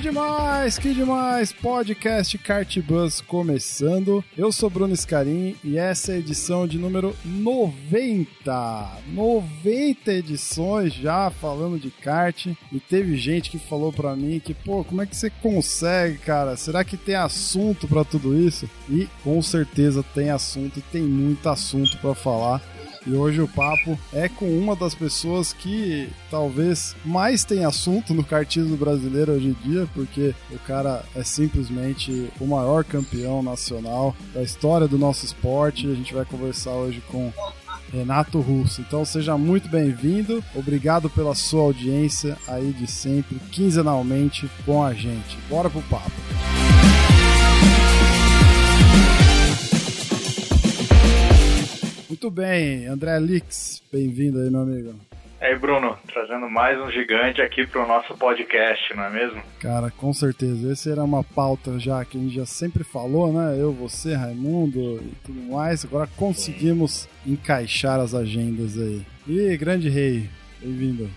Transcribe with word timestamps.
Demais, 0.00 0.78
que 0.78 0.94
demais! 0.94 1.52
Podcast 1.52 2.38
Kart 2.38 2.78
Bus 2.78 3.20
começando. 3.20 4.24
Eu 4.36 4.50
sou 4.50 4.70
Bruno 4.70 4.96
Scarim 4.96 5.54
e 5.62 5.76
essa 5.76 6.12
é 6.12 6.14
a 6.14 6.18
edição 6.18 6.66
de 6.66 6.78
número 6.78 7.14
90. 7.22 8.88
90 9.08 10.12
edições 10.12 10.94
já 10.94 11.30
falando 11.30 11.78
de 11.78 11.90
kart. 11.90 12.46
E 12.72 12.80
teve 12.80 13.14
gente 13.16 13.50
que 13.50 13.58
falou 13.58 13.92
pra 13.92 14.16
mim 14.16 14.40
que, 14.40 14.54
pô, 14.54 14.82
como 14.82 15.02
é 15.02 15.06
que 15.06 15.14
você 15.14 15.28
consegue, 15.28 16.16
cara? 16.18 16.56
Será 16.56 16.82
que 16.82 16.96
tem 16.96 17.14
assunto 17.14 17.86
para 17.86 18.02
tudo 18.02 18.34
isso? 18.34 18.68
E 18.88 19.06
com 19.22 19.42
certeza 19.42 20.02
tem 20.14 20.30
assunto 20.30 20.78
e 20.78 20.82
tem 20.82 21.02
muito 21.02 21.46
assunto 21.46 21.98
para 21.98 22.14
falar. 22.14 22.62
E 23.06 23.14
hoje 23.14 23.40
o 23.40 23.48
papo 23.48 23.98
é 24.12 24.28
com 24.28 24.46
uma 24.58 24.76
das 24.76 24.94
pessoas 24.94 25.52
que 25.52 26.08
talvez 26.30 26.94
mais 27.04 27.44
tem 27.44 27.64
assunto 27.64 28.12
no 28.12 28.22
kartismo 28.22 28.76
brasileiro 28.76 29.32
hoje 29.32 29.48
em 29.48 29.70
dia, 29.70 29.88
porque 29.94 30.34
o 30.50 30.58
cara 30.58 31.02
é 31.16 31.22
simplesmente 31.24 32.30
o 32.38 32.46
maior 32.46 32.84
campeão 32.84 33.42
nacional 33.42 34.14
da 34.34 34.42
história 34.42 34.86
do 34.86 34.98
nosso 34.98 35.24
esporte. 35.24 35.86
A 35.86 35.94
gente 35.94 36.12
vai 36.12 36.26
conversar 36.26 36.72
hoje 36.72 37.02
com 37.08 37.32
Renato 37.90 38.38
Russo. 38.40 38.82
Então 38.82 39.04
seja 39.04 39.36
muito 39.36 39.68
bem-vindo, 39.68 40.44
obrigado 40.54 41.08
pela 41.08 41.34
sua 41.34 41.62
audiência 41.62 42.36
aí 42.46 42.72
de 42.72 42.86
sempre, 42.86 43.38
quinzenalmente 43.50 44.48
com 44.64 44.84
a 44.84 44.92
gente. 44.92 45.38
Bora 45.48 45.70
pro 45.70 45.82
papo. 45.82 46.12
Muito 52.10 52.28
bem, 52.28 52.88
André 52.88 53.20
Lix, 53.20 53.80
bem-vindo 53.92 54.40
aí, 54.40 54.50
meu 54.50 54.62
amigo. 54.62 54.96
E 55.40 55.44
aí, 55.44 55.56
Bruno, 55.56 55.96
trazendo 56.12 56.50
mais 56.50 56.76
um 56.80 56.90
gigante 56.90 57.40
aqui 57.40 57.64
pro 57.64 57.86
nosso 57.86 58.16
podcast, 58.16 58.92
não 58.96 59.04
é 59.04 59.10
mesmo? 59.10 59.40
Cara, 59.60 59.92
com 59.92 60.12
certeza. 60.12 60.72
Essa 60.72 60.90
era 60.90 61.04
uma 61.04 61.22
pauta 61.22 61.78
já 61.78 62.04
que 62.04 62.18
a 62.18 62.20
gente 62.20 62.34
já 62.34 62.44
sempre 62.44 62.82
falou, 62.82 63.32
né? 63.32 63.56
Eu, 63.56 63.72
você, 63.72 64.16
Raimundo 64.16 65.00
e 65.00 65.14
tudo 65.24 65.40
mais. 65.52 65.84
Agora 65.84 66.08
conseguimos 66.16 67.08
encaixar 67.24 68.00
as 68.00 68.12
agendas 68.12 68.76
aí. 68.76 69.06
E 69.28 69.56
grande 69.56 69.88
rei, 69.88 70.28
bem-vindo. 70.60 71.08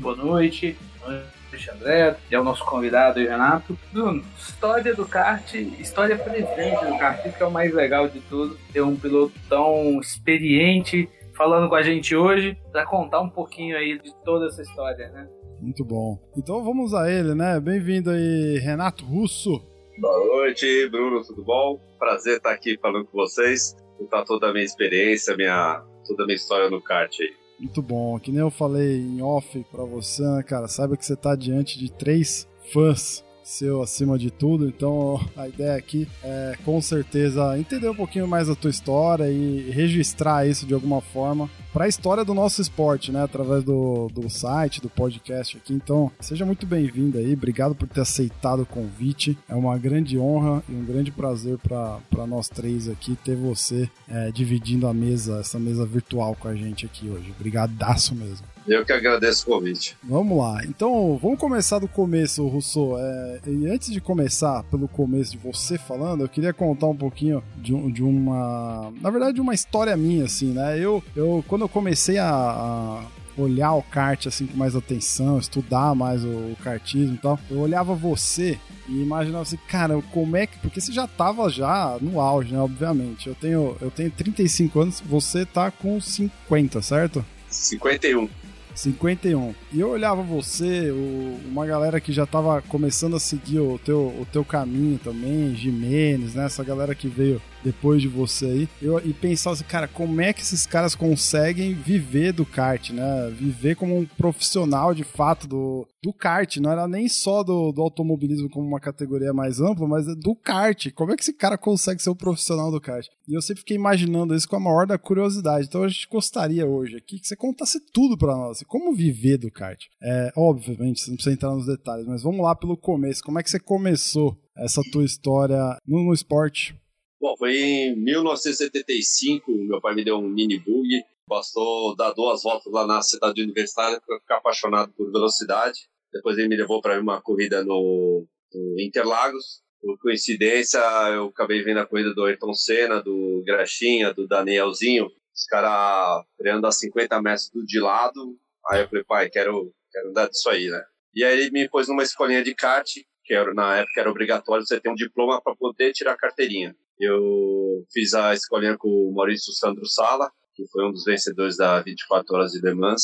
Boa 0.00 0.16
noite. 0.16 0.76
Boa 0.98 1.12
noite. 1.12 1.41
André, 1.70 2.16
é 2.30 2.38
o 2.38 2.44
nosso 2.44 2.64
convidado 2.64 3.18
aí, 3.18 3.26
Renato. 3.26 3.78
Bruno, 3.92 4.24
história 4.38 4.94
do 4.94 5.06
kart, 5.06 5.54
história 5.54 6.16
presente 6.16 6.84
do 6.84 6.98
kart, 6.98 7.24
isso 7.26 7.36
que 7.36 7.42
é 7.42 7.46
o 7.46 7.50
mais 7.50 7.72
legal 7.72 8.08
de 8.08 8.20
tudo. 8.20 8.58
Ter 8.72 8.80
um 8.80 8.96
piloto 8.96 9.32
tão 9.48 10.00
experiente 10.00 11.08
falando 11.34 11.68
com 11.68 11.74
a 11.74 11.82
gente 11.82 12.14
hoje 12.14 12.56
para 12.70 12.86
contar 12.86 13.20
um 13.20 13.28
pouquinho 13.28 13.76
aí 13.76 13.98
de 13.98 14.14
toda 14.24 14.46
essa 14.46 14.62
história, 14.62 15.08
né? 15.10 15.28
Muito 15.60 15.84
bom. 15.84 16.18
Então 16.36 16.64
vamos 16.64 16.92
a 16.94 17.10
ele, 17.10 17.34
né? 17.34 17.60
Bem-vindo 17.60 18.10
aí, 18.10 18.58
Renato 18.58 19.04
Russo. 19.04 19.62
Boa 19.98 20.26
noite, 20.26 20.88
Bruno, 20.88 21.22
tudo 21.22 21.44
bom? 21.44 21.78
Prazer 21.98 22.38
estar 22.38 22.50
aqui 22.50 22.78
falando 22.80 23.04
com 23.04 23.18
vocês, 23.18 23.76
contar 23.98 24.24
toda 24.24 24.48
a 24.48 24.52
minha 24.52 24.64
experiência, 24.64 25.36
minha, 25.36 25.84
toda 26.06 26.24
a 26.24 26.26
minha 26.26 26.36
história 26.36 26.68
no 26.68 26.80
kart 26.80 27.14
aí. 27.20 27.41
Muito 27.62 27.80
bom. 27.80 28.18
Que 28.18 28.32
nem 28.32 28.40
eu 28.40 28.50
falei 28.50 29.00
em 29.00 29.22
off 29.22 29.64
pra 29.70 29.84
você, 29.84 30.20
né, 30.20 30.42
cara? 30.42 30.66
Saiba 30.66 30.96
que 30.96 31.06
você 31.06 31.14
tá 31.14 31.36
diante 31.36 31.78
de 31.78 31.92
três 31.92 32.48
fãs 32.72 33.24
seu 33.52 33.82
acima 33.82 34.18
de 34.18 34.30
tudo. 34.30 34.66
Então 34.66 35.20
a 35.36 35.48
ideia 35.48 35.76
aqui 35.76 36.08
é 36.22 36.56
com 36.64 36.80
certeza 36.80 37.58
entender 37.58 37.88
um 37.88 37.94
pouquinho 37.94 38.26
mais 38.26 38.48
da 38.48 38.54
tua 38.54 38.70
história 38.70 39.30
e 39.30 39.70
registrar 39.70 40.46
isso 40.46 40.66
de 40.66 40.74
alguma 40.74 41.00
forma 41.00 41.48
para 41.72 41.84
a 41.86 41.88
história 41.88 42.24
do 42.24 42.34
nosso 42.34 42.60
esporte, 42.60 43.10
né? 43.10 43.22
Através 43.22 43.64
do, 43.64 44.08
do 44.12 44.28
site, 44.28 44.80
do 44.80 44.90
podcast 44.90 45.56
aqui. 45.56 45.72
Então, 45.72 46.10
seja 46.20 46.44
muito 46.44 46.66
bem-vindo 46.66 47.16
aí. 47.16 47.32
Obrigado 47.32 47.74
por 47.74 47.88
ter 47.88 48.02
aceitado 48.02 48.62
o 48.62 48.66
convite. 48.66 49.38
É 49.48 49.54
uma 49.54 49.78
grande 49.78 50.18
honra 50.18 50.62
e 50.68 50.74
um 50.74 50.84
grande 50.84 51.10
prazer 51.10 51.58
para 51.58 52.26
nós 52.26 52.48
três 52.48 52.88
aqui 52.88 53.16
ter 53.24 53.36
você 53.36 53.88
é, 54.06 54.30
dividindo 54.30 54.86
a 54.86 54.92
mesa, 54.92 55.40
essa 55.40 55.58
mesa 55.58 55.86
virtual 55.86 56.36
com 56.38 56.48
a 56.48 56.54
gente 56.54 56.84
aqui 56.84 57.08
hoje. 57.08 57.32
Obrigadaço 57.38 58.14
mesmo. 58.14 58.51
Eu 58.66 58.84
que 58.84 58.92
agradeço 58.92 59.42
o 59.42 59.54
convite. 59.54 59.96
Vamos 60.02 60.38
lá. 60.38 60.60
Então, 60.64 61.18
vamos 61.20 61.38
começar 61.38 61.78
do 61.78 61.88
começo, 61.88 62.46
Rousseau. 62.46 62.98
É, 62.98 63.40
e 63.46 63.66
antes 63.66 63.90
de 63.90 64.00
começar 64.00 64.62
pelo 64.64 64.86
começo 64.86 65.32
de 65.32 65.38
você 65.38 65.76
falando, 65.78 66.22
eu 66.22 66.28
queria 66.28 66.52
contar 66.52 66.86
um 66.86 66.96
pouquinho 66.96 67.42
de, 67.56 67.72
de 67.92 68.02
uma. 68.02 68.92
Na 69.00 69.10
verdade, 69.10 69.34
de 69.34 69.40
uma 69.40 69.54
história 69.54 69.96
minha, 69.96 70.24
assim, 70.24 70.52
né? 70.52 70.78
Eu, 70.78 71.02
eu 71.16 71.44
quando 71.48 71.62
eu 71.62 71.68
comecei 71.68 72.18
a, 72.18 72.30
a 72.30 73.04
olhar 73.36 73.72
o 73.72 73.82
kart 73.82 74.26
assim 74.26 74.46
com 74.46 74.56
mais 74.56 74.76
atenção, 74.76 75.38
estudar 75.38 75.94
mais 75.94 76.22
o, 76.24 76.28
o 76.28 76.56
kartismo 76.62 77.14
e 77.14 77.18
tal, 77.18 77.38
eu 77.50 77.60
olhava 77.60 77.94
você 77.94 78.58
e 78.88 79.00
imaginava 79.00 79.42
assim, 79.42 79.58
cara, 79.68 80.00
como 80.12 80.36
é 80.36 80.46
que. 80.46 80.58
Porque 80.58 80.80
você 80.80 80.92
já 80.92 81.06
tava 81.06 81.48
já 81.48 81.96
no 82.00 82.20
auge, 82.20 82.52
né? 82.52 82.60
Obviamente. 82.60 83.28
Eu 83.28 83.34
tenho, 83.34 83.76
eu 83.80 83.90
tenho 83.90 84.10
35 84.10 84.80
anos, 84.80 85.00
você 85.00 85.44
tá 85.44 85.70
com 85.70 86.00
50, 86.00 86.82
certo? 86.82 87.24
51. 87.48 88.28
51. 88.74 89.54
E 89.72 89.80
eu 89.80 89.90
olhava 89.90 90.22
você, 90.22 90.90
o, 90.90 91.38
uma 91.48 91.66
galera 91.66 92.00
que 92.00 92.12
já 92.12 92.26
tava 92.26 92.62
começando 92.62 93.16
a 93.16 93.20
seguir 93.20 93.60
o 93.60 93.78
teu, 93.78 93.98
o 93.98 94.26
teu 94.32 94.44
caminho 94.44 94.98
também, 94.98 95.54
Jimenez, 95.54 96.34
né? 96.34 96.46
Essa 96.46 96.64
galera 96.64 96.94
que 96.94 97.08
veio 97.08 97.40
depois 97.64 98.00
de 98.02 98.08
você 98.08 98.46
aí. 98.46 98.68
Eu, 98.80 98.98
e 99.04 99.12
pensava 99.12 99.54
assim, 99.54 99.64
cara, 99.64 99.88
como 99.88 100.20
é 100.20 100.32
que 100.32 100.42
esses 100.42 100.66
caras 100.66 100.94
conseguem 100.94 101.74
viver 101.74 102.32
do 102.32 102.44
kart, 102.44 102.90
né? 102.90 103.30
Viver 103.30 103.76
como 103.76 103.98
um 103.98 104.06
profissional 104.06 104.94
de 104.94 105.04
fato 105.04 105.46
do, 105.46 105.86
do 106.02 106.12
kart. 106.12 106.56
Não 106.56 106.70
era 106.70 106.88
nem 106.88 107.08
só 107.08 107.42
do, 107.42 107.72
do 107.72 107.82
automobilismo 107.82 108.50
como 108.50 108.66
uma 108.66 108.80
categoria 108.80 109.32
mais 109.32 109.60
ampla, 109.60 109.86
mas 109.86 110.06
do 110.16 110.34
kart. 110.34 110.90
Como 110.92 111.12
é 111.12 111.16
que 111.16 111.22
esse 111.22 111.32
cara 111.32 111.56
consegue 111.56 112.02
ser 112.02 112.10
um 112.10 112.14
profissional 112.14 112.70
do 112.70 112.80
kart? 112.80 113.06
E 113.28 113.34
eu 113.34 113.42
sempre 113.42 113.60
fiquei 113.60 113.76
imaginando 113.76 114.34
isso 114.34 114.48
com 114.48 114.56
a 114.56 114.60
maior 114.60 114.86
da 114.86 114.98
curiosidade. 114.98 115.66
Então 115.66 115.84
a 115.84 115.88
gente 115.88 116.08
gostaria 116.10 116.66
hoje 116.66 116.96
aqui 116.96 117.18
que 117.18 117.26
você 117.26 117.36
contasse 117.36 117.80
tudo 117.92 118.16
para 118.16 118.36
nós. 118.36 118.56
Assim, 118.56 118.64
como 118.66 118.94
viver 118.94 119.38
do 119.38 119.50
kart? 119.50 119.84
É, 120.02 120.32
obviamente, 120.36 121.00
você 121.00 121.10
não 121.10 121.16
precisa 121.16 121.34
entrar 121.34 121.50
nos 121.50 121.66
detalhes, 121.66 122.06
mas 122.06 122.22
vamos 122.22 122.40
lá 122.40 122.54
pelo 122.54 122.76
começo. 122.76 123.22
Como 123.22 123.38
é 123.38 123.42
que 123.42 123.50
você 123.50 123.60
começou 123.60 124.36
essa 124.56 124.82
tua 124.90 125.04
história 125.04 125.78
no, 125.86 126.04
no 126.04 126.12
esporte? 126.12 126.76
Bom, 127.22 127.36
foi 127.36 127.56
em 127.56 127.94
1975, 127.94 129.52
meu 129.52 129.80
pai 129.80 129.94
me 129.94 130.02
deu 130.02 130.18
um 130.18 130.28
mini 130.28 130.58
bug, 130.58 131.04
bastou 131.28 131.94
dar 131.94 132.10
duas 132.10 132.42
voltas 132.42 132.72
lá 132.72 132.84
na 132.84 133.00
cidade 133.00 133.40
universitária 133.40 134.02
para 134.04 134.18
ficar 134.18 134.36
apaixonado 134.38 134.92
por 134.94 135.08
velocidade. 135.12 135.88
Depois 136.12 136.36
ele 136.36 136.48
me 136.48 136.56
levou 136.56 136.82
para 136.82 137.00
uma 137.00 137.22
corrida 137.22 137.62
no, 137.62 138.26
no, 138.52 138.80
Interlagos. 138.80 139.62
Por 139.80 139.96
coincidência, 140.00 140.80
eu 141.14 141.26
acabei 141.26 141.62
vendo 141.62 141.78
a 141.78 141.86
corrida 141.86 142.12
do 142.12 142.24
Ayrton 142.24 142.52
Senna, 142.54 143.00
do 143.00 143.40
Graxinha, 143.46 144.12
do 144.12 144.26
Danielzinho, 144.26 145.06
os 145.06 145.44
caras 145.44 146.24
freando 146.36 146.66
a 146.66 146.72
50 146.72 147.22
metros 147.22 147.50
de 147.52 147.78
lado. 147.78 148.36
Aí 148.68 148.80
eu 148.80 148.88
falei, 148.88 149.04
pai, 149.04 149.30
quero, 149.30 149.72
quero 149.92 150.08
andar 150.08 150.28
disso 150.28 150.50
aí, 150.50 150.68
né? 150.68 150.84
E 151.14 151.22
aí 151.22 151.38
ele 151.38 151.50
me 151.52 151.68
pôs 151.68 151.86
numa 151.86 152.02
escolinha 152.02 152.42
de 152.42 152.52
kart, 152.52 152.88
que 153.24 153.32
era, 153.32 153.54
na 153.54 153.76
época 153.76 154.00
era 154.00 154.10
obrigatório 154.10 154.66
você 154.66 154.80
ter 154.80 154.90
um 154.90 154.96
diploma 154.96 155.40
para 155.40 155.54
poder 155.54 155.92
tirar 155.92 156.14
a 156.14 156.16
carteirinha. 156.16 156.74
Eu 156.98 157.84
fiz 157.92 158.14
a 158.14 158.32
escolinha 158.32 158.76
com 158.78 158.88
o 158.88 159.14
Maurício 159.14 159.52
Sandro 159.52 159.86
Sala, 159.86 160.30
que 160.54 160.64
foi 160.70 160.86
um 160.86 160.92
dos 160.92 161.04
vencedores 161.04 161.56
da 161.56 161.80
24 161.80 162.36
Horas 162.36 162.52
de 162.52 162.60
Le 162.60 162.74
Mans 162.74 163.02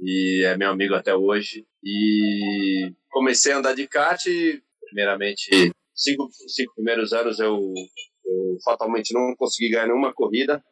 e 0.00 0.44
é 0.44 0.56
meu 0.56 0.70
amigo 0.70 0.94
até 0.94 1.14
hoje. 1.14 1.64
E 1.82 2.92
comecei 3.10 3.52
a 3.52 3.58
andar 3.58 3.74
de 3.74 3.86
kart, 3.86 4.22
primeiramente, 4.86 5.72
cinco, 5.94 6.28
cinco 6.48 6.74
primeiros 6.74 7.12
anos 7.12 7.38
eu, 7.38 7.58
eu 8.24 8.58
fatalmente 8.64 9.14
não 9.14 9.34
consegui 9.36 9.70
ganhar 9.70 9.86
nenhuma 9.86 10.12
corrida. 10.12 10.62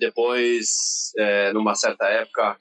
Depois, 0.00 1.12
é, 1.16 1.52
numa 1.52 1.74
certa 1.74 2.06
época, 2.06 2.56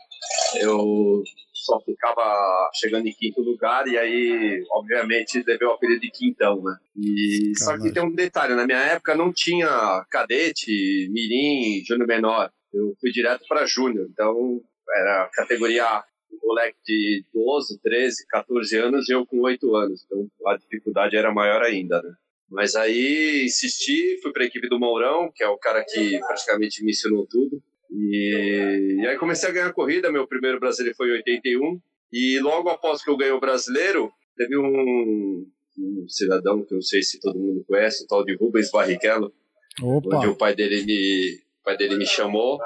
eu 0.62 1.24
só 1.63 1.80
ficava 1.81 2.69
chegando 2.74 3.07
em 3.07 3.13
quinto 3.13 3.42
lugar 3.42 3.88
e 3.88 3.98
aí, 3.98 4.63
obviamente, 4.71 5.44
levei 5.45 5.68
o 5.68 5.71
apelido 5.71 6.01
de 6.01 6.12
quintão, 6.12 6.62
né? 6.62 6.77
E 6.98 7.54
só 7.57 7.77
que 7.77 7.92
tem 7.92 8.04
um 8.04 8.13
detalhe, 8.13 8.54
na 8.54 8.65
minha 8.65 8.80
época 8.80 9.15
não 9.15 9.31
tinha 9.31 10.06
cadete, 10.10 11.10
mirim, 11.12 11.83
júnior 11.86 12.07
menor. 12.07 12.51
Eu 12.74 12.94
fui 13.00 13.12
direto 13.12 13.45
para 13.48 13.65
júnior, 13.65 14.07
então 14.12 14.62
era 14.95 15.30
categoria 15.33 15.86
A. 15.86 16.04
moleque 16.44 16.77
de 16.86 17.25
12, 17.33 17.80
13, 17.81 18.27
14 18.27 18.77
anos 18.77 19.10
e 19.10 19.13
eu 19.13 19.25
com 19.25 19.39
8 19.39 19.75
anos. 19.75 20.04
Então 20.06 20.27
a 20.48 20.57
dificuldade 20.57 21.15
era 21.15 21.33
maior 21.33 21.62
ainda, 21.62 22.01
né? 22.01 22.13
Mas 22.50 22.75
aí 22.75 23.45
insisti, 23.45 24.19
fui 24.21 24.31
para 24.31 24.44
a 24.44 24.45
equipe 24.45 24.69
do 24.69 24.80
Mourão, 24.80 25.31
que 25.33 25.44
é 25.44 25.48
o 25.48 25.57
cara 25.57 25.83
que 25.83 26.19
praticamente 26.19 26.83
me 26.83 26.92
ensinou 26.92 27.25
tudo. 27.25 27.62
E, 27.94 29.01
e 29.01 29.07
aí 29.07 29.18
comecei 29.18 29.50
a 29.50 29.51
ganhar 29.51 29.74
corrida. 29.74 30.12
Meu 30.12 30.28
primeiro 30.28 30.60
brasileiro 30.60 30.98
foi 30.98 31.10
em 31.10 31.13
81. 31.13 31.80
E 32.12 32.40
logo 32.40 32.69
após 32.69 33.04
que 33.04 33.10
eu 33.10 33.18
ganhei 33.18 33.34
o 33.34 33.40
brasileiro, 33.40 34.12
teve 34.36 34.57
um, 34.57 35.45
um 35.78 36.06
cidadão 36.07 36.63
que 36.66 36.74
eu 36.74 36.78
não 36.78 36.81
sei 36.81 37.01
se 37.04 37.19
todo 37.19 37.40
mundo 37.40 37.63
conhece, 37.68 38.04
o 38.04 38.07
tal 38.07 38.24
de 38.24 38.36
Rubens 38.36 38.72
Barrichello, 38.72 39.34
Opa. 39.81 40.18
onde 40.18 40.28
o 40.28 40.38
pai 40.38 40.56
dele 40.56 40.84
me, 40.86 41.40
pai 41.63 41.78
dele 41.78 41.98
me 41.98 42.06
chamou, 42.06 42.60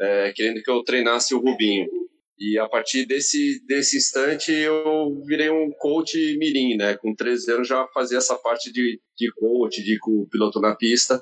é, 0.00 0.32
querendo 0.32 0.62
que 0.62 0.70
eu 0.70 0.82
treinasse 0.82 1.34
o 1.34 1.40
Rubinho. 1.40 1.86
E 2.40 2.56
a 2.56 2.68
partir 2.68 3.04
desse, 3.04 3.64
desse 3.66 3.96
instante 3.96 4.52
eu 4.52 5.20
virei 5.26 5.50
um 5.50 5.72
coach 5.72 6.16
mirim, 6.38 6.76
né? 6.76 6.96
Com 6.96 7.14
13 7.14 7.52
anos 7.52 7.68
já 7.68 7.84
fazia 7.88 8.18
essa 8.18 8.36
parte 8.36 8.72
de, 8.72 9.00
de 9.16 9.32
coach, 9.32 9.82
de 9.82 9.98
com 9.98 10.22
o 10.22 10.28
piloto 10.28 10.60
na 10.60 10.76
pista. 10.76 11.20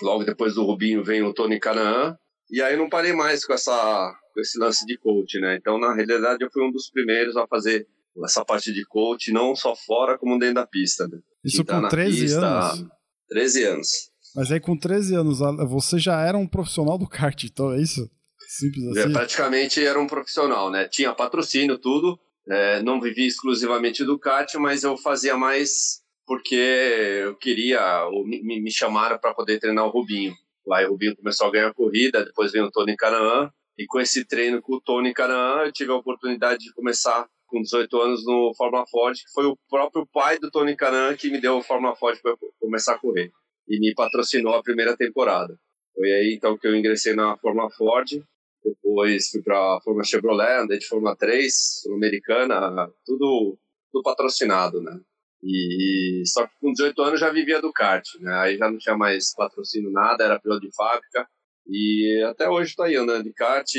Logo 0.00 0.24
depois 0.24 0.54
do 0.54 0.64
Rubinho 0.64 1.04
vem 1.04 1.22
o 1.22 1.34
Tony 1.34 1.60
Canaan. 1.60 2.16
E 2.50 2.60
aí 2.62 2.76
não 2.76 2.88
parei 2.88 3.12
mais 3.12 3.44
com, 3.44 3.52
essa, 3.52 4.14
com 4.32 4.40
esse 4.40 4.58
lance 4.58 4.84
de 4.86 4.96
coach, 4.98 5.38
né? 5.40 5.56
Então, 5.56 5.78
na 5.78 5.94
realidade, 5.94 6.44
eu 6.44 6.50
fui 6.52 6.62
um 6.66 6.70
dos 6.70 6.90
primeiros 6.90 7.36
a 7.36 7.46
fazer 7.46 7.86
essa 8.24 8.44
parte 8.44 8.72
de 8.72 8.84
coach, 8.84 9.32
não 9.32 9.56
só 9.56 9.74
fora, 9.74 10.18
como 10.18 10.38
dentro 10.38 10.56
da 10.56 10.66
pista. 10.66 11.08
Né? 11.08 11.18
Isso 11.44 11.62
Então, 11.62 11.76
com 11.76 11.82
na 11.82 11.88
13 11.88 12.20
pista, 12.20 12.46
anos? 12.46 12.86
13 13.28 13.64
anos. 13.64 13.88
Mas 14.36 14.50
aí 14.50 14.60
com 14.60 14.76
13 14.76 15.14
anos, 15.14 15.38
você 15.68 15.98
já 15.98 16.20
era 16.20 16.36
um 16.36 16.46
profissional 16.46 16.98
do 16.98 17.08
kart, 17.08 17.44
então 17.44 17.72
é 17.72 17.80
isso? 17.80 18.08
Simples 18.48 18.96
Eu 18.96 19.04
assim? 19.04 19.12
praticamente 19.12 19.84
era 19.84 19.98
um 19.98 20.06
profissional, 20.06 20.70
né? 20.70 20.88
Tinha 20.88 21.14
patrocínio, 21.14 21.78
tudo. 21.78 22.18
É, 22.48 22.82
não 22.82 23.00
vivia 23.00 23.26
exclusivamente 23.26 24.04
do 24.04 24.18
kart, 24.18 24.52
mas 24.56 24.82
eu 24.82 24.96
fazia 24.98 25.36
mais 25.36 26.02
porque 26.26 26.54
eu 26.54 27.36
queria, 27.36 28.04
ou 28.06 28.26
me, 28.26 28.60
me 28.60 28.70
chamaram 28.70 29.18
para 29.18 29.34
poder 29.34 29.58
treinar 29.58 29.86
o 29.86 29.90
Rubinho. 29.90 30.34
Lá 30.66 30.82
o 30.86 30.90
Rubinho 30.90 31.16
começou 31.16 31.46
a 31.46 31.50
ganhar 31.50 31.74
corrida, 31.74 32.24
depois 32.24 32.52
veio 32.52 32.66
o 32.66 32.70
Tony 32.70 32.96
Canaan. 32.96 33.50
E 33.76 33.86
com 33.86 34.00
esse 34.00 34.24
treino 34.24 34.62
com 34.62 34.74
o 34.74 34.80
Tony 34.80 35.12
Canaan, 35.12 35.64
eu 35.64 35.72
tive 35.72 35.90
a 35.90 35.96
oportunidade 35.96 36.64
de 36.64 36.72
começar 36.72 37.28
com 37.46 37.60
18 37.60 38.00
anos 38.00 38.24
no 38.24 38.52
Fórmula 38.56 38.84
Ford, 38.86 39.16
que 39.16 39.32
foi 39.32 39.46
o 39.46 39.56
próprio 39.68 40.06
pai 40.12 40.38
do 40.38 40.50
Tony 40.50 40.76
Canaan 40.76 41.16
que 41.16 41.30
me 41.30 41.40
deu 41.40 41.58
o 41.58 41.62
Fórmula 41.62 41.94
Ford 41.94 42.20
para 42.20 42.36
começar 42.60 42.94
a 42.94 42.98
correr. 42.98 43.30
E 43.68 43.78
me 43.78 43.94
patrocinou 43.94 44.54
a 44.54 44.62
primeira 44.62 44.96
temporada. 44.96 45.58
Foi 45.94 46.12
aí 46.12 46.34
então 46.34 46.58
que 46.58 46.66
eu 46.66 46.74
ingressei 46.74 47.14
na 47.14 47.36
Fórmula 47.36 47.70
Ford. 47.70 48.22
Depois 48.64 49.28
fui 49.28 49.42
para 49.42 49.56
a 49.56 49.80
Fórmula 49.82 50.04
Chevrolet, 50.04 50.62
andei 50.62 50.78
de 50.78 50.86
Fórmula 50.86 51.14
3, 51.16 51.82
Sul-Americana, 51.82 52.90
tudo, 53.04 53.58
tudo 53.92 54.02
patrocinado, 54.02 54.80
né? 54.80 54.98
E 55.44 56.22
só 56.24 56.46
que 56.46 56.54
com 56.58 56.72
18 56.72 57.02
anos 57.02 57.20
já 57.20 57.30
vivia 57.30 57.60
do 57.60 57.70
kart, 57.70 58.06
né? 58.20 58.32
Aí 58.36 58.56
já 58.56 58.70
não 58.70 58.78
tinha 58.78 58.96
mais 58.96 59.34
patrocínio 59.34 59.90
nada, 59.90 60.24
era 60.24 60.40
piloto 60.40 60.62
de 60.62 60.74
fábrica. 60.74 61.28
E 61.68 62.24
até 62.30 62.48
hoje 62.48 62.70
estou 62.70 62.86
aí 62.86 62.96
andando 62.96 63.24
de 63.24 63.32
kart, 63.32 63.70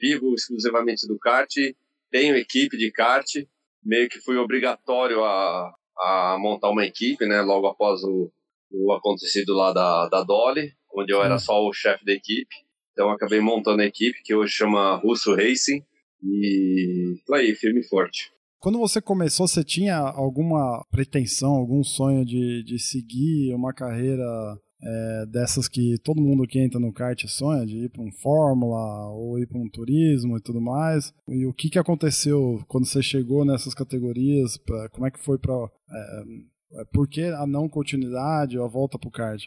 vivo 0.00 0.34
exclusivamente 0.34 1.06
do 1.08 1.18
kart, 1.18 1.52
tenho 2.10 2.36
equipe 2.36 2.76
de 2.76 2.92
kart, 2.92 3.26
meio 3.84 4.08
que 4.08 4.20
fui 4.20 4.36
obrigatório 4.36 5.24
a, 5.24 5.74
a 5.98 6.36
montar 6.38 6.70
uma 6.70 6.84
equipe, 6.84 7.26
né? 7.26 7.42
Logo 7.42 7.66
após 7.66 8.04
o, 8.04 8.30
o 8.70 8.92
acontecido 8.92 9.54
lá 9.54 9.72
da, 9.72 10.08
da 10.08 10.22
Dolly, 10.22 10.72
onde 10.94 11.12
eu 11.12 11.22
era 11.22 11.38
só 11.38 11.64
o 11.66 11.72
chefe 11.72 12.04
da 12.04 12.12
equipe. 12.12 12.54
Então 12.92 13.10
acabei 13.10 13.40
montando 13.40 13.82
a 13.82 13.86
equipe, 13.86 14.22
que 14.22 14.34
hoje 14.34 14.52
chama 14.52 14.96
Russo 14.96 15.34
Racing, 15.34 15.84
e 16.22 17.20
tô 17.26 17.34
aí, 17.34 17.54
firme 17.54 17.80
e 17.80 17.88
forte. 17.88 18.32
Quando 18.58 18.78
você 18.78 19.00
começou, 19.00 19.46
você 19.46 19.62
tinha 19.62 19.96
alguma 19.96 20.84
pretensão, 20.90 21.52
algum 21.52 21.84
sonho 21.84 22.24
de, 22.24 22.62
de 22.64 22.78
seguir 22.78 23.54
uma 23.54 23.72
carreira 23.72 24.24
é, 24.82 25.26
dessas 25.26 25.68
que 25.68 25.96
todo 26.02 26.20
mundo 26.20 26.46
que 26.46 26.58
entra 26.58 26.78
no 26.78 26.92
kart 26.92 27.20
sonha, 27.26 27.66
de 27.66 27.84
ir 27.84 27.90
para 27.90 28.02
um 28.02 28.12
Fórmula 28.12 29.10
ou 29.10 29.38
ir 29.38 29.46
para 29.46 29.58
um 29.58 29.68
turismo 29.68 30.36
e 30.36 30.42
tudo 30.42 30.60
mais? 30.60 31.12
E 31.28 31.46
o 31.46 31.52
que, 31.52 31.70
que 31.70 31.78
aconteceu 31.78 32.62
quando 32.68 32.86
você 32.86 33.02
chegou 33.02 33.44
nessas 33.44 33.74
categorias? 33.74 34.56
Pra, 34.56 34.88
como 34.90 35.06
é 35.06 35.10
que 35.10 35.24
foi 35.24 35.38
para. 35.38 35.54
É, 35.54 36.84
por 36.92 37.08
que 37.08 37.22
a 37.22 37.46
não 37.46 37.68
continuidade 37.68 38.58
ou 38.58 38.64
a 38.64 38.68
volta 38.68 38.98
para 38.98 39.08
o 39.08 39.12
kart? 39.12 39.42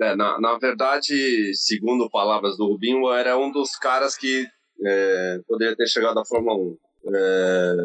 É, 0.00 0.16
na, 0.16 0.40
na 0.40 0.58
verdade, 0.58 1.54
segundo 1.54 2.10
palavras 2.10 2.56
do 2.56 2.66
Rubinho, 2.66 3.06
eu 3.06 3.14
era 3.14 3.36
um 3.38 3.52
dos 3.52 3.76
caras 3.76 4.16
que 4.16 4.46
é, 4.84 5.40
poderia 5.46 5.76
ter 5.76 5.86
chegado 5.86 6.18
à 6.18 6.24
Fórmula 6.24 6.56
1. 6.56 6.76
É, 7.14 7.76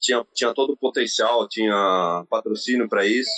tinha, 0.00 0.24
tinha 0.34 0.54
todo 0.54 0.72
o 0.72 0.76
potencial, 0.76 1.48
tinha 1.48 2.24
patrocínio 2.30 2.88
para 2.88 3.06
isso. 3.06 3.30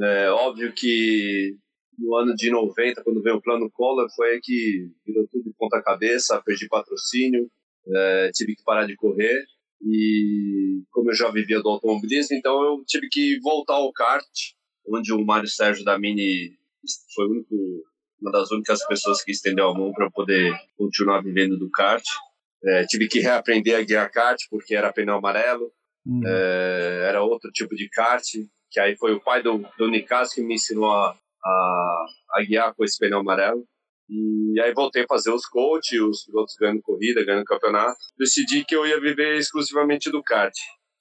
É, 0.00 0.30
óbvio 0.30 0.72
que 0.72 1.56
no 1.98 2.16
ano 2.16 2.34
de 2.34 2.50
90, 2.50 3.02
quando 3.02 3.22
veio 3.22 3.36
o 3.36 3.42
plano 3.42 3.70
Collor, 3.70 4.08
foi 4.14 4.32
aí 4.32 4.40
que 4.42 4.90
virou 5.06 5.26
tudo 5.30 5.44
de 5.44 5.54
ponta 5.56 5.82
cabeça, 5.82 6.40
perdi 6.44 6.68
patrocínio, 6.68 7.50
é, 7.86 8.30
tive 8.32 8.56
que 8.56 8.64
parar 8.64 8.86
de 8.86 8.96
correr. 8.96 9.44
E 9.84 10.82
como 10.90 11.10
eu 11.10 11.14
já 11.14 11.30
vivia 11.30 11.60
do 11.60 11.68
automobilismo, 11.68 12.36
então 12.36 12.62
eu 12.62 12.84
tive 12.86 13.08
que 13.10 13.38
voltar 13.40 13.74
ao 13.74 13.92
kart, 13.92 14.24
onde 14.88 15.12
o 15.12 15.24
Mário 15.24 15.48
Sérgio 15.48 15.84
da 15.84 15.98
Mini 15.98 16.56
foi 17.14 17.26
único, 17.26 17.54
uma 18.20 18.30
das 18.30 18.50
únicas 18.50 18.86
pessoas 18.86 19.22
que 19.22 19.32
estendeu 19.32 19.68
a 19.68 19.74
mão 19.74 19.92
para 19.92 20.10
poder 20.10 20.54
continuar 20.76 21.20
vivendo 21.22 21.58
do 21.58 21.70
kart. 21.70 22.04
É, 22.64 22.86
tive 22.86 23.08
que 23.08 23.18
reaprender 23.18 23.76
a 23.76 23.82
guiar 23.82 24.10
kart, 24.10 24.40
porque 24.48 24.74
era 24.74 24.92
pneu 24.92 25.16
amarelo, 25.16 25.72
Hum. 26.06 26.20
é, 26.24 27.06
era 27.08 27.22
outro 27.22 27.50
tipo 27.52 27.74
de 27.74 27.88
kart, 27.88 28.24
que 28.70 28.80
aí 28.80 28.96
foi 28.96 29.12
o 29.14 29.20
pai 29.20 29.42
do, 29.42 29.64
do 29.78 29.88
Nicasso 29.88 30.34
que 30.34 30.42
me 30.42 30.54
ensinou 30.54 30.90
a, 30.90 31.16
a, 31.44 32.06
a 32.36 32.42
guiar 32.42 32.74
com 32.74 32.84
esse 32.84 32.98
pneu 32.98 33.20
amarelo. 33.20 33.64
E 34.08 34.60
aí 34.60 34.74
voltei 34.74 35.04
a 35.04 35.08
fazer 35.08 35.30
os 35.30 35.46
coach, 35.46 35.98
os 36.00 36.24
pilotos 36.24 36.54
ganhando 36.60 36.82
corrida, 36.82 37.24
ganhando 37.24 37.44
campeonato. 37.44 37.96
Decidi 38.18 38.64
que 38.64 38.74
eu 38.74 38.86
ia 38.86 39.00
viver 39.00 39.38
exclusivamente 39.38 40.10
do 40.10 40.22
kart. 40.22 40.52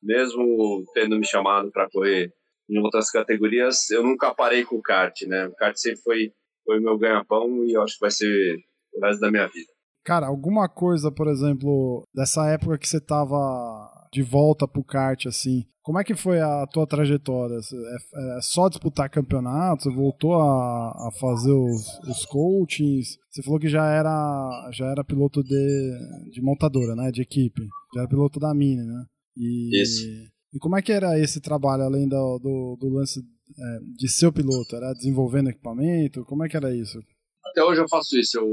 Mesmo 0.01 0.86
tendo 0.94 1.18
me 1.18 1.25
chamado 1.25 1.71
para 1.71 1.89
correr 1.89 2.31
em 2.69 2.80
outras 2.80 3.12
categorias, 3.12 3.89
eu 3.89 4.03
nunca 4.03 4.33
parei 4.33 4.63
com 4.63 4.77
o 4.77 4.81
kart, 4.81 5.19
né? 5.24 5.48
O 5.48 5.56
kart 5.56 5.75
sempre 5.75 6.01
foi 6.01 6.31
foi 6.65 6.80
meu 6.80 6.98
ganha-pão 6.98 7.65
e 7.65 7.74
eu 7.74 7.81
acho 7.81 7.95
que 7.95 8.01
vai 8.01 8.12
ser 8.12 8.57
o 8.94 9.06
resto 9.06 9.19
da 9.19 9.31
minha 9.31 9.48
vida. 9.48 9.71
Cara, 10.03 10.27
alguma 10.27 10.68
coisa, 10.69 11.12
por 11.12 11.27
exemplo, 11.27 12.07
dessa 12.13 12.48
época 12.48 12.77
que 12.77 12.88
você 12.88 13.00
tava 13.00 14.00
de 14.12 14.22
volta 14.22 14.68
pro 14.68 14.84
kart, 14.84 15.25
assim, 15.25 15.66
como 15.84 16.00
é 16.00 16.04
que 16.04 16.13
foi 16.13 16.40
a 16.40 16.68
tua 16.68 16.86
trajetória? 16.86 17.56
É, 17.56 18.38
é 18.38 18.42
só 18.42 18.69
disputar 18.69 19.10
campeonato? 19.10 19.84
Você 19.84 19.90
voltou 19.90 20.36
a, 20.36 21.08
a 21.08 21.12
fazer 21.20 21.51
os, 21.51 22.00
os 22.08 22.25
coachings? 22.25 23.18
Você 23.32 23.41
falou 23.41 23.60
que 23.60 23.68
já 23.68 23.88
era, 23.88 24.70
já 24.72 24.86
era 24.86 25.03
piloto 25.03 25.44
de, 25.44 26.30
de 26.32 26.41
montadora, 26.41 26.96
né? 26.96 27.12
De 27.12 27.24
equipe. 27.24 27.63
Já 27.96 28.01
era 28.01 28.10
piloto 28.10 28.39
da 28.39 28.53
Mini, 28.53 28.84
né? 28.84 29.06
E, 29.36 29.82
Isso. 29.82 30.06
E 30.53 30.60
como 30.60 30.77
é 30.77 30.82
que 30.84 30.91
era 30.91 31.18
esse 31.20 31.41
trabalho, 31.41 31.84
além 31.84 32.08
do, 32.08 32.38
do, 32.38 32.77
do 32.80 32.89
lance 32.89 33.20
é, 33.20 33.80
de 33.96 34.08
ser 34.08 34.32
piloto? 34.32 34.75
Era 34.75 34.94
desenvolvendo 34.94 35.50
equipamento? 35.50 36.24
Como 36.25 36.46
é 36.46 36.50
que 36.50 36.58
era 36.58 36.75
isso? 36.75 37.00
Até 37.44 37.63
hoje 37.63 37.82
eu 37.82 37.89
faço 37.89 38.20
isso. 38.20 38.38
Eu, 38.38 38.46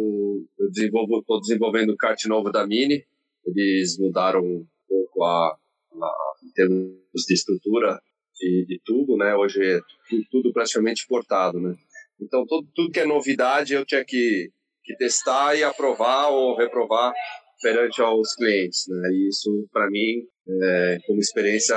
eu 0.58 0.70
desenvolvo, 0.70 1.18
estou 1.18 1.40
desenvolvendo 1.40 1.90
o 1.90 1.96
kart 1.96 2.24
novo 2.26 2.50
da 2.50 2.66
Mini. 2.66 3.04
Eles 3.44 3.98
mudaram 3.98 4.42
pouco 4.88 5.24
a, 5.24 5.56
a 5.92 6.34
em 6.44 6.52
termos 6.52 7.24
de 7.26 7.34
estrutura 7.34 8.00
de, 8.38 8.80
tudo, 8.84 9.16
né? 9.16 9.34
Hoje 9.34 9.64
é 9.64 9.80
tudo, 10.08 10.24
tudo 10.30 10.52
praticamente 10.52 11.04
importado, 11.04 11.60
né? 11.60 11.74
Então 12.20 12.46
tudo, 12.46 12.68
tudo 12.74 12.90
que 12.90 13.00
é 13.00 13.04
novidade 13.04 13.74
eu 13.74 13.84
tinha 13.84 14.04
que, 14.04 14.50
que 14.84 14.96
testar 14.96 15.56
e 15.56 15.62
aprovar 15.62 16.28
ou 16.28 16.56
reprovar 16.56 17.12
perante 17.60 18.00
aos 18.00 18.34
clientes, 18.34 18.84
né? 18.88 19.08
E 19.10 19.28
isso 19.28 19.68
para 19.72 19.90
mim, 19.90 20.22
é, 20.62 20.98
como 21.06 21.20
experiência, 21.20 21.74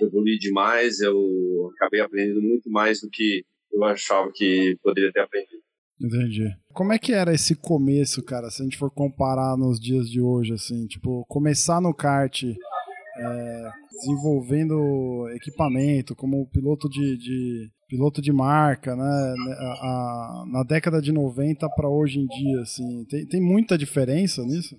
eu 0.00 0.08
evolui 0.08 0.38
demais. 0.38 1.00
Eu 1.00 1.70
acabei 1.76 2.00
aprendendo 2.00 2.40
muito 2.40 2.70
mais 2.70 3.00
do 3.00 3.08
que 3.10 3.44
eu 3.72 3.84
achava 3.84 4.30
que 4.34 4.76
poderia 4.82 5.12
ter 5.12 5.20
aprendido. 5.20 5.62
Entendi. 6.00 6.48
Como 6.72 6.92
é 6.92 6.98
que 6.98 7.12
era 7.12 7.34
esse 7.34 7.54
começo, 7.54 8.22
cara, 8.22 8.50
se 8.50 8.62
a 8.62 8.64
gente 8.64 8.78
for 8.78 8.90
comparar 8.90 9.56
nos 9.56 9.78
dias 9.78 10.08
de 10.08 10.20
hoje, 10.20 10.54
assim, 10.54 10.86
tipo, 10.86 11.26
começar 11.28 11.80
no 11.80 11.92
kart 11.92 12.42
é, 12.42 13.70
desenvolvendo 13.90 15.28
equipamento, 15.34 16.16
como 16.16 16.48
piloto 16.48 16.88
de, 16.88 17.18
de 17.18 17.70
piloto 17.86 18.22
de 18.22 18.32
marca, 18.32 18.96
né, 18.96 19.02
a, 19.02 20.42
a, 20.42 20.44
na 20.50 20.62
década 20.62 21.02
de 21.02 21.12
90 21.12 21.68
para 21.76 21.88
hoje 21.88 22.20
em 22.20 22.26
dia, 22.26 22.60
assim, 22.62 23.04
tem, 23.04 23.26
tem 23.26 23.40
muita 23.40 23.76
diferença 23.76 24.42
nisso? 24.42 24.76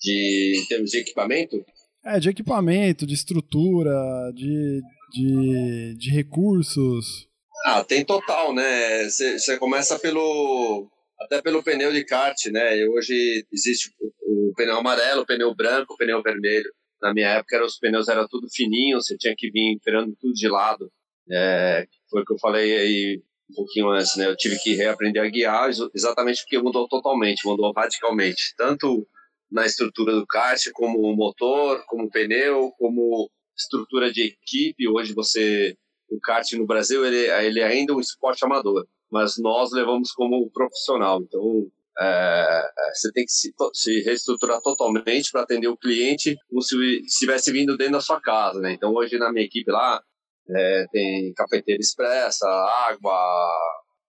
De, 0.00 0.60
em 0.62 0.66
termos 0.66 0.90
de 0.90 0.98
equipamento? 0.98 1.56
É, 2.04 2.20
de 2.20 2.28
equipamento, 2.28 3.06
de 3.06 3.14
estrutura, 3.14 3.92
de, 4.34 4.80
de, 5.12 5.94
de 5.98 6.10
recursos. 6.10 7.28
Ah, 7.64 7.84
tem 7.84 8.04
total, 8.04 8.54
né? 8.54 9.04
Você 9.04 9.58
começa 9.58 9.98
pelo 9.98 10.88
até 11.20 11.42
pelo 11.42 11.62
pneu 11.62 11.92
de 11.92 12.04
kart, 12.04 12.46
né? 12.46 12.78
E 12.78 12.88
hoje 12.88 13.46
existe 13.52 13.90
o, 14.00 14.50
o, 14.50 14.54
pneu 14.54 14.78
amarelo, 14.78 15.22
o 15.22 15.26
pneu 15.26 15.54
branco, 15.54 15.92
o 15.92 15.96
pneu 15.96 16.22
vermelho. 16.22 16.70
Na 17.00 17.12
minha 17.12 17.28
época, 17.28 17.64
os 17.64 17.78
pneus 17.78 18.08
eram 18.08 18.26
tudo 18.28 18.48
fininhos, 18.50 19.06
você 19.06 19.16
tinha 19.18 19.34
que 19.36 19.50
vir 19.50 19.78
virando 19.84 20.16
tudo 20.18 20.32
de 20.32 20.48
lado. 20.48 20.90
É, 21.30 21.86
foi 22.10 22.22
o 22.22 22.24
que 22.24 22.32
eu 22.32 22.38
falei 22.38 22.76
aí 22.76 23.22
um 23.50 23.54
pouquinho 23.54 23.90
antes, 23.90 24.16
né? 24.16 24.26
Eu 24.26 24.36
tive 24.36 24.58
que 24.58 24.74
reaprender 24.74 25.22
a 25.22 25.28
guiar 25.28 25.68
exatamente 25.94 26.42
porque 26.42 26.58
mudou 26.58 26.88
totalmente, 26.88 27.46
mudou 27.46 27.72
radicalmente. 27.72 28.54
Tanto 28.56 29.06
na 29.50 29.66
estrutura 29.66 30.12
do 30.12 30.26
kart, 30.26 30.60
como 30.72 31.00
o 31.00 31.16
motor, 31.16 31.84
como 31.86 32.04
o 32.04 32.10
pneu, 32.10 32.70
como 32.78 33.30
estrutura 33.56 34.12
de 34.12 34.22
equipe. 34.22 34.88
Hoje 34.88 35.12
você, 35.12 35.76
o 36.10 36.20
kart 36.20 36.50
no 36.52 36.66
Brasil, 36.66 37.04
ele, 37.04 37.30
ele 37.46 37.60
é 37.60 37.66
ainda 37.66 37.94
um 37.94 38.00
esporte 38.00 38.44
amador, 38.44 38.86
mas 39.10 39.36
nós 39.38 39.70
levamos 39.72 40.12
como 40.12 40.50
profissional. 40.50 41.22
Então, 41.22 41.66
é, 41.98 42.04
é 42.78 42.90
você 42.94 43.12
tem 43.12 43.24
que 43.24 43.32
se, 43.32 43.52
se 43.74 44.00
reestruturar 44.02 44.60
totalmente 44.60 45.30
para 45.30 45.42
atender 45.42 45.68
o 45.68 45.76
cliente 45.76 46.36
como 46.48 46.62
se 46.62 46.76
estivesse 47.04 47.52
vindo 47.52 47.76
dentro 47.76 47.94
da 47.94 48.00
sua 48.00 48.20
casa, 48.20 48.60
né? 48.60 48.72
Então, 48.72 48.92
hoje 48.94 49.18
na 49.18 49.32
minha 49.32 49.44
equipe 49.44 49.70
lá, 49.70 50.02
é, 50.48 50.86
tem 50.90 51.32
cafeteira 51.34 51.80
expressa, 51.80 52.46
água, 52.88 53.48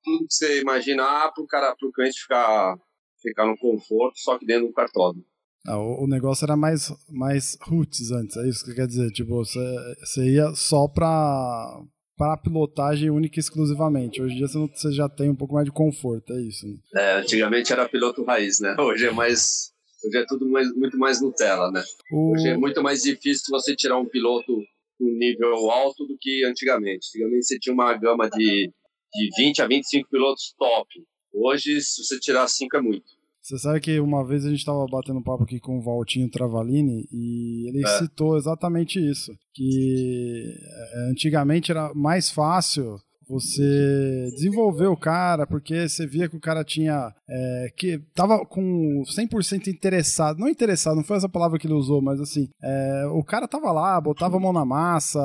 tudo 0.03 0.27
que 0.27 0.33
você 0.33 0.61
imaginar 0.61 1.31
para 1.33 1.43
o 1.43 1.91
cliente 1.93 2.21
ficar, 2.21 2.75
ficar 3.21 3.45
no 3.45 3.57
conforto, 3.57 4.17
só 4.17 4.37
que 4.37 4.45
dentro 4.45 4.67
do 4.67 4.73
cartódromo. 4.73 5.25
Ah, 5.67 5.77
o, 5.77 6.03
o, 6.03 6.07
negócio 6.07 6.45
era 6.45 6.57
mais, 6.57 6.91
mais 7.09 7.57
roots 7.61 8.11
antes, 8.11 8.35
é 8.37 8.49
isso 8.49 8.65
que 8.65 8.73
quer 8.73 8.87
dizer? 8.87 9.11
Tipo, 9.11 9.35
você, 9.35 10.23
ia 10.25 10.53
só 10.55 10.87
para 10.87 11.81
para 12.17 12.37
pilotagem 12.37 13.09
única 13.09 13.39
e 13.39 13.41
exclusivamente. 13.41 14.21
Hoje 14.21 14.35
em 14.35 14.37
dia 14.37 14.47
você, 14.47 14.57
não, 14.57 14.67
você, 14.67 14.91
já 14.91 15.09
tem 15.09 15.29
um 15.29 15.35
pouco 15.35 15.55
mais 15.55 15.65
de 15.65 15.71
conforto, 15.71 16.33
é 16.33 16.41
isso. 16.41 16.67
Né? 16.67 16.75
É, 16.95 17.13
antigamente 17.15 17.73
era 17.73 17.89
piloto 17.89 18.23
raiz, 18.23 18.59
né? 18.59 18.75
Hoje 18.79 19.07
é 19.07 19.11
mais. 19.11 19.71
Hoje 20.05 20.17
é 20.17 20.25
tudo 20.27 20.47
mais, 20.47 20.71
muito 20.75 20.97
mais 20.99 21.19
Nutella, 21.19 21.71
né? 21.71 21.83
O... 22.11 22.33
Hoje 22.33 22.49
é 22.49 22.57
muito 22.57 22.81
mais 22.83 23.01
difícil 23.01 23.45
você 23.49 23.75
tirar 23.75 23.97
um 23.97 24.05
piloto 24.05 24.53
um 25.01 25.17
nível 25.17 25.71
alto 25.71 26.05
do 26.05 26.15
que 26.19 26.45
antigamente. 26.45 27.07
Antigamente 27.09 27.45
você 27.45 27.59
tinha 27.59 27.73
uma 27.73 27.91
gama 27.97 28.29
de, 28.29 28.71
de 29.13 29.29
20 29.35 29.61
a 29.61 29.67
25 29.67 30.09
pilotos 30.09 30.53
top. 30.57 30.87
Hoje, 31.33 31.81
se 31.81 32.03
você 32.03 32.19
tirar 32.19 32.47
5 32.47 32.77
é 32.77 32.81
muito. 32.81 33.20
Você 33.41 33.57
sabe 33.57 33.81
que 33.81 33.99
uma 33.99 34.23
vez 34.25 34.45
a 34.45 34.49
gente 34.49 34.59
estava 34.59 34.85
batendo 34.85 35.23
papo 35.23 35.43
aqui 35.43 35.59
com 35.59 35.79
o 35.79 35.81
Valtinho 35.81 36.29
Travalini 36.29 37.07
e 37.11 37.67
ele 37.69 37.83
é. 37.83 37.97
citou 37.97 38.37
exatamente 38.37 38.99
isso, 38.99 39.31
que 39.53 40.53
é, 40.93 41.09
antigamente 41.09 41.71
era 41.71 41.91
mais 41.95 42.29
fácil 42.29 42.99
você 43.31 44.29
desenvolver 44.33 44.87
o 44.87 44.97
cara, 44.97 45.47
porque 45.47 45.87
você 45.87 46.05
via 46.05 46.27
que 46.27 46.35
o 46.35 46.39
cara 46.39 46.65
tinha. 46.65 47.13
É, 47.29 47.73
que 47.77 47.97
tava 48.13 48.45
com 48.45 49.03
100% 49.03 49.67
interessado. 49.67 50.37
Não 50.37 50.49
interessado, 50.49 50.97
não 50.97 51.03
foi 51.03 51.15
essa 51.15 51.29
palavra 51.29 51.57
que 51.57 51.65
ele 51.65 51.73
usou, 51.73 52.01
mas 52.01 52.19
assim. 52.19 52.49
É, 52.61 53.05
o 53.13 53.23
cara 53.23 53.47
tava 53.47 53.71
lá, 53.71 53.99
botava 54.01 54.35
a 54.35 54.39
mão 54.39 54.51
na 54.51 54.65
massa. 54.65 55.19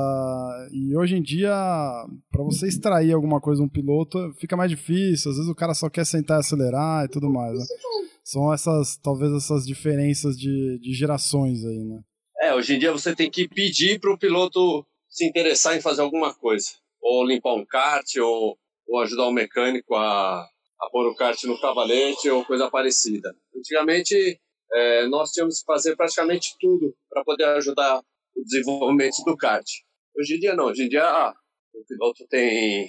E 0.73 0.97
hoje 0.97 1.17
em 1.17 1.23
dia, 1.23 1.53
para 2.31 2.45
você 2.45 2.69
extrair 2.69 3.13
alguma 3.13 3.41
coisa 3.41 3.63
um 3.63 3.69
piloto, 3.69 4.33
fica 4.39 4.57
mais 4.57 4.71
difícil. 4.71 5.33
Às 5.33 5.37
vezes 5.39 5.51
o 5.51 5.55
cara 5.55 5.75
só 5.75 5.91
quer 5.91 6.07
sentar 6.07 6.39
e 6.39 6.41
acelerar 6.41 7.05
e 7.05 7.09
tudo 7.09 7.29
mais. 7.29 7.59
Né? 7.59 7.65
São 8.23 8.53
essas, 8.53 8.97
talvez, 8.99 9.33
essas 9.33 9.67
diferenças 9.67 10.37
de, 10.39 10.79
de 10.81 10.95
gerações 10.95 11.65
aí, 11.65 11.85
né? 11.85 12.01
É, 12.41 12.55
hoje 12.55 12.75
em 12.75 12.79
dia 12.79 12.93
você 12.93 13.17
tem 13.17 13.31
que 13.31 13.49
pedir 13.49 13.99
para 13.99 14.13
o 14.13 14.19
piloto 14.19 14.87
se 15.09 15.27
interessar 15.27 15.77
em 15.77 15.81
fazer 15.81 16.03
alguma 16.03 16.35
coisa 16.35 16.69
ou 17.07 17.25
limpar 17.25 17.55
um 17.55 17.65
kart, 17.65 18.17
ou, 18.17 18.59
ou 18.89 19.01
ajudar 19.01 19.29
o 19.29 19.33
mecânico 19.33 19.95
a, 19.95 20.41
a 20.41 20.91
pôr 20.91 21.07
o 21.07 21.15
kart 21.15 21.41
no 21.45 21.61
cavalete, 21.61 22.29
ou 22.29 22.45
coisa 22.45 22.69
parecida. 22.69 23.33
Antigamente, 23.57 24.41
é, 24.73 25.07
nós 25.07 25.31
tínhamos 25.31 25.61
que 25.61 25.67
fazer 25.67 25.95
praticamente 25.95 26.57
tudo 26.61 26.93
para 27.09 27.23
poder 27.23 27.45
ajudar 27.45 28.01
o 28.01 28.43
desenvolvimento 28.43 29.23
do 29.25 29.37
kart. 29.37 29.65
Hoje 30.19 30.35
em 30.35 30.41
dia, 30.41 30.57
não. 30.57 30.67
Hoje 30.67 30.83
em 30.83 30.89
dia, 30.89 31.05
ah, 31.05 31.33
o 31.73 31.85
piloto 31.87 32.27
tem 32.29 32.89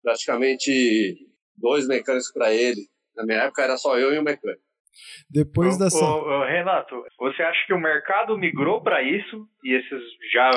praticamente 0.00 1.16
dois 1.56 1.88
mecânicos 1.88 2.32
para 2.32 2.54
ele. 2.54 2.86
Na 3.16 3.24
minha 3.24 3.38
época, 3.38 3.62
era 3.62 3.76
só 3.76 3.98
eu 3.98 4.14
e 4.14 4.18
o 4.18 4.22
mecânico. 4.22 4.62
Depois 5.28 5.76
dessa. 5.76 5.98
Renato, 6.46 7.02
você 7.18 7.42
acha 7.42 7.66
que 7.66 7.74
o 7.74 7.80
mercado 7.80 8.38
migrou 8.38 8.80
para 8.80 9.02
isso 9.02 9.46
e 9.64 9.74
esses 9.74 10.02
já 10.32 10.50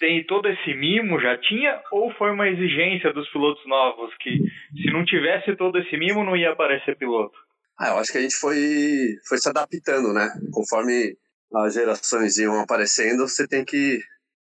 tem 0.00 0.24
todo 0.26 0.48
esse 0.48 0.74
mimo, 0.74 1.20
já 1.20 1.36
tinha, 1.38 1.78
ou 1.92 2.10
foi 2.14 2.32
uma 2.32 2.48
exigência 2.48 3.12
dos 3.12 3.30
pilotos 3.30 3.64
novos 3.66 4.12
que 4.18 4.38
se 4.82 4.90
não 4.90 5.04
tivesse 5.04 5.54
todo 5.56 5.78
esse 5.78 5.96
mimo 5.96 6.24
não 6.24 6.34
ia 6.34 6.50
aparecer 6.50 6.96
piloto? 6.96 7.36
Ah, 7.78 7.90
eu 7.90 7.98
acho 7.98 8.10
que 8.10 8.18
a 8.18 8.22
gente 8.22 8.34
foi, 8.36 8.56
foi 9.28 9.38
se 9.38 9.48
adaptando, 9.48 10.12
né? 10.12 10.28
Conforme 10.52 11.16
as 11.54 11.74
gerações 11.74 12.38
iam 12.38 12.58
aparecendo, 12.60 13.28
você 13.28 13.46
tem 13.46 13.64
que 13.64 13.98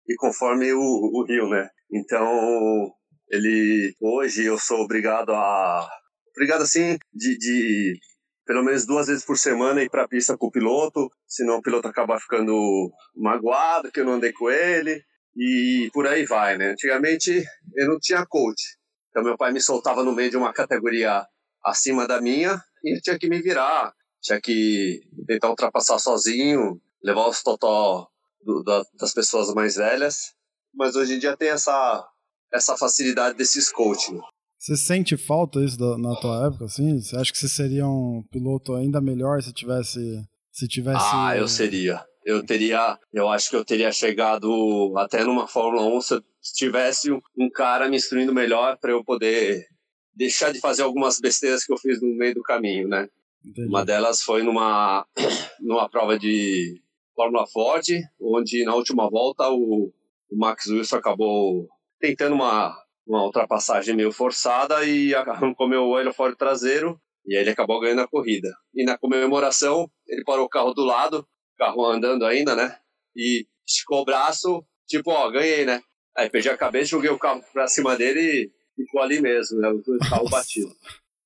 ir 0.07 0.15
conforme 0.17 0.71
o, 0.71 0.79
o 0.79 1.25
rio, 1.27 1.49
né? 1.49 1.67
Então, 1.91 2.91
ele 3.29 3.93
hoje 4.01 4.45
eu 4.45 4.57
sou 4.57 4.79
obrigado 4.81 5.31
a 5.33 5.87
obrigado 6.35 6.61
assim 6.61 6.97
de, 7.13 7.37
de 7.37 7.99
pelo 8.45 8.63
menos 8.63 8.85
duas 8.85 9.07
vezes 9.07 9.25
por 9.25 9.37
semana 9.37 9.83
ir 9.83 9.89
para 9.89 10.03
a 10.03 10.07
pista 10.07 10.37
com 10.37 10.47
o 10.47 10.51
piloto, 10.51 11.09
senão 11.27 11.57
o 11.57 11.61
piloto 11.61 11.87
acaba 11.87 12.19
ficando 12.19 12.89
magoado 13.15 13.91
que 13.91 13.99
eu 13.99 14.05
não 14.05 14.13
andei 14.13 14.31
com 14.31 14.49
ele 14.49 15.03
e 15.39 15.89
por 15.93 16.05
aí 16.05 16.25
vai, 16.25 16.57
né? 16.57 16.71
Antigamente 16.71 17.45
eu 17.75 17.87
não 17.87 17.97
tinha 17.97 18.25
coach, 18.25 18.61
então 19.09 19.23
meu 19.23 19.37
pai 19.37 19.53
me 19.53 19.61
soltava 19.61 20.03
no 20.03 20.13
meio 20.13 20.29
de 20.29 20.35
uma 20.35 20.51
categoria 20.51 21.25
acima 21.63 22.05
da 22.05 22.19
minha 22.19 22.61
e 22.83 22.97
eu 22.97 23.01
tinha 23.01 23.17
que 23.17 23.29
me 23.29 23.41
virar, 23.41 23.93
tinha 24.21 24.39
que 24.41 25.01
tentar 25.25 25.49
ultrapassar 25.49 25.97
sozinho, 25.97 26.81
levar 27.01 27.27
os 27.27 27.41
totó 27.41 28.09
do, 28.43 28.61
da, 28.63 28.83
das 28.99 29.13
pessoas 29.13 29.53
mais 29.53 29.75
velhas, 29.75 30.33
mas 30.75 30.95
hoje 30.97 31.15
em 31.15 31.19
dia 31.19 31.37
tem 31.37 31.49
essa 31.49 32.05
essa 32.51 32.75
facilidade 32.75 33.37
desses 33.37 33.71
coaching. 33.71 34.19
Você 34.57 34.75
sente 34.75 35.15
falta 35.15 35.63
isso 35.63 35.77
da, 35.77 35.97
na 35.97 36.15
tua 36.19 36.47
época, 36.47 36.65
assim? 36.65 36.99
Você 36.99 37.15
acha 37.15 37.31
que 37.31 37.37
você 37.37 37.47
seria 37.47 37.87
um 37.87 38.23
piloto 38.29 38.75
ainda 38.75 38.99
melhor 38.99 39.41
se 39.41 39.53
tivesse 39.53 40.21
se 40.51 40.67
tivesse 40.67 41.05
Ah, 41.13 41.37
eu 41.37 41.47
seria 41.47 42.03
eu 42.25 42.45
teria, 42.45 42.97
eu 43.13 43.29
acho 43.29 43.49
que 43.49 43.55
eu 43.55 43.65
teria 43.65 43.91
chegado 43.91 44.93
até 44.97 45.23
numa 45.23 45.47
Fórmula 45.47 45.85
1 45.97 46.01
se 46.01 46.21
tivesse 46.55 47.11
um 47.11 47.49
cara 47.49 47.89
me 47.89 47.97
instruindo 47.97 48.33
melhor 48.33 48.77
para 48.77 48.91
eu 48.91 49.03
poder 49.03 49.65
deixar 50.13 50.51
de 50.51 50.59
fazer 50.59 50.83
algumas 50.83 51.19
besteiras 51.19 51.65
que 51.65 51.71
eu 51.71 51.77
fiz 51.77 52.01
no 52.01 52.15
meio 52.15 52.35
do 52.35 52.43
caminho, 52.43 52.87
né? 52.87 53.07
Entendi. 53.45 53.67
Uma 53.67 53.85
delas 53.85 54.21
foi 54.21 54.43
numa 54.43 55.05
numa 55.61 55.89
prova 55.89 56.19
de 56.19 56.81
Fórmula 57.15 57.47
Ford, 57.47 57.85
onde 58.21 58.63
na 58.63 58.75
última 58.75 59.09
volta 59.09 59.49
o, 59.49 59.91
o 60.29 60.37
Max 60.37 60.67
Wilson 60.67 60.97
acabou 60.97 61.67
tentando 61.99 62.35
uma 62.35 62.77
uma 63.07 63.23
ultrapassagem 63.23 63.95
meio 63.95 64.11
forçada 64.11 64.85
e 64.85 65.15
arrancou 65.15 65.67
meu 65.67 65.95
aerofólio 65.95 66.35
traseiro 66.35 67.01
e 67.25 67.35
aí 67.35 67.41
ele 67.41 67.49
acabou 67.49 67.79
ganhando 67.79 68.01
a 68.01 68.07
corrida. 68.07 68.55
E 68.73 68.83
na 68.83 68.97
comemoração, 68.97 69.89
ele 70.07 70.23
parou 70.23 70.45
o 70.45 70.49
carro 70.49 70.73
do 70.73 70.83
lado, 70.83 71.27
carro 71.59 71.85
andando 71.85 72.25
ainda, 72.25 72.55
né? 72.55 72.77
E 73.15 73.45
esticou 73.67 74.01
o 74.01 74.05
braço, 74.05 74.65
tipo, 74.87 75.11
ó, 75.11 75.29
ganhei, 75.29 75.65
né? 75.65 75.81
Aí 76.17 76.29
perdi 76.29 76.49
a 76.49 76.57
cabeça, 76.57 76.89
joguei 76.89 77.09
o 77.09 77.19
carro 77.19 77.43
pra 77.53 77.67
cima 77.67 77.95
dele 77.95 78.49
e 78.77 78.83
ficou 78.83 79.01
ali 79.01 79.21
mesmo, 79.21 79.59
né? 79.59 79.69
O 79.69 80.09
carro 80.09 80.29
batido. 80.29 80.73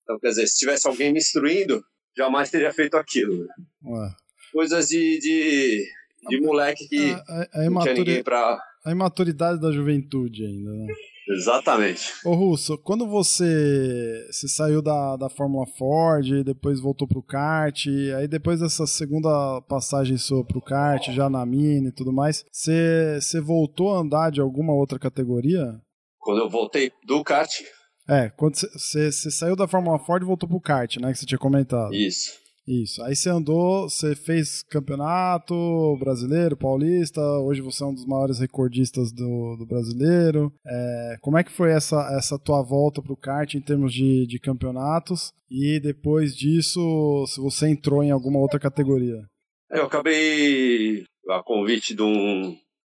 Então, 0.02 0.20
quer 0.20 0.30
dizer, 0.30 0.48
se 0.48 0.58
tivesse 0.58 0.88
alguém 0.88 1.14
me 1.14 1.20
instruindo, 1.20 1.86
jamais 2.18 2.50
teria 2.50 2.74
feito 2.74 2.98
aquilo, 2.98 3.46
né? 3.46 3.54
Ué. 3.86 4.16
Coisas 4.52 4.90
de, 4.90 5.20
de, 5.20 5.88
de 6.30 6.42
moleque 6.42 6.88
que 6.88 7.12
a, 7.12 7.18
a, 7.18 7.66
a 7.66 7.70
não 7.70 7.82
tinha 7.82 7.94
ninguém 7.94 8.24
pra... 8.24 8.60
A 8.84 8.92
imaturidade 8.92 9.62
da 9.62 9.72
juventude 9.72 10.46
ainda, 10.46 10.72
né? 10.72 10.94
Exatamente. 11.30 12.14
Ô 12.26 12.34
Russo, 12.34 12.78
quando 12.78 13.08
você, 13.08 14.28
você 14.30 14.48
saiu 14.48 14.82
da, 14.82 15.16
da 15.16 15.30
Fórmula 15.30 15.66
Ford, 15.66 16.44
depois 16.44 16.82
voltou 16.82 17.08
pro 17.08 17.24
kart, 17.24 17.88
aí 18.18 18.28
depois 18.28 18.60
dessa 18.60 18.86
segunda 18.86 19.62
passagem 19.62 20.18
sua 20.18 20.46
pro 20.46 20.62
kart, 20.62 21.10
já 21.12 21.30
na 21.30 21.46
Mini 21.46 21.88
e 21.88 21.94
tudo 21.94 22.12
mais, 22.12 22.46
você, 22.52 23.20
você 23.22 23.40
voltou 23.40 23.94
a 23.94 24.00
andar 24.00 24.32
de 24.32 24.42
alguma 24.42 24.74
outra 24.74 25.00
categoria? 25.00 25.80
Quando 26.20 26.42
eu 26.42 26.50
voltei 26.50 26.92
do 27.06 27.24
kart? 27.24 27.62
É, 28.08 28.30
quando 28.30 28.56
você, 28.56 29.12
você 29.12 29.32
saiu 29.32 29.56
da 29.56 29.68
Fórmula 29.68 29.98
Ford 30.00 30.22
e 30.22 30.26
voltou 30.26 30.48
pro 30.50 30.60
kart, 30.60 30.98
né, 30.98 31.12
que 31.12 31.20
você 31.20 31.26
tinha 31.26 31.40
comentado. 31.40 31.94
Isso. 31.94 32.43
Isso. 32.68 33.04
Aí 33.04 33.14
você 33.14 33.30
andou, 33.30 33.90
você 33.90 34.16
fez 34.16 34.64
campeonato 34.64 35.98
brasileiro, 35.98 36.56
paulista. 36.56 37.20
Hoje 37.40 37.62
você 37.62 37.84
é 37.84 37.88
um 37.88 37.94
dos 37.94 38.06
maiores 38.06 38.40
recordistas 38.40 39.12
do, 39.12 39.58
do 39.58 39.66
brasileiro. 39.66 40.52
É, 40.66 41.18
como 41.22 41.38
é 41.38 41.44
que 41.44 41.52
foi 41.52 41.72
essa, 41.72 42.10
essa 42.18 42.40
tua 42.40 42.64
volta 42.64 43.02
para 43.02 43.12
o 43.12 43.18
kart 43.18 43.54
em 43.54 43.62
termos 43.62 43.94
de, 43.94 44.26
de 44.26 44.40
campeonatos? 44.40 45.34
E 45.52 45.78
depois 45.82 46.34
disso, 46.34 47.26
se 47.28 47.42
você 47.42 47.68
entrou 47.68 48.02
em 48.02 48.12
alguma 48.12 48.40
outra 48.40 48.60
categoria? 48.60 49.22
Eu 49.70 49.86
acabei 49.86 51.04
a 51.32 51.44
convite 51.44 51.94
de 51.94 52.02
um, 52.02 52.56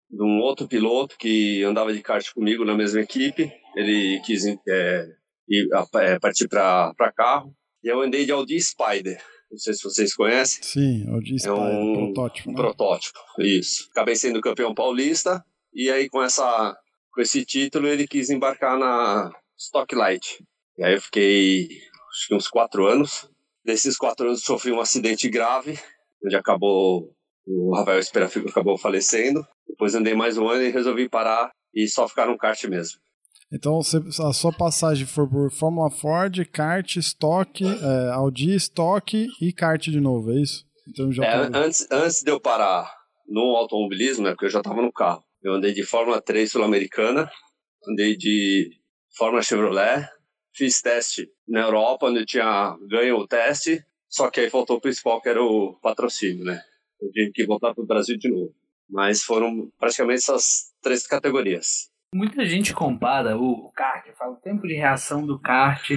de 0.09 0.23
um 0.23 0.41
outro 0.43 0.69
piloto 0.69 1.17
que 1.19 1.65
andava 1.65 1.93
de 1.93 2.03
kart 2.03 2.25
comigo 2.33 2.65
na 2.65 2.75
mesma 2.77 3.01
equipe. 3.01 3.51
Ele 3.75 4.21
quis 4.25 4.45
é, 4.47 5.09
é, 5.97 6.19
partir 6.21 6.47
para 6.47 7.13
carro. 7.17 7.53
E 7.83 7.89
eu 7.89 8.01
andei 8.01 8.25
de 8.25 8.31
Audi 8.31 8.61
Spider 8.61 9.21
Não 9.51 9.59
sei 9.59 9.75
se 9.75 9.83
vocês 9.85 10.15
conhecem. 10.15 10.63
Sim, 10.63 11.09
o 11.15 11.21
de 11.21 11.37
É 11.47 11.53
um 11.53 11.93
protótipo. 12.13 12.51
Um 12.51 12.53
Né? 12.53 12.59
protótipo, 12.59 13.19
isso. 13.39 13.89
Acabei 13.91 14.17
sendo 14.17 14.41
campeão 14.41 14.75
paulista 14.75 15.45
e 15.73 15.91
aí 15.91 16.09
com 16.09 16.23
essa 16.23 16.77
com 17.13 17.21
esse 17.23 17.45
título 17.47 17.87
ele 17.89 18.07
quis 18.07 18.29
embarcar 18.29 18.79
na 18.79 19.31
Stock 19.59 19.95
Light. 19.95 20.45
E 20.77 20.85
aí 20.85 20.95
eu 20.95 21.01
fiquei 21.01 21.69
acho 22.11 22.29
que 22.29 22.35
uns 22.35 22.49
quatro 22.49 22.87
anos. 22.87 23.29
Desses 23.65 23.97
quatro 23.97 24.27
anos 24.29 24.43
sofri 24.43 24.71
um 24.71 24.81
acidente 24.81 25.29
grave, 25.29 25.79
onde 26.25 26.37
acabou 26.37 27.13
o 27.47 27.75
Rafael 27.75 27.99
Esperafico 27.99 28.49
acabou 28.49 28.77
falecendo. 28.79 29.45
Depois 29.67 29.95
andei 29.95 30.15
mais 30.15 30.37
um 30.37 30.49
ano 30.49 30.63
e 30.63 30.71
resolvi 30.71 31.09
parar 31.09 31.51
e 31.75 31.89
só 31.89 32.07
ficar 32.09 32.27
no 32.27 32.37
kart 32.37 32.63
mesmo. 32.65 32.99
Então 33.53 33.83
você, 33.83 33.99
a 34.23 34.33
sua 34.33 34.53
passagem 34.53 35.07
foi 35.07 35.29
por 35.29 35.51
Fórmula 35.51 35.91
Ford, 35.91 36.45
kart, 36.47 36.97
Stock, 36.97 37.65
é, 37.65 38.13
Audi, 38.13 38.55
Stock 38.57 39.29
e 39.41 39.53
kart 39.53 39.83
de 39.83 40.01
novo, 40.01 40.33
é 40.33 40.43
isso? 40.43 40.65
Então 40.89 41.13
já 41.13 41.25
É, 41.25 41.51
antes, 41.55 41.87
antes 41.91 42.23
de 42.23 42.31
eu 42.31 42.41
parar 42.41 42.93
no 43.29 43.57
automobilismo, 43.57 44.25
né, 44.25 44.31
porque 44.31 44.47
eu 44.47 44.51
já 44.51 44.59
estava 44.59 44.83
no 44.83 44.93
carro, 44.93 45.23
eu 45.43 45.55
andei 45.55 45.73
de 45.73 45.85
Fórmula 45.85 46.21
3 46.21 46.51
Sul-Americana, 46.51 47.31
andei 47.89 48.17
de 48.17 48.71
Fórmula 49.17 49.43
Chevrolet, 49.43 50.09
fiz 50.53 50.81
teste 50.81 51.29
na 51.47 51.61
Europa, 51.61 52.07
onde 52.07 52.21
eu 52.21 52.27
tinha 52.27 52.77
ganho 52.89 53.17
o 53.17 53.29
teste, 53.29 53.85
só 54.09 54.31
que 54.31 54.41
aí 54.41 54.51
faltou 54.51 54.77
o 54.77 54.81
principal, 54.81 55.21
que 55.21 55.29
era 55.29 55.43
o 55.43 55.75
patrocínio, 55.75 56.45
né? 56.45 56.63
Eu 57.01 57.11
tive 57.11 57.33
que 57.33 57.47
voltar 57.47 57.75
para 57.75 57.85
o 57.85 57.87
Brasil 57.87 58.17
de 58.17 58.31
novo. 58.31 58.55
Mas 58.89 59.23
foram 59.23 59.71
praticamente 59.79 60.19
essas 60.19 60.73
três 60.81 61.07
categorias. 61.07 61.91
Muita 62.17 62.47
gente 62.47 62.73
compara 62.73 63.37
o 63.37 63.71
kart, 63.73 64.07
fala 64.17 64.33
o 64.33 64.41
tempo 64.41 64.67
de 64.67 64.73
reação 64.73 65.27
do 65.27 65.39
kart, 65.39 65.91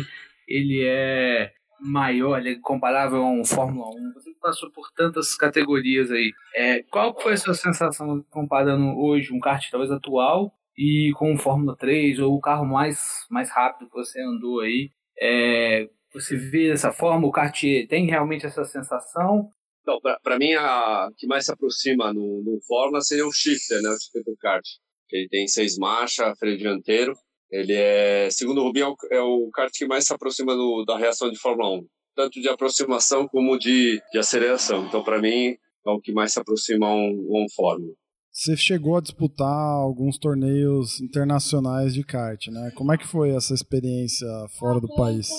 ele 0.46 0.86
é 0.86 1.54
maior, 1.80 2.40
ele 2.40 2.56
é 2.56 2.60
comparável 2.60 3.24
a 3.24 3.32
um 3.32 3.46
Fórmula 3.46 3.88
1. 3.88 4.14
Você 4.16 4.32
passou 4.42 4.70
por 4.70 4.92
tantas 4.92 5.34
categorias 5.34 6.12
aí. 6.12 6.34
É, 6.54 6.84
qual 6.84 7.18
foi 7.18 7.34
a 7.34 7.38
sua 7.38 7.54
sensação 7.54 8.22
comparando 8.30 9.00
hoje 9.00 9.34
um 9.34 9.40
kart 9.40 9.66
talvez 9.72 9.90
atual 9.92 10.52
e 10.78 11.14
com 11.16 11.34
o 11.34 11.38
Fórmula 11.38 11.74
3 11.78 12.20
ou 12.20 12.36
o 12.36 12.42
carro 12.42 12.66
mais, 12.66 13.26
mais 13.32 13.50
rápido 13.50 13.88
que 13.90 13.96
você 13.96 14.22
andou 14.22 14.60
aí? 14.60 14.92
É, 15.18 15.88
você 16.14 16.36
vê 16.36 16.68
dessa 16.68 16.92
forma, 16.92 17.28
o 17.28 17.32
kart 17.32 17.62
tem 17.88 18.08
realmente 18.08 18.46
essa 18.46 18.66
sensação? 18.66 19.50
Então, 19.82 19.98
para 20.22 20.38
mim, 20.38 20.54
a 20.56 21.08
que 21.18 21.26
mais 21.28 21.46
se 21.46 21.54
aproxima 21.54 22.12
no, 22.12 22.44
no 22.44 22.60
Fórmula 22.68 23.00
seria 23.00 23.26
o 23.26 23.32
shifter, 23.32 23.82
né? 23.82 23.90
O 23.90 23.98
shifter 23.98 24.24
do 24.26 24.36
kart. 24.38 24.66
Ele 25.12 25.28
tem 25.28 25.48
seis 25.48 25.78
marchas, 25.78 26.38
freio 26.38 26.58
dianteiro. 26.58 27.14
Ele 27.52 27.74
é, 27.74 28.30
segundo 28.30 28.62
o 28.62 28.64
Rubinho, 28.66 28.86
é 28.86 28.90
o, 28.90 28.96
é 29.18 29.22
o 29.22 29.50
kart 29.52 29.72
que 29.74 29.88
mais 29.88 30.06
se 30.06 30.14
aproxima 30.14 30.56
do, 30.56 30.84
da 30.86 30.98
reação 30.98 31.32
de 31.32 31.40
Fórmula 31.40 31.80
1. 31.80 31.86
Tanto 32.16 32.42
de 32.42 32.50
aproximação 32.50 33.28
como 33.28 33.58
de, 33.58 34.02
de 34.12 34.20
aceleração. 34.20 34.86
Então, 34.86 35.04
para 35.04 35.20
mim, 35.20 35.56
é 35.86 35.90
o 35.90 36.00
que 36.00 36.12
mais 36.12 36.34
se 36.34 36.40
aproxima 36.40 36.88
a 36.88 36.94
um, 36.94 37.28
um 37.30 37.46
Fórmula. 37.56 37.94
Você 38.32 38.56
chegou 38.56 38.96
a 38.96 39.02
disputar 39.02 39.48
alguns 39.48 40.18
torneios 40.18 41.02
internacionais 41.02 41.94
de 41.94 42.04
kart, 42.04 42.48
né? 42.48 42.72
Como 42.76 42.94
é 42.94 42.98
que 42.98 43.08
foi 43.08 43.32
essa 43.32 43.54
experiência 43.54 44.28
fora 44.58 44.80
do 44.80 44.88
país? 44.96 45.30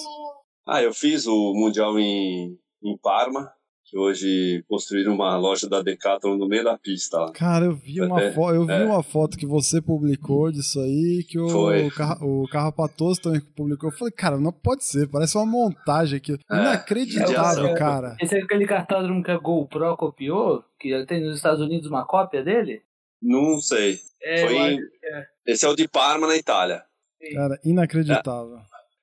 Ah, 0.67 0.83
eu 0.83 0.93
fiz 0.93 1.27
o 1.27 1.55
Mundial 1.55 1.99
em, 1.99 2.59
em 2.83 2.99
Parma, 3.01 3.51
que 3.91 3.99
hoje 3.99 4.65
construíram 4.69 5.15
uma 5.15 5.37
loja 5.37 5.69
da 5.69 5.83
Decathlon 5.83 6.37
no 6.37 6.47
meio 6.47 6.63
da 6.63 6.79
pista 6.79 7.19
lá. 7.19 7.33
Cara, 7.33 7.65
eu 7.65 7.75
vi 7.75 8.01
uma, 8.01 8.23
É, 8.23 8.33
fo 8.33 8.51
eu 8.51 8.65
vi 8.65 8.73
é. 8.73 8.85
uma 8.85 9.03
foto 9.03 9.37
que 9.37 9.45
você 9.45 9.83
publicou 9.83 10.53
disso 10.53 10.79
aí, 10.81 11.25
que 11.29 11.39
o, 11.41 11.49
Foi. 11.49 11.87
o, 11.89 11.91
Carra, 11.91 12.25
o 12.25 12.47
Carrapatoso 12.49 13.21
também 13.21 13.41
publicou. 13.41 13.91
Eu 13.91 13.97
falei, 13.97 14.13
cara, 14.13 14.39
não 14.39 14.53
pode 14.53 14.85
ser, 14.85 15.09
parece 15.09 15.37
uma 15.37 15.45
montagem 15.45 16.19
aqui. 16.19 16.39
Inacreditável, 16.49 17.67
é, 17.67 17.75
cara. 17.75 18.17
Esse 18.21 18.37
é 18.39 18.43
aquele 18.43 18.65
cartódromo 18.67 19.23
que 19.25 19.31
a 19.33 19.39
GoPro 19.39 19.97
copiou, 19.97 20.63
que 20.79 21.05
tem 21.07 21.21
nos 21.25 21.37
Estados 21.37 21.61
Unidos 21.61 21.89
uma 21.91 22.07
cópia 22.07 22.45
dele? 22.45 22.83
Não 23.21 23.59
sei. 23.59 23.99
É, 24.23 24.47
Foi 24.47 24.57
em- 24.57 24.79
é. 24.79 25.27
Esse 25.47 25.65
é 25.67 25.69
o 25.69 25.75
de 25.75 25.89
Parma, 25.89 26.29
na 26.29 26.37
Itália. 26.37 26.83
Cara, 27.35 27.59
inacreditável. 27.65 28.59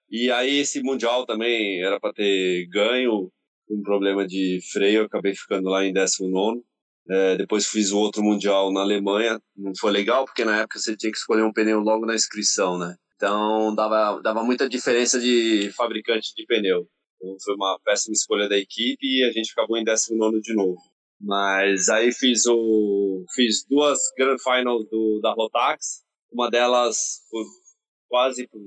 E 0.10 0.32
aí 0.32 0.60
esse 0.60 0.82
mundial 0.82 1.26
também 1.26 1.84
era 1.84 2.00
para 2.00 2.14
ter 2.14 2.66
ganho 2.72 3.30
um 3.70 3.82
problema 3.82 4.26
de 4.26 4.60
freio, 4.72 5.04
acabei 5.04 5.34
ficando 5.36 5.70
lá 5.70 5.86
em 5.86 5.94
19 5.94 6.62
é, 7.10 7.38
depois 7.38 7.68
fiz 7.68 7.92
o 7.92 8.00
outro 8.00 8.22
mundial 8.22 8.72
na 8.72 8.82
Alemanha, 8.82 9.42
não 9.56 9.72
foi 9.80 9.92
legal 9.92 10.26
porque 10.26 10.44
na 10.44 10.58
época 10.58 10.78
você 10.78 10.96
tinha 10.96 11.12
que 11.12 11.18
escolher 11.18 11.44
um 11.44 11.54
pneu 11.54 11.80
logo 11.80 12.06
na 12.06 12.14
inscrição, 12.14 12.78
né? 12.78 12.96
Então 13.16 13.74
dava, 13.74 14.22
dava 14.22 14.44
muita 14.44 14.68
diferença 14.68 15.20
de 15.20 15.72
fabricante 15.76 16.34
de 16.36 16.46
pneu. 16.46 16.86
Então 17.16 17.36
foi 17.44 17.56
uma 17.56 17.80
péssima 17.84 18.14
escolha 18.14 18.50
da 18.50 18.58
equipe 18.58 19.00
e 19.02 19.24
a 19.24 19.32
gente 19.32 19.52
acabou 19.54 19.78
em 19.78 19.86
19 19.86 20.42
de 20.42 20.54
novo. 20.54 20.78
Mas 21.20 21.88
aí 21.88 22.12
fiz 22.12 22.46
o 22.46 23.26
fiz 23.34 23.66
duas 23.68 24.00
Grand 24.18 24.38
Finals 24.38 24.88
do, 24.90 25.20
da 25.22 25.32
Rotax, 25.32 26.04
uma 26.32 26.50
delas 26.50 27.22
por 27.32 27.46
quase 28.10 28.48
por 28.50 28.62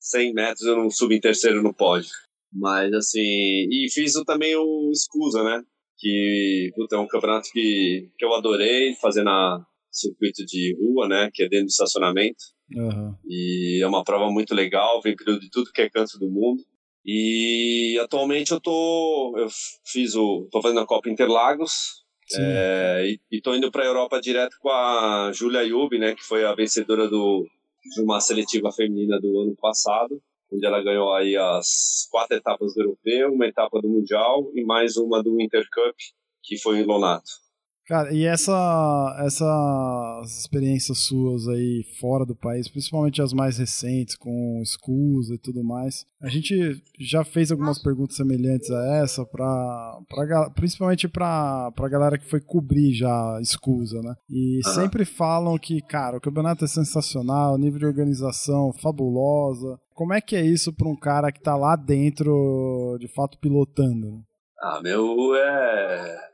100 0.00 0.34
metros 0.34 0.66
eu 0.66 0.76
não 0.76 0.90
subi 0.90 1.16
em 1.16 1.20
terceiro 1.20 1.62
no 1.62 1.72
pódio. 1.72 2.10
Mas 2.54 2.92
assim, 2.92 3.20
e 3.20 3.86
fiz 3.92 4.12
também 4.24 4.54
o 4.54 4.90
Escusa, 4.92 5.42
né? 5.42 5.62
Que 5.98 6.70
puta, 6.76 6.96
é 6.96 6.98
um 6.98 7.08
campeonato 7.08 7.48
que, 7.52 8.10
que 8.16 8.24
eu 8.24 8.34
adorei 8.34 8.94
fazer 8.96 9.24
na 9.24 9.64
circuito 9.90 10.44
de 10.44 10.76
rua, 10.80 11.08
né? 11.08 11.30
Que 11.32 11.44
é 11.44 11.48
dentro 11.48 11.66
do 11.66 11.70
estacionamento. 11.70 12.44
Aham. 12.76 13.16
E 13.26 13.80
é 13.82 13.86
uma 13.86 14.04
prova 14.04 14.30
muito 14.30 14.54
legal, 14.54 15.00
vem 15.02 15.16
período 15.16 15.40
de 15.40 15.50
tudo 15.50 15.72
que 15.72 15.82
é 15.82 15.90
canto 15.90 16.18
do 16.18 16.30
mundo. 16.30 16.62
E 17.04 17.98
atualmente 18.02 18.52
eu 18.52 18.60
tô. 18.60 19.34
Eu 19.36 19.48
fiz 19.84 20.14
o. 20.14 20.48
tô 20.50 20.62
fazendo 20.62 20.80
a 20.80 20.86
Copa 20.86 21.10
Interlagos. 21.10 22.02
É, 22.36 23.04
e, 23.06 23.36
e 23.36 23.40
tô 23.42 23.54
indo 23.54 23.70
pra 23.70 23.84
Europa 23.84 24.18
direto 24.18 24.56
com 24.58 24.70
a 24.70 25.30
Julia 25.34 25.62
Yubi, 25.62 25.98
né? 25.98 26.14
Que 26.14 26.22
foi 26.22 26.44
a 26.44 26.54
vencedora 26.54 27.06
do, 27.06 27.46
de 27.94 28.00
uma 28.00 28.20
seletiva 28.20 28.72
feminina 28.72 29.20
do 29.20 29.40
ano 29.40 29.54
passado. 29.60 30.22
Onde 30.54 30.64
ela 30.64 30.80
ganhou 30.82 31.12
aí 31.12 31.36
as 31.36 32.06
quatro 32.08 32.36
etapas 32.36 32.74
do 32.74 32.82
europeu, 32.82 33.32
uma 33.32 33.46
etapa 33.46 33.80
do 33.82 33.88
mundial 33.88 34.52
e 34.54 34.64
mais 34.64 34.96
uma 34.96 35.20
do 35.20 35.40
Intercup, 35.40 35.96
que 36.44 36.56
foi 36.56 36.78
em 36.78 36.84
Lonato. 36.84 37.43
Cara, 37.86 38.14
e 38.14 38.24
essa, 38.24 39.16
essas 39.26 40.38
experiências 40.38 40.98
suas 41.00 41.46
aí 41.48 41.84
fora 42.00 42.24
do 42.24 42.34
país, 42.34 42.66
principalmente 42.66 43.20
as 43.20 43.34
mais 43.34 43.58
recentes, 43.58 44.16
com 44.16 44.60
escusa 44.62 45.34
e 45.34 45.38
tudo 45.38 45.62
mais, 45.62 46.06
a 46.22 46.28
gente 46.28 46.82
já 46.98 47.24
fez 47.24 47.52
algumas 47.52 47.78
perguntas 47.82 48.16
semelhantes 48.16 48.70
a 48.70 48.96
essa, 48.96 49.26
pra, 49.26 49.98
pra, 50.08 50.50
principalmente 50.50 51.06
pra, 51.06 51.70
pra 51.72 51.88
galera 51.88 52.16
que 52.16 52.28
foi 52.28 52.40
cobrir 52.40 52.94
já 52.94 53.38
escusa, 53.42 54.00
né? 54.00 54.14
E 54.30 54.60
sempre 54.72 55.04
falam 55.04 55.58
que, 55.58 55.82
cara, 55.82 56.16
o 56.16 56.20
campeonato 56.20 56.64
é 56.64 56.68
sensacional, 56.68 57.58
nível 57.58 57.80
de 57.80 57.86
organização 57.86 58.72
fabulosa. 58.72 59.78
Como 59.92 60.14
é 60.14 60.22
que 60.22 60.34
é 60.34 60.44
isso 60.44 60.72
pra 60.72 60.88
um 60.88 60.96
cara 60.96 61.30
que 61.30 61.40
tá 61.40 61.54
lá 61.54 61.76
dentro, 61.76 62.96
de 62.98 63.08
fato, 63.08 63.38
pilotando? 63.38 64.10
né? 64.10 64.22
Ah, 64.62 64.80
meu, 64.82 65.34
é. 65.36 66.33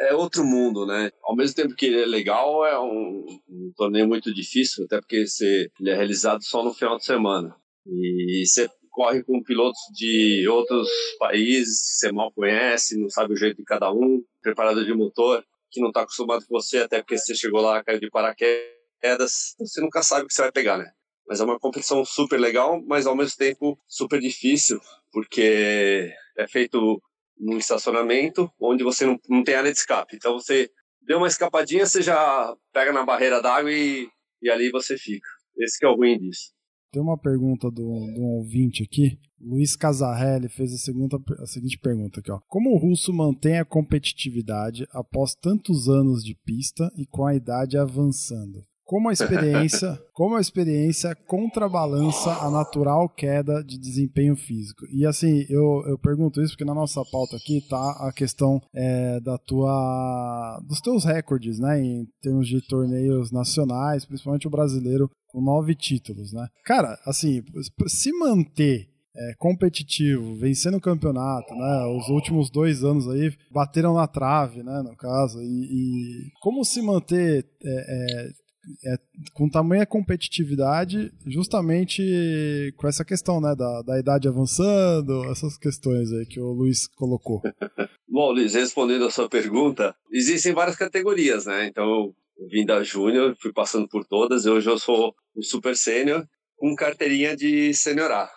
É 0.00 0.14
outro 0.14 0.44
mundo, 0.44 0.86
né? 0.86 1.10
Ao 1.22 1.34
mesmo 1.34 1.56
tempo 1.56 1.74
que 1.74 1.86
ele 1.86 2.02
é 2.02 2.06
legal, 2.06 2.64
é 2.64 2.78
um, 2.78 3.24
um 3.48 3.72
torneio 3.76 4.06
muito 4.06 4.32
difícil, 4.32 4.84
até 4.84 5.00
porque 5.00 5.26
você, 5.26 5.70
ele 5.80 5.90
é 5.90 5.94
realizado 5.94 6.42
só 6.42 6.62
no 6.62 6.72
final 6.72 6.96
de 6.96 7.04
semana. 7.04 7.56
E 7.86 8.44
você 8.46 8.68
corre 8.90 9.22
com 9.22 9.42
pilotos 9.42 9.80
de 9.94 10.46
outros 10.48 10.88
países 11.18 11.80
que 11.80 11.96
você 11.96 12.12
mal 12.12 12.32
conhece, 12.32 12.98
não 12.98 13.08
sabe 13.08 13.32
o 13.32 13.36
jeito 13.36 13.56
de 13.56 13.64
cada 13.64 13.92
um, 13.92 14.22
preparador 14.42 14.84
de 14.84 14.92
motor 14.92 15.44
que 15.70 15.80
não 15.80 15.88
está 15.88 16.02
acostumado 16.02 16.44
com 16.46 16.60
você, 16.60 16.78
até 16.78 16.98
porque 16.98 17.18
você 17.18 17.34
chegou 17.34 17.60
lá, 17.60 17.82
caiu 17.84 18.00
de 18.00 18.10
paraquedas, 18.10 19.54
você 19.58 19.80
nunca 19.80 20.02
sabe 20.02 20.24
o 20.24 20.26
que 20.26 20.34
você 20.34 20.42
vai 20.42 20.52
pegar, 20.52 20.78
né? 20.78 20.90
Mas 21.28 21.40
é 21.40 21.44
uma 21.44 21.58
competição 21.58 22.04
super 22.04 22.40
legal, 22.40 22.82
mas 22.86 23.06
ao 23.06 23.14
mesmo 23.14 23.36
tempo 23.36 23.78
super 23.86 24.18
difícil, 24.18 24.80
porque 25.12 26.12
é 26.36 26.48
feito 26.48 27.00
num 27.38 27.58
estacionamento 27.58 28.50
onde 28.60 28.84
você 28.84 29.06
não, 29.06 29.18
não 29.28 29.44
tem 29.44 29.54
área 29.54 29.72
de 29.72 29.78
escape. 29.78 30.16
Então 30.16 30.34
você 30.34 30.70
deu 31.02 31.18
uma 31.18 31.28
escapadinha, 31.28 31.86
você 31.86 32.02
já 32.02 32.54
pega 32.72 32.92
na 32.92 33.04
barreira 33.04 33.40
d'água 33.40 33.72
e, 33.72 34.08
e 34.42 34.50
ali 34.50 34.70
você 34.70 34.96
fica. 34.96 35.28
Esse 35.58 35.84
é 35.84 35.88
o 35.88 35.96
ruim 35.96 36.18
disso. 36.18 36.52
Tem 36.90 37.02
uma 37.02 37.18
pergunta 37.18 37.70
do, 37.70 37.82
do 38.14 38.22
ouvinte 38.22 38.82
aqui. 38.82 39.18
Luiz 39.40 39.76
Casarelli 39.76 40.48
fez 40.48 40.72
a, 40.72 40.78
segunda, 40.78 41.18
a 41.38 41.46
seguinte 41.46 41.78
pergunta 41.78 42.20
aqui, 42.20 42.30
ó. 42.30 42.40
Como 42.46 42.70
o 42.70 42.78
russo 42.78 43.12
mantém 43.12 43.58
a 43.58 43.64
competitividade 43.64 44.86
após 44.90 45.34
tantos 45.34 45.88
anos 45.88 46.24
de 46.24 46.34
pista 46.34 46.90
e 46.96 47.06
com 47.06 47.26
a 47.26 47.34
idade 47.34 47.76
avançando? 47.76 48.64
Como 48.88 49.10
a 49.10 49.12
experiência, 49.12 50.00
como 50.14 50.36
a 50.36 50.40
experiência 50.40 51.14
contrabalança 51.14 52.30
a 52.40 52.50
natural 52.50 53.06
queda 53.06 53.62
de 53.62 53.78
desempenho 53.78 54.34
físico? 54.34 54.86
E 54.90 55.04
assim, 55.04 55.44
eu, 55.50 55.84
eu 55.86 55.98
pergunto 55.98 56.40
isso 56.40 56.54
porque 56.54 56.64
na 56.64 56.74
nossa 56.74 57.02
pauta 57.12 57.36
aqui 57.36 57.60
tá 57.68 58.08
a 58.08 58.10
questão 58.14 58.62
é, 58.74 59.20
da 59.20 59.36
tua, 59.36 60.58
dos 60.66 60.80
teus 60.80 61.04
recordes, 61.04 61.58
né, 61.58 61.78
em 61.78 62.08
termos 62.22 62.48
de 62.48 62.66
torneios 62.66 63.30
nacionais, 63.30 64.06
principalmente 64.06 64.46
o 64.46 64.50
brasileiro 64.50 65.10
com 65.26 65.42
nove 65.42 65.74
títulos, 65.74 66.32
né? 66.32 66.48
Cara, 66.64 66.98
assim, 67.04 67.42
se 67.88 68.10
manter 68.12 68.88
é, 69.14 69.34
competitivo, 69.36 70.34
vencendo 70.36 70.78
o 70.78 70.80
campeonato, 70.80 71.54
né? 71.54 71.84
Os 71.94 72.08
últimos 72.08 72.48
dois 72.50 72.82
anos 72.82 73.06
aí 73.06 73.30
bateram 73.52 73.92
na 73.92 74.06
trave, 74.06 74.62
né? 74.62 74.80
No 74.82 74.96
caso, 74.96 75.42
e, 75.42 75.44
e 75.44 76.30
como 76.40 76.64
se 76.64 76.80
manter 76.80 77.44
é, 77.62 77.68
é, 77.68 78.30
é, 78.84 78.96
com 79.32 79.48
tamanha 79.48 79.86
competitividade, 79.86 81.12
justamente 81.26 82.72
com 82.76 82.86
essa 82.86 83.04
questão, 83.04 83.40
né, 83.40 83.54
da, 83.54 83.82
da 83.82 83.98
idade 83.98 84.28
avançando, 84.28 85.24
essas 85.30 85.56
questões 85.56 86.12
aí 86.12 86.26
que 86.26 86.40
o 86.40 86.52
Luiz 86.52 86.86
colocou. 86.86 87.42
Bom, 88.08 88.32
Luiz, 88.32 88.54
respondendo 88.54 89.04
a 89.04 89.10
sua 89.10 89.28
pergunta, 89.28 89.94
existem 90.12 90.52
várias 90.52 90.76
categorias, 90.76 91.46
né? 91.46 91.66
Então, 91.66 91.84
eu 92.38 92.48
vim 92.48 92.64
da 92.64 92.82
Júnior, 92.82 93.36
fui 93.40 93.52
passando 93.52 93.88
por 93.88 94.04
todas, 94.04 94.44
e 94.44 94.50
hoje 94.50 94.68
eu 94.68 94.78
sou 94.78 95.14
um 95.36 95.42
super 95.42 95.76
sênior 95.76 96.26
com 96.56 96.74
carteirinha 96.74 97.36
de 97.36 97.72
sênior 97.74 98.10
A. 98.10 98.30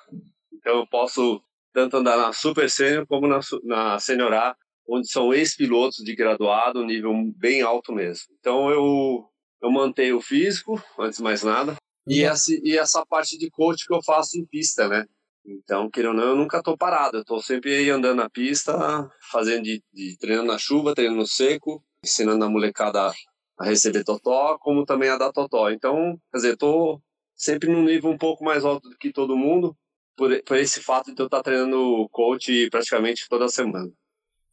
Então, 0.54 0.80
eu 0.80 0.88
posso 0.88 1.42
tanto 1.74 1.98
andar 1.98 2.18
na 2.18 2.34
super 2.34 2.70
sênior 2.70 3.08
como 3.08 3.28
na, 3.28 3.40
na 3.64 4.00
sênior 4.00 4.34
A, 4.34 4.56
onde 4.88 5.10
são 5.10 5.34
ex-pilotos 5.34 6.04
de 6.04 6.16
graduado, 6.16 6.86
nível 6.86 7.14
bem 7.38 7.62
alto 7.62 7.94
mesmo. 7.94 8.26
Então, 8.40 8.70
eu 8.70 9.26
eu 9.62 9.72
mantenho 9.72 10.18
o 10.18 10.22
físico, 10.22 10.82
antes 11.00 11.18
de 11.18 11.24
mais 11.24 11.44
nada, 11.44 11.76
e, 12.08 12.24
uhum. 12.24 12.30
essa, 12.30 12.52
e 12.52 12.78
essa 12.78 13.06
parte 13.06 13.38
de 13.38 13.50
coach 13.50 13.86
que 13.86 13.94
eu 13.94 14.02
faço 14.04 14.38
em 14.38 14.46
pista, 14.46 14.88
né? 14.88 15.06
Então, 15.46 15.90
querendo 15.90 16.12
ou 16.12 16.18
não, 16.18 16.30
eu 16.30 16.36
nunca 16.36 16.60
estou 16.60 16.78
parado, 16.78 17.18
eu 17.18 17.22
estou 17.22 17.42
sempre 17.42 17.76
aí 17.76 17.90
andando 17.90 18.18
na 18.18 18.30
pista, 18.30 19.10
fazendo 19.32 19.64
de, 19.64 19.84
de 19.94 20.18
treinando 20.18 20.52
na 20.52 20.58
chuva, 20.58 20.94
treinando 20.94 21.22
no 21.22 21.28
seco, 21.28 21.84
ensinando 22.04 22.44
a 22.46 22.50
molecada 22.50 23.12
a 23.58 23.66
receber 23.66 24.04
totó, 24.04 24.58
como 24.60 24.86
também 24.86 25.10
a 25.10 25.18
dar 25.18 25.32
totó. 25.32 25.70
Então, 25.70 26.18
quer 26.32 26.38
dizer, 26.38 26.54
estou 26.54 27.02
sempre 27.36 27.70
num 27.70 27.84
nível 27.84 28.10
um 28.10 28.18
pouco 28.18 28.44
mais 28.44 28.64
alto 28.64 28.90
do 28.90 28.98
que 28.98 29.12
todo 29.12 29.36
mundo, 29.36 29.76
por, 30.16 30.44
por 30.44 30.58
esse 30.58 30.82
fato 30.82 31.14
de 31.14 31.20
eu 31.20 31.26
estar 31.26 31.42
treinando 31.42 32.08
coach 32.12 32.70
praticamente 32.70 33.28
toda 33.28 33.50
semana. 33.50 33.92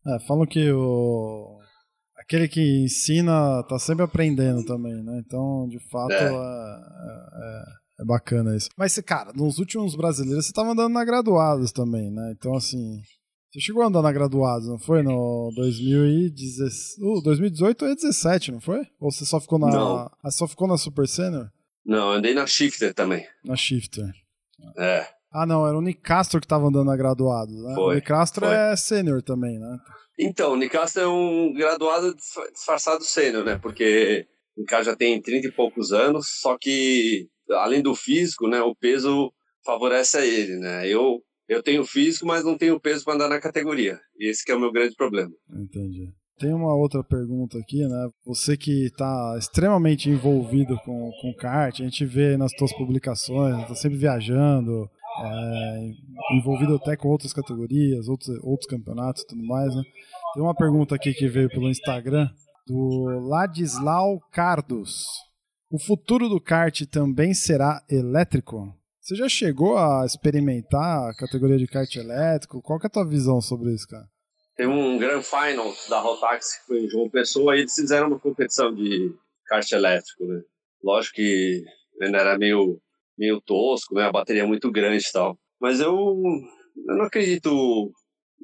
É, 0.07 0.19
falam 0.21 0.47
que 0.47 0.71
o 0.71 1.58
aquele 2.29 2.47
que 2.47 2.85
ensina 2.85 3.63
tá 3.63 3.79
sempre 3.79 4.05
aprendendo 4.05 4.63
também, 4.63 5.03
né? 5.03 5.23
Então, 5.27 5.67
de 5.67 5.79
fato, 5.89 6.13
é. 6.13 6.25
É, 6.25 6.31
é, 6.31 7.65
é, 8.03 8.05
bacana 8.05 8.55
isso. 8.55 8.69
Mas, 8.77 8.97
cara, 8.99 9.33
nos 9.35 9.59
últimos 9.59 9.97
brasileiros 9.97 10.47
você 10.47 10.53
tava 10.53 10.73
andando 10.73 10.93
na 10.93 11.05
graduados 11.05 11.73
também, 11.73 12.11
né? 12.11 12.35
Então, 12.39 12.55
assim. 12.55 13.01
Você 13.51 13.61
chegou 13.61 13.83
a 13.83 13.87
andar 13.87 14.03
na 14.03 14.13
graduados, 14.13 14.69
não 14.69 14.79
foi? 14.79 15.03
No 15.03 15.51
2016, 15.57 16.99
uh, 16.99 17.23
2018 17.23 17.83
ou 17.83 17.89
2017, 17.89 18.53
não 18.53 18.61
foi? 18.61 18.81
Ou 19.01 19.11
você 19.11 19.25
só 19.25 19.41
ficou 19.41 19.59
na. 19.59 19.69
Não. 19.69 20.11
Ah, 20.23 20.31
só 20.31 20.47
ficou 20.47 20.69
na 20.69 20.77
Super 20.77 21.09
Senior? 21.09 21.49
Não, 21.83 22.11
andei 22.11 22.35
na 22.35 22.47
Shifter 22.47 22.93
também. 22.93 23.27
Na 23.43 23.57
Shifter. 23.57 24.05
É. 24.77 25.07
Ah, 25.33 25.47
não, 25.47 25.67
era 25.67 25.79
o 25.79 25.81
Nicastro 25.81 26.43
que 26.43 26.47
tava 26.47 26.67
andando 26.67 26.89
na 26.89 26.97
graduados, 26.97 27.55
né? 27.55 27.75
Foi, 27.75 27.93
o 27.93 27.95
Nicastro 27.95 28.45
foi. 28.45 28.55
é 28.55 28.77
sênior 28.77 29.23
também, 29.23 29.59
né? 29.59 29.79
Então, 30.19 30.53
o 30.53 30.57
Nicastro 30.57 31.03
é 31.03 31.09
um 31.09 31.53
graduado 31.53 32.15
disfarçado 32.53 33.05
sênior, 33.05 33.45
né? 33.45 33.59
Porque 33.63 34.27
o 34.57 34.65
cara 34.65 34.83
já 34.83 34.97
tem 34.97 35.21
30 35.23 35.47
e 35.47 35.53
poucos 35.53 35.93
anos, 35.93 36.27
só 36.41 36.59
que 36.59 37.29
além 37.51 37.81
do 37.81 37.95
físico, 37.95 38.49
né, 38.49 38.61
o 38.61 38.75
peso 38.75 39.33
favorece 39.65 40.17
a 40.17 40.27
ele, 40.27 40.57
né? 40.57 40.89
Eu 40.89 41.23
eu 41.49 41.63
tenho 41.63 41.83
físico, 41.83 42.27
mas 42.27 42.45
não 42.45 42.59
tenho 42.59 42.79
peso 42.79 43.05
para 43.05 43.15
andar 43.15 43.29
na 43.29 43.41
categoria. 43.41 43.99
E 44.19 44.29
esse 44.29 44.51
é 44.51 44.55
o 44.55 44.61
meu 44.61 44.71
grande 44.71 44.95
problema. 44.95 45.33
Entendi. 45.51 46.13
Tem 46.39 46.53
uma 46.53 46.75
outra 46.75 47.03
pergunta 47.03 47.59
aqui, 47.59 47.87
né? 47.87 48.11
Você 48.27 48.57
que 48.57 48.85
está 48.85 49.35
extremamente 49.39 50.11
envolvido 50.11 50.79
com, 50.85 51.11
com 51.21 51.35
kart, 51.35 51.81
a 51.81 51.85
gente 51.85 52.05
vê 52.05 52.37
nas 52.37 52.53
suas 52.57 52.73
publicações, 52.75 53.63
está 53.63 53.75
sempre 53.75 53.99
viajando, 53.99 54.89
é, 55.25 56.37
envolvido 56.37 56.77
até 56.77 56.97
com 56.97 57.09
outras 57.09 57.33
categorias, 57.33 58.09
outros, 58.09 58.29
outros 58.43 58.69
campeonatos 58.69 59.23
e 59.23 59.27
tudo 59.27 59.45
mais, 59.45 59.75
né? 59.75 59.83
Tem 60.35 60.43
uma 60.43 60.55
pergunta 60.55 60.95
aqui 60.95 61.13
que 61.15 61.29
veio 61.29 61.49
pelo 61.49 61.69
Instagram 61.69 62.29
do 62.67 63.27
Ladislau 63.29 64.21
Cardos. 64.31 65.07
O 65.71 65.79
futuro 65.79 66.29
do 66.29 66.41
kart 66.41 66.83
também 66.87 67.35
será 67.35 67.83
elétrico? 67.91 68.75
Você 69.01 69.17
já 69.17 69.29
chegou 69.29 69.77
a 69.79 70.05
experimentar 70.05 71.09
a 71.09 71.15
categoria 71.15 71.57
de 71.57 71.67
kart 71.67 71.95
elétrico? 71.97 72.61
Qual 72.63 72.79
é 72.83 72.87
a 72.87 72.91
tua 72.91 73.09
visão 73.09 73.41
sobre 73.41 73.73
isso, 73.73 73.87
cara? 73.89 74.07
Tem 74.55 74.67
um 74.67 74.99
Grand 74.99 75.23
Final 75.23 75.73
da 75.89 76.01
Rotax 76.01 76.59
que 76.59 76.67
foi 76.67 76.85
em 76.85 76.89
João 76.89 77.09
Pessoa 77.09 77.57
e 77.57 77.61
eles 77.61 77.75
fizeram 77.75 78.09
uma 78.09 78.19
competição 78.19 78.75
de 78.75 79.15
kart 79.47 79.71
elétrico, 79.73 80.25
né? 80.25 80.43
Lógico 80.83 81.17
que 81.17 81.65
ainda 82.03 82.19
era 82.19 82.39
meio 82.39 82.81
meio 83.19 83.41
tosco, 83.41 83.95
né? 83.95 84.05
A 84.05 84.13
bateria 84.13 84.43
é 84.43 84.47
muito 84.47 84.71
grande 84.71 85.05
e 85.07 85.13
tal. 85.13 85.39
Mas 85.61 85.81
eu, 85.81 85.95
eu 86.87 86.97
não 86.97 87.05
acredito 87.05 87.93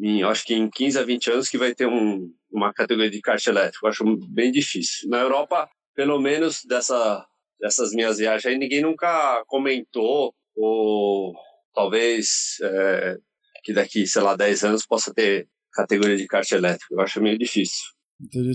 em, 0.01 0.23
acho 0.23 0.45
que 0.45 0.55
em 0.55 0.69
15 0.69 0.99
a 0.99 1.05
20 1.05 1.31
anos 1.31 1.49
que 1.49 1.59
vai 1.59 1.75
ter 1.75 1.87
um, 1.87 2.31
uma 2.51 2.73
categoria 2.73 3.11
de 3.11 3.21
kart 3.21 3.45
elétrico. 3.47 3.87
Eu 3.87 3.91
acho 3.91 4.05
bem 4.29 4.51
difícil. 4.51 5.09
Na 5.09 5.21
Europa, 5.21 5.69
pelo 5.95 6.21
menos 6.21 6.63
dessa, 6.67 7.25
dessas 7.61 7.93
minhas 7.93 8.19
viagens 8.19 8.47
aí, 8.47 8.59
ninguém 8.59 8.83
nunca 8.83 9.45
comentou 9.47 10.35
ou 10.57 11.35
talvez 11.75 12.57
é, 12.63 13.17
que 13.63 13.73
daqui, 13.73 14.07
sei 14.07 14.23
lá, 14.23 14.37
10 14.37 14.65
anos 14.65 14.87
possa 14.87 15.13
ter 15.13 15.49
categoria 15.73 16.17
de 16.17 16.27
kart 16.27 16.51
elétrico. 16.53 16.95
Eu 16.95 17.01
acho 17.01 17.21
meio 17.21 17.39
difícil. 17.39 17.94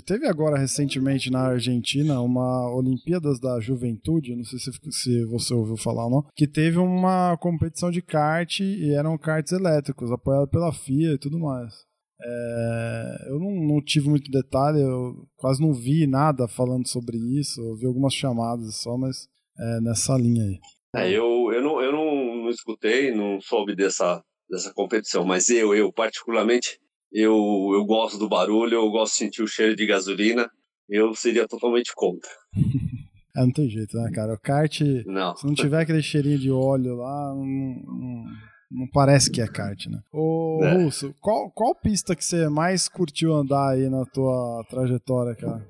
Teve 0.05 0.27
agora 0.27 0.57
recentemente 0.57 1.29
na 1.29 1.41
Argentina 1.41 2.21
uma 2.21 2.73
Olimpíadas 2.73 3.39
da 3.39 3.59
Juventude, 3.59 4.35
não 4.35 4.43
sei 4.43 4.57
se, 4.57 4.71
se 4.91 5.25
você 5.25 5.53
ouviu 5.53 5.75
falar 5.75 6.05
ou 6.05 6.11
não, 6.11 6.25
que 6.35 6.47
teve 6.47 6.77
uma 6.77 7.37
competição 7.37 7.91
de 7.91 8.01
kart 8.01 8.61
e 8.61 8.93
eram 8.93 9.17
karts 9.17 9.51
elétricos, 9.51 10.11
apoiado 10.11 10.47
pela 10.47 10.71
FIA 10.71 11.13
e 11.13 11.17
tudo 11.17 11.39
mais. 11.39 11.89
É, 12.21 13.27
eu 13.29 13.39
não, 13.39 13.51
não, 13.51 13.81
tive 13.81 14.09
muito 14.09 14.29
detalhe, 14.29 14.81
eu 14.81 15.25
quase 15.37 15.61
não 15.61 15.73
vi 15.73 16.05
nada 16.05 16.47
falando 16.47 16.87
sobre 16.87 17.17
isso, 17.17 17.61
eu 17.61 17.75
vi 17.75 17.85
algumas 17.85 18.13
chamadas 18.13 18.75
só, 18.75 18.97
mas 18.97 19.27
é 19.57 19.81
nessa 19.81 20.17
linha 20.17 20.43
aí. 20.43 20.59
É, 20.95 21.09
eu, 21.09 21.51
eu, 21.53 21.61
não, 21.61 21.81
eu 21.81 21.91
não, 21.91 22.43
não 22.43 22.49
escutei, 22.49 23.11
não 23.11 23.39
soube 23.39 23.73
dessa, 23.73 24.21
dessa 24.49 24.73
competição, 24.73 25.23
mas 25.23 25.49
eu, 25.49 25.73
eu 25.73 25.93
particularmente, 25.93 26.79
eu, 27.11 27.33
eu 27.73 27.85
gosto 27.85 28.17
do 28.17 28.29
barulho, 28.29 28.75
eu 28.75 28.89
gosto 28.89 29.13
de 29.13 29.17
sentir 29.17 29.41
o 29.41 29.47
cheiro 29.47 29.75
de 29.75 29.85
gasolina, 29.85 30.49
eu 30.87 31.13
seria 31.15 31.47
totalmente 31.47 31.91
contra. 31.95 32.29
é, 33.35 33.41
não 33.41 33.51
tem 33.51 33.69
jeito, 33.69 33.97
né, 33.97 34.09
cara? 34.13 34.33
O 34.33 34.39
kart, 34.39 34.81
não. 35.05 35.35
se 35.35 35.45
não 35.45 35.53
tiver 35.53 35.81
aquele 35.81 36.01
cheirinho 36.01 36.39
de 36.39 36.51
óleo 36.51 36.95
lá, 36.97 37.33
não, 37.33 37.45
não, 37.45 38.25
não 38.71 38.87
parece 38.93 39.31
que 39.31 39.41
é 39.41 39.47
kart, 39.47 39.87
né? 39.87 39.99
Ô, 40.11 40.59
é. 40.63 40.73
Russo, 40.73 41.13
qual, 41.19 41.49
qual 41.51 41.75
pista 41.75 42.15
que 42.15 42.23
você 42.23 42.47
mais 42.49 42.87
curtiu 42.87 43.33
andar 43.33 43.71
aí 43.71 43.89
na 43.89 44.05
tua 44.05 44.63
trajetória, 44.69 45.35
cara? 45.35 45.67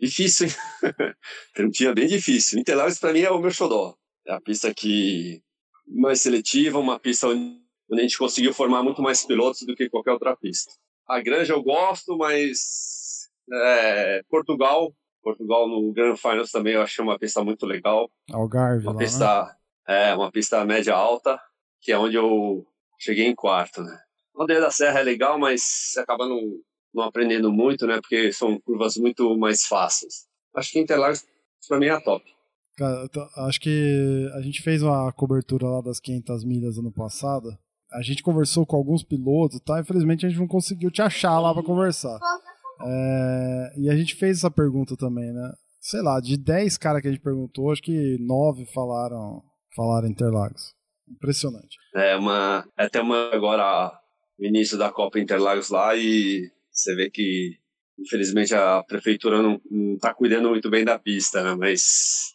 Difícil, 0.00 0.46
hein? 0.46 0.52
Perguntinha 1.54 1.92
bem 1.92 2.06
difícil. 2.06 2.60
Interlagos 2.60 2.98
pra 2.98 3.12
mim 3.12 3.20
é 3.20 3.30
o 3.30 3.40
meu 3.40 3.50
xodó. 3.50 3.96
É 4.26 4.32
a 4.32 4.40
pista 4.40 4.72
que 4.72 5.42
mais 5.86 6.20
seletiva, 6.20 6.78
uma 6.78 7.00
pista 7.00 7.28
onde 7.28 7.58
onde 7.90 8.00
a 8.00 8.04
gente 8.04 8.18
conseguiu 8.18 8.52
formar 8.52 8.82
muito 8.82 9.02
mais 9.02 9.24
pilotos 9.24 9.62
do 9.62 9.74
que 9.74 9.88
qualquer 9.88 10.12
outra 10.12 10.36
pista. 10.36 10.72
A 11.08 11.20
Granja 11.20 11.54
eu 11.54 11.62
gosto, 11.62 12.16
mas 12.16 13.28
é, 13.50 14.22
Portugal, 14.28 14.92
Portugal 15.22 15.66
no 15.66 15.92
Grand 15.92 16.16
Finals 16.16 16.50
também 16.50 16.74
eu 16.74 16.82
achei 16.82 17.02
uma 17.02 17.18
pista 17.18 17.42
muito 17.42 17.64
legal. 17.64 18.10
Algarve, 18.30 18.84
uma 18.84 18.92
lá, 18.92 18.98
pista, 18.98 19.44
né? 19.88 20.10
é, 20.10 20.14
uma 20.14 20.30
pista 20.30 20.64
média 20.64 20.94
alta, 20.94 21.40
que 21.80 21.90
é 21.90 21.98
onde 21.98 22.16
eu 22.16 22.66
cheguei 22.98 23.26
em 23.26 23.34
quarto, 23.34 23.82
né? 23.82 23.98
Aldeia 24.34 24.60
da 24.60 24.70
Serra 24.70 25.00
é 25.00 25.02
legal, 25.02 25.38
mas 25.38 25.62
você 25.62 26.00
acaba 26.00 26.28
não, 26.28 26.40
não 26.94 27.04
aprendendo 27.04 27.50
muito, 27.50 27.86
né? 27.86 27.98
Porque 28.00 28.32
são 28.32 28.60
curvas 28.60 28.96
muito 28.96 29.36
mais 29.36 29.64
fáceis. 29.64 30.26
Acho 30.54 30.72
que 30.72 30.78
Interlagos 30.78 31.24
para 31.66 31.78
mim 31.78 31.86
é 31.86 31.90
a 31.90 32.00
top. 32.00 32.24
Cara, 32.76 33.08
acho 33.48 33.60
que 33.60 34.30
a 34.34 34.40
gente 34.40 34.62
fez 34.62 34.82
uma 34.82 35.12
cobertura 35.12 35.66
lá 35.66 35.80
das 35.80 35.98
500 35.98 36.44
milhas 36.44 36.78
ano 36.78 36.92
passado 36.92 37.58
a 37.92 38.02
gente 38.02 38.22
conversou 38.22 38.66
com 38.66 38.76
alguns 38.76 39.02
pilotos, 39.02 39.60
tá? 39.60 39.80
Infelizmente 39.80 40.26
a 40.26 40.28
gente 40.28 40.38
não 40.38 40.48
conseguiu 40.48 40.90
te 40.90 41.02
achar 41.02 41.38
lá 41.38 41.52
para 41.54 41.62
conversar. 41.62 42.18
É, 42.80 43.72
e 43.78 43.90
a 43.90 43.96
gente 43.96 44.14
fez 44.14 44.38
essa 44.38 44.50
pergunta 44.50 44.96
também, 44.96 45.32
né? 45.32 45.52
Sei 45.80 46.00
lá, 46.02 46.20
de 46.20 46.36
10 46.36 46.76
caras 46.76 47.00
que 47.00 47.08
a 47.08 47.10
gente 47.10 47.22
perguntou, 47.22 47.72
acho 47.72 47.82
que 47.82 48.16
9 48.20 48.66
falaram, 48.66 49.42
falaram 49.74 50.08
Interlagos. 50.08 50.74
Impressionante. 51.08 51.78
É 51.94 52.16
uma. 52.16 52.66
É 52.76 52.84
até 52.84 53.00
uma 53.00 53.34
agora 53.34 53.98
o 54.38 54.44
início 54.44 54.76
da 54.76 54.92
Copa 54.92 55.18
Interlagos 55.18 55.70
lá 55.70 55.96
e 55.96 56.50
você 56.70 56.94
vê 56.94 57.10
que 57.10 57.56
infelizmente 57.98 58.54
a 58.54 58.82
prefeitura 58.84 59.42
não, 59.42 59.60
está 59.94 60.14
cuidando 60.14 60.50
muito 60.50 60.70
bem 60.70 60.84
da 60.84 60.98
pista, 60.98 61.42
né? 61.42 61.56
Mas 61.58 62.34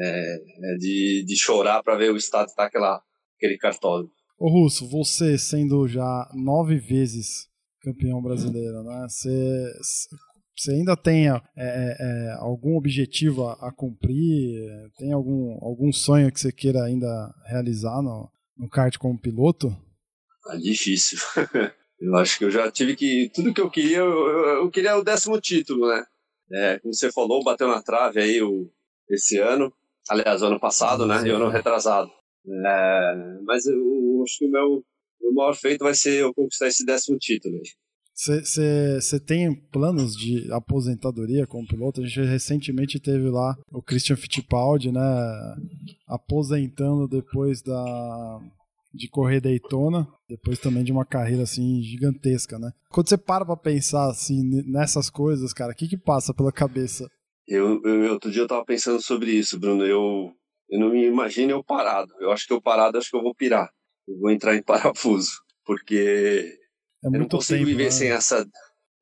é, 0.00 0.34
é 0.34 0.76
de, 0.78 1.24
de 1.26 1.36
chorar 1.36 1.82
para 1.82 1.96
ver 1.96 2.12
o 2.12 2.16
estado 2.16 2.54
tá 2.54 2.64
aquela 2.64 3.02
aquele 3.36 3.58
cartório. 3.58 4.08
Ô 4.42 4.48
Russo, 4.48 4.88
você 4.88 5.38
sendo 5.38 5.86
já 5.86 6.28
nove 6.34 6.76
vezes 6.76 7.46
campeão 7.80 8.20
brasileiro, 8.20 8.82
né? 8.82 9.06
Você, 9.08 9.72
você 10.56 10.72
ainda 10.72 10.96
tem 10.96 11.28
é, 11.28 11.40
é, 11.56 11.96
é, 12.00 12.32
algum 12.40 12.76
objetivo 12.76 13.46
a, 13.46 13.52
a, 13.68 13.72
cumprir? 13.72 14.68
Tem 14.98 15.12
algum, 15.12 15.64
algum 15.64 15.92
sonho 15.92 16.32
que 16.32 16.40
você 16.40 16.50
queira 16.50 16.82
ainda 16.82 17.32
realizar 17.46 18.02
no, 18.02 18.28
no 18.58 18.68
kart 18.68 18.98
como 18.98 19.16
piloto? 19.16 19.68
Ah, 20.48 20.56
difícil. 20.56 21.20
eu 22.00 22.16
acho 22.16 22.36
que 22.36 22.44
eu 22.44 22.50
já 22.50 22.68
tive 22.68 22.96
que. 22.96 23.30
Tudo 23.32 23.54
que 23.54 23.60
eu 23.60 23.70
queria, 23.70 23.98
eu, 23.98 24.10
eu, 24.10 24.46
eu 24.64 24.70
queria 24.72 24.96
o 24.96 25.04
décimo 25.04 25.40
título, 25.40 25.86
né? 25.86 26.04
É, 26.50 26.78
como 26.80 26.92
você 26.92 27.12
falou, 27.12 27.44
bateu 27.44 27.68
na 27.68 27.80
trave 27.80 28.20
aí 28.20 28.42
o, 28.42 28.68
esse 29.08 29.38
ano. 29.38 29.72
Aliás, 30.10 30.42
o 30.42 30.46
ano 30.46 30.58
passado, 30.58 31.06
né? 31.06 31.24
E 31.24 31.30
o 31.30 31.36
ano 31.36 31.48
retrasado. 31.48 32.10
É, 32.46 33.14
mas 33.44 33.66
eu, 33.66 33.76
eu 33.76 34.22
acho 34.22 34.38
que 34.38 34.46
o 34.46 34.50
meu, 34.50 34.84
o 35.20 35.34
maior 35.34 35.54
feito 35.54 35.84
vai 35.84 35.94
ser 35.94 36.20
eu 36.20 36.34
conquistar 36.34 36.68
esse 36.68 36.84
décimo 36.84 37.18
título. 37.18 37.58
Você 38.14 39.18
tem 39.18 39.54
planos 39.70 40.14
de 40.14 40.52
aposentadoria 40.52 41.46
como 41.46 41.66
piloto? 41.66 42.00
A 42.02 42.06
gente 42.06 42.20
recentemente 42.20 43.00
teve 43.00 43.28
lá 43.30 43.56
o 43.72 43.82
Christian 43.82 44.16
Fittipaldi, 44.16 44.92
né? 44.92 45.00
Aposentando 46.06 47.08
depois 47.08 47.62
da, 47.62 48.40
de 48.92 49.08
correr 49.08 49.40
Daytona, 49.40 50.06
depois 50.28 50.58
também 50.58 50.84
de 50.84 50.92
uma 50.92 51.06
carreira 51.06 51.42
assim 51.44 51.82
gigantesca, 51.82 52.58
né? 52.58 52.70
Quando 52.90 53.08
você 53.08 53.16
para 53.16 53.46
pra 53.46 53.56
pensar 53.56 54.10
assim 54.10 54.42
nessas 54.66 55.08
coisas, 55.08 55.52
cara, 55.52 55.72
o 55.72 55.74
que 55.74 55.88
que 55.88 55.96
passa 55.96 56.34
pela 56.34 56.52
cabeça? 56.52 57.08
Eu, 57.48 57.80
eu 57.82 58.12
outro 58.12 58.30
dia 58.30 58.42
eu 58.42 58.46
tava 58.46 58.64
pensando 58.64 59.00
sobre 59.00 59.32
isso, 59.32 59.58
Bruno. 59.58 59.84
Eu 59.84 60.32
eu 60.72 60.80
não 60.80 60.88
me 60.88 61.04
imagino 61.04 61.50
eu 61.52 61.62
parado. 61.62 62.14
Eu 62.18 62.32
acho 62.32 62.46
que 62.46 62.52
eu 62.52 62.62
parado, 62.62 62.96
acho 62.96 63.10
que 63.10 63.16
eu 63.16 63.22
vou 63.22 63.34
pirar. 63.34 63.70
Eu 64.08 64.18
vou 64.18 64.30
entrar 64.30 64.56
em 64.56 64.62
parafuso, 64.64 65.32
porque 65.66 66.58
é 67.04 67.08
muito 67.08 67.16
eu 67.16 67.20
não 67.20 67.28
consigo 67.28 67.58
tempo, 67.58 67.66
viver 67.66 67.84
né? 67.84 67.90
sem 67.90 68.10
essa. 68.10 68.46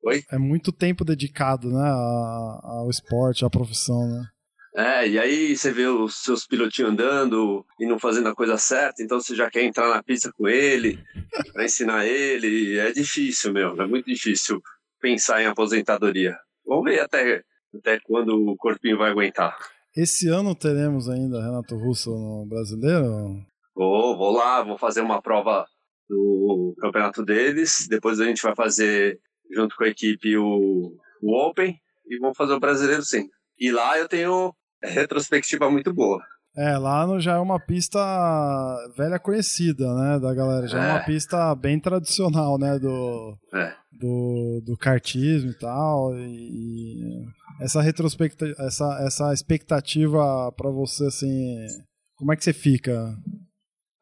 Oi? 0.03 0.21
É 0.29 0.37
muito 0.37 0.71
tempo 0.73 1.05
dedicado, 1.05 1.69
né, 1.69 1.89
ao 1.89 2.89
esporte, 2.89 3.45
à 3.45 3.49
profissão, 3.49 4.05
né? 4.07 4.27
É, 4.75 5.07
e 5.07 5.19
aí 5.19 5.55
você 5.55 5.71
vê 5.71 5.85
os 5.85 6.23
seus 6.23 6.47
pilotinhos 6.47 6.91
andando 6.91 7.65
e 7.79 7.85
não 7.85 7.99
fazendo 7.99 8.29
a 8.29 8.35
coisa 8.35 8.57
certa, 8.57 9.03
então 9.03 9.19
você 9.19 9.35
já 9.35 9.49
quer 9.49 9.63
entrar 9.63 9.89
na 9.89 10.01
pista 10.01 10.31
com 10.33 10.47
ele, 10.47 10.97
para 11.53 11.65
ensinar 11.65 12.05
ele. 12.05 12.79
É 12.79 12.91
difícil, 12.91 13.53
meu, 13.53 13.79
é 13.81 13.85
muito 13.85 14.05
difícil 14.05 14.61
pensar 14.99 15.41
em 15.41 15.45
aposentadoria. 15.45 16.37
Vamos 16.65 16.85
ver 16.85 16.99
até, 17.01 17.43
até 17.75 17.99
quando 17.99 18.29
o 18.29 18.55
corpinho 18.57 18.97
vai 18.97 19.11
aguentar. 19.11 19.55
Esse 19.95 20.29
ano 20.29 20.55
teremos 20.55 21.09
ainda 21.09 21.43
Renato 21.43 21.75
Russo 21.75 22.11
no 22.11 22.45
brasileiro? 22.45 23.45
Vou, 23.75 24.17
vou 24.17 24.31
lá, 24.31 24.63
vou 24.63 24.77
fazer 24.77 25.01
uma 25.01 25.21
prova 25.21 25.65
do 26.07 26.73
campeonato 26.79 27.23
deles, 27.25 27.87
depois 27.89 28.19
a 28.19 28.25
gente 28.25 28.41
vai 28.41 28.55
fazer 28.55 29.19
junto 29.53 29.75
com 29.75 29.83
a 29.83 29.89
equipe 29.89 30.37
o, 30.37 30.95
o 31.21 31.45
Open 31.45 31.77
e 32.07 32.19
vamos 32.19 32.37
fazer 32.37 32.53
o 32.53 32.59
brasileiro 32.59 33.03
sim. 33.03 33.27
E 33.59 33.69
lá 33.69 33.97
eu 33.97 34.07
tenho 34.07 34.53
retrospectiva 34.81 35.69
muito 35.69 35.93
boa. 35.93 36.23
É, 36.55 36.77
lá 36.77 37.07
no, 37.07 37.19
já 37.19 37.35
é 37.35 37.39
uma 37.39 37.59
pista 37.59 37.99
velha 38.97 39.17
conhecida, 39.17 39.93
né, 39.95 40.19
da 40.19 40.33
galera. 40.33 40.67
Já 40.67 40.83
é, 40.83 40.89
é 40.89 40.93
uma 40.93 41.05
pista 41.05 41.55
bem 41.55 41.79
tradicional, 41.79 42.57
né, 42.57 42.77
do, 42.77 43.37
é. 43.53 43.73
do, 43.91 44.61
do 44.65 44.77
kartismo 44.77 45.51
e 45.51 45.57
tal. 45.57 46.17
E, 46.17 46.25
e 46.25 47.25
essa 47.61 47.81
retrospectiva, 47.81 48.53
essa, 48.59 48.99
essa 49.05 49.33
expectativa 49.33 50.51
para 50.51 50.69
você, 50.69 51.05
assim, 51.05 51.65
como 52.15 52.33
é 52.33 52.35
que 52.35 52.43
você 52.43 52.53
fica? 52.53 53.15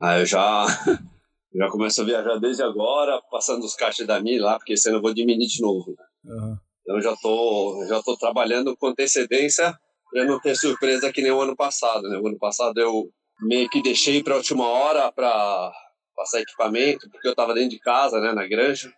Ah, 0.01 0.17
eu 0.17 0.25
já, 0.25 0.65
já 1.53 1.69
começo 1.69 2.01
a 2.01 2.05
viajar 2.05 2.39
desde 2.39 2.63
agora, 2.63 3.21
passando 3.29 3.63
os 3.63 3.75
caixas 3.75 4.07
da 4.07 4.19
minha 4.19 4.41
lá, 4.41 4.57
porque 4.57 4.75
senão 4.75 4.97
eu 4.97 5.01
vou 5.01 5.13
diminuir 5.13 5.45
de 5.45 5.61
novo. 5.61 5.95
Uhum. 6.25 6.57
Então 6.81 6.95
eu 6.95 7.01
já 7.01 7.15
tô, 7.21 7.85
já 7.87 8.01
tô 8.01 8.17
trabalhando 8.17 8.75
com 8.75 8.87
antecedência 8.87 9.77
para 10.11 10.25
não 10.25 10.39
ter 10.39 10.55
surpresa 10.55 11.11
que 11.11 11.21
nem 11.21 11.31
o 11.31 11.41
ano 11.41 11.55
passado, 11.55 12.09
né? 12.09 12.17
O 12.17 12.27
ano 12.27 12.37
passado 12.37 12.79
eu 12.79 13.09
meio 13.41 13.69
que 13.69 13.81
deixei 13.81 14.23
para 14.23 14.33
a 14.33 14.37
última 14.37 14.67
hora 14.67 15.11
para 15.11 15.71
passar 16.15 16.41
equipamento, 16.41 17.09
porque 17.09 17.27
eu 17.27 17.31
estava 17.31 17.53
dentro 17.53 17.69
de 17.69 17.79
casa, 17.79 18.19
né, 18.19 18.33
na 18.33 18.45
granja. 18.47 18.93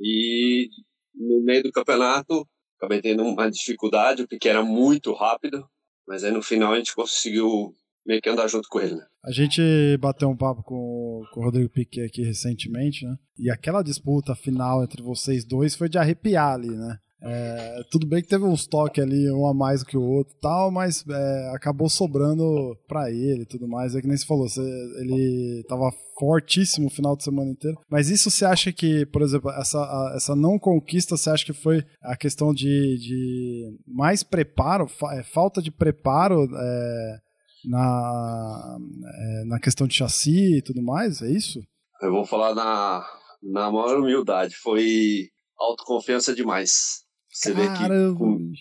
E 0.00 0.68
no 1.14 1.42
meio 1.42 1.62
do 1.62 1.72
campeonato 1.72 2.46
acabei 2.78 3.00
tendo 3.00 3.22
uma 3.22 3.50
dificuldade, 3.50 4.26
porque 4.26 4.48
era 4.48 4.62
muito 4.62 5.12
rápido, 5.12 5.64
mas 6.06 6.24
aí 6.24 6.32
no 6.32 6.42
final 6.42 6.72
a 6.72 6.76
gente 6.76 6.94
conseguiu 6.94 7.72
meio 8.04 8.20
que 8.20 8.28
andar 8.28 8.48
junto 8.48 8.68
com 8.68 8.80
ele, 8.80 8.96
né? 8.96 9.06
A 9.24 9.30
gente 9.30 9.62
bateu 9.98 10.28
um 10.28 10.36
papo 10.36 10.64
com, 10.64 11.22
com 11.32 11.40
o 11.40 11.44
Rodrigo 11.44 11.70
Piquet 11.70 12.04
aqui 12.04 12.22
recentemente, 12.22 13.04
né? 13.04 13.16
E 13.38 13.50
aquela 13.50 13.82
disputa 13.82 14.34
final 14.34 14.82
entre 14.82 15.00
vocês 15.00 15.44
dois 15.44 15.76
foi 15.76 15.88
de 15.88 15.98
arrepiar 15.98 16.54
ali, 16.54 16.70
né? 16.70 16.98
É, 17.24 17.82
tudo 17.90 18.06
bem 18.06 18.20
que 18.20 18.28
teve 18.28 18.44
uns 18.44 18.66
toques 18.66 19.02
ali, 19.02 19.30
um 19.30 19.46
a 19.46 19.54
mais 19.54 19.84
que 19.84 19.96
o 19.96 20.02
outro 20.02 20.34
tal, 20.40 20.72
mas 20.72 21.04
é, 21.08 21.52
acabou 21.54 21.88
sobrando 21.88 22.76
pra 22.88 23.10
ele 23.10 23.42
e 23.42 23.46
tudo 23.46 23.68
mais. 23.68 23.94
É 23.94 24.00
que 24.00 24.08
nem 24.08 24.16
você 24.16 24.26
falou, 24.26 24.48
você, 24.48 24.60
ele 24.60 25.64
tava 25.68 25.92
fortíssimo 26.18 26.88
o 26.88 26.90
final 26.90 27.16
de 27.16 27.22
semana 27.22 27.50
inteiro. 27.50 27.78
Mas 27.88 28.08
isso 28.08 28.30
você 28.30 28.44
acha 28.44 28.72
que, 28.72 29.06
por 29.06 29.22
exemplo, 29.22 29.50
essa, 29.52 29.78
a, 29.78 30.14
essa 30.16 30.34
não 30.34 30.58
conquista, 30.58 31.16
você 31.16 31.30
acha 31.30 31.44
que 31.44 31.52
foi 31.52 31.84
a 32.02 32.16
questão 32.16 32.52
de, 32.52 32.98
de 32.98 33.78
mais 33.86 34.24
preparo, 34.24 34.88
fa, 34.88 35.14
é, 35.14 35.22
falta 35.22 35.62
de 35.62 35.70
preparo 35.70 36.44
é, 36.44 37.18
na, 37.64 38.78
é, 39.06 39.44
na 39.44 39.60
questão 39.60 39.86
de 39.86 39.94
chassi 39.94 40.58
e 40.58 40.62
tudo 40.62 40.82
mais? 40.82 41.22
É 41.22 41.30
isso? 41.30 41.60
Eu 42.00 42.10
vou 42.10 42.24
falar 42.24 42.52
na, 42.52 43.06
na 43.42 43.70
maior 43.70 44.00
humildade. 44.00 44.56
Foi 44.56 45.28
autoconfiança 45.56 46.34
demais. 46.34 47.01
Você 47.32 47.52
Caramba. 47.52 47.72
vê 47.72 48.12
que 48.12 48.18
com, 48.18 48.52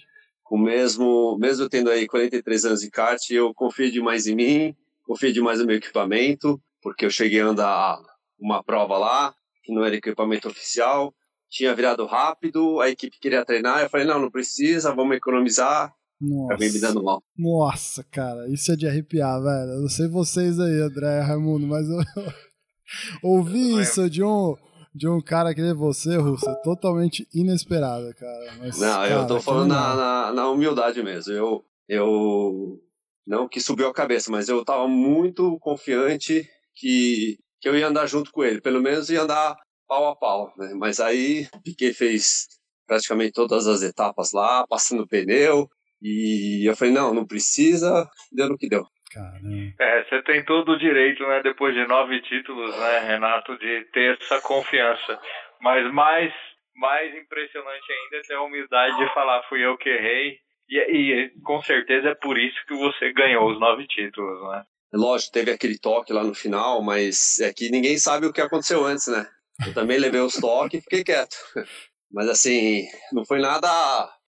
com 0.44 0.58
mesmo, 0.58 1.38
mesmo 1.38 1.68
tendo 1.70 1.90
aí 1.90 2.08
43 2.08 2.66
anos 2.66 2.82
de 2.82 2.90
kart, 2.90 3.22
eu 3.30 3.54
confio 3.54 3.92
demais 3.92 4.26
em 4.26 4.36
mim, 4.36 4.76
confio 5.04 5.34
demais 5.34 5.60
no 5.60 5.66
meu 5.66 5.76
equipamento, 5.76 6.62
porque 6.82 7.06
eu 7.06 7.12
cheguei 7.12 7.42
a 7.42 7.48
andar 7.48 8.00
uma 8.40 8.64
prova 8.64 8.98
lá, 8.98 9.36
que 9.64 9.74
não 9.74 9.84
era 9.84 9.96
equipamento 9.96 10.48
oficial, 10.48 11.14
tinha 11.50 11.76
virado 11.76 12.06
rápido, 12.06 12.80
a 12.80 12.90
equipe 12.90 13.20
queria 13.20 13.46
treinar, 13.46 13.82
eu 13.82 13.90
falei, 13.90 14.08
não, 14.08 14.20
não 14.20 14.32
precisa, 14.32 14.96
vamos 14.96 15.18
economizar, 15.18 15.94
nossa. 16.22 16.54
Acabei 16.54 16.72
me 16.72 16.80
dando 16.80 17.04
mal. 17.04 17.24
Nossa, 17.36 18.04
cara, 18.04 18.48
isso 18.48 18.72
é 18.72 18.76
de 18.76 18.88
arrepiar, 18.88 19.42
velho. 19.42 19.72
Eu 19.72 19.82
não 19.82 19.90
sei 19.90 20.08
vocês 20.08 20.60
aí, 20.60 20.80
André 20.80 21.20
Raimundo, 21.22 21.66
mas 21.66 21.90
eu 21.90 21.98
ouvi 23.24 23.82
isso 23.82 24.08
de 24.08 24.24
um 24.24 24.56
de 24.94 25.08
um 25.08 25.22
cara 25.22 25.54
que 25.54 25.62
nem 25.62 25.74
você, 25.74 26.18
Russo, 26.18 26.50
é 26.50 26.56
totalmente 26.64 27.28
inesperado, 27.34 28.14
cara. 28.16 28.54
Mas, 28.60 28.80
não, 28.80 28.88
cara, 28.88 29.14
eu 29.14 29.28
tô 29.28 29.40
falando 29.40 29.70
na, 29.70 29.96
na, 29.96 30.34
na, 30.34 30.50
humildade 30.50 31.02
mesmo. 31.02 31.34
Eu, 31.34 31.66
eu 31.88 32.80
não 33.26 33.48
que 33.48 33.62
subiu 33.62 33.88
a 33.88 33.94
cabeça, 33.94 34.30
mas 34.30 34.50
eu 34.50 34.64
tava 34.66 34.88
muito 34.88 35.58
confiante 35.60 36.48
que, 36.76 37.38
que 37.60 37.70
eu 37.70 37.78
ia 37.78 37.88
andar 37.88 38.06
junto 38.06 38.32
com 38.32 38.44
ele. 38.44 38.60
Pelo 38.60 38.82
menos 38.82 39.10
ia 39.10 39.22
andar 39.22 39.56
pau 39.88 40.10
a 40.10 40.16
pau, 40.16 40.54
né? 40.58 40.74
Mas 40.76 41.00
aí 41.00 41.48
Piquet 41.64 41.94
fez 41.94 42.48
praticamente 42.86 43.32
todas 43.32 43.68
as 43.68 43.82
etapas 43.82 44.32
lá, 44.34 44.66
passando 44.68 45.08
pneu. 45.08 45.70
E 46.02 46.68
eu 46.68 46.76
falei, 46.76 46.94
não, 46.94 47.14
não 47.14 47.26
precisa, 47.26 48.10
deu 48.32 48.50
no 48.50 48.58
que 48.58 48.68
deu. 48.68 48.86
Caramba. 49.14 49.74
É, 49.80 50.04
você 50.04 50.22
tem 50.24 50.44
todo 50.46 50.74
o 50.74 50.78
direito, 50.78 51.26
né, 51.28 51.42
depois 51.44 51.74
de 51.74 51.86
nove 51.86 52.22
títulos, 52.22 52.76
né, 52.78 53.00
Renato, 53.00 53.58
de 53.58 53.86
ter 53.92 54.18
essa 54.22 54.40
confiança. 54.42 55.20
Mas 55.60 55.92
mais, 55.94 56.34
mais 56.76 57.14
impressionante 57.16 57.92
ainda 57.92 58.18
é 58.18 58.22
ter 58.22 58.36
a 58.36 58.42
humildade 58.42 58.98
de 58.98 59.14
falar, 59.14 59.44
fui 59.50 59.66
eu 59.66 59.78
que 59.78 59.90
errei. 59.90 60.38
E, 60.70 60.78
e 60.78 61.30
com 61.44 61.62
certeza 61.62 62.10
é 62.10 62.16
por 62.16 62.38
isso 62.38 62.58
que 62.66 62.74
você 62.76 63.12
ganhou 63.12 63.52
os 63.52 63.60
nove 63.60 63.86
títulos, 63.88 64.42
né? 64.50 64.64
Lógico, 64.94 65.34
teve 65.34 65.52
aquele 65.52 65.78
toque 65.78 66.14
lá 66.14 66.24
no 66.24 66.34
final, 66.34 66.82
mas 66.82 67.40
é 67.40 67.54
que 67.54 67.70
ninguém 67.70 67.98
sabe 67.98 68.26
o 68.26 68.34
que 68.34 68.42
aconteceu 68.42 68.86
antes, 68.86 69.08
né? 69.08 69.26
Eu 69.66 69.74
também 69.74 69.98
levei 69.98 70.22
os 70.22 70.36
toques 70.36 70.80
e 70.80 70.84
fiquei 70.84 71.04
quieto. 71.04 71.36
Mas 72.14 72.28
assim, 72.28 72.84
não 73.14 73.24
foi 73.26 73.40
nada, 73.40 73.70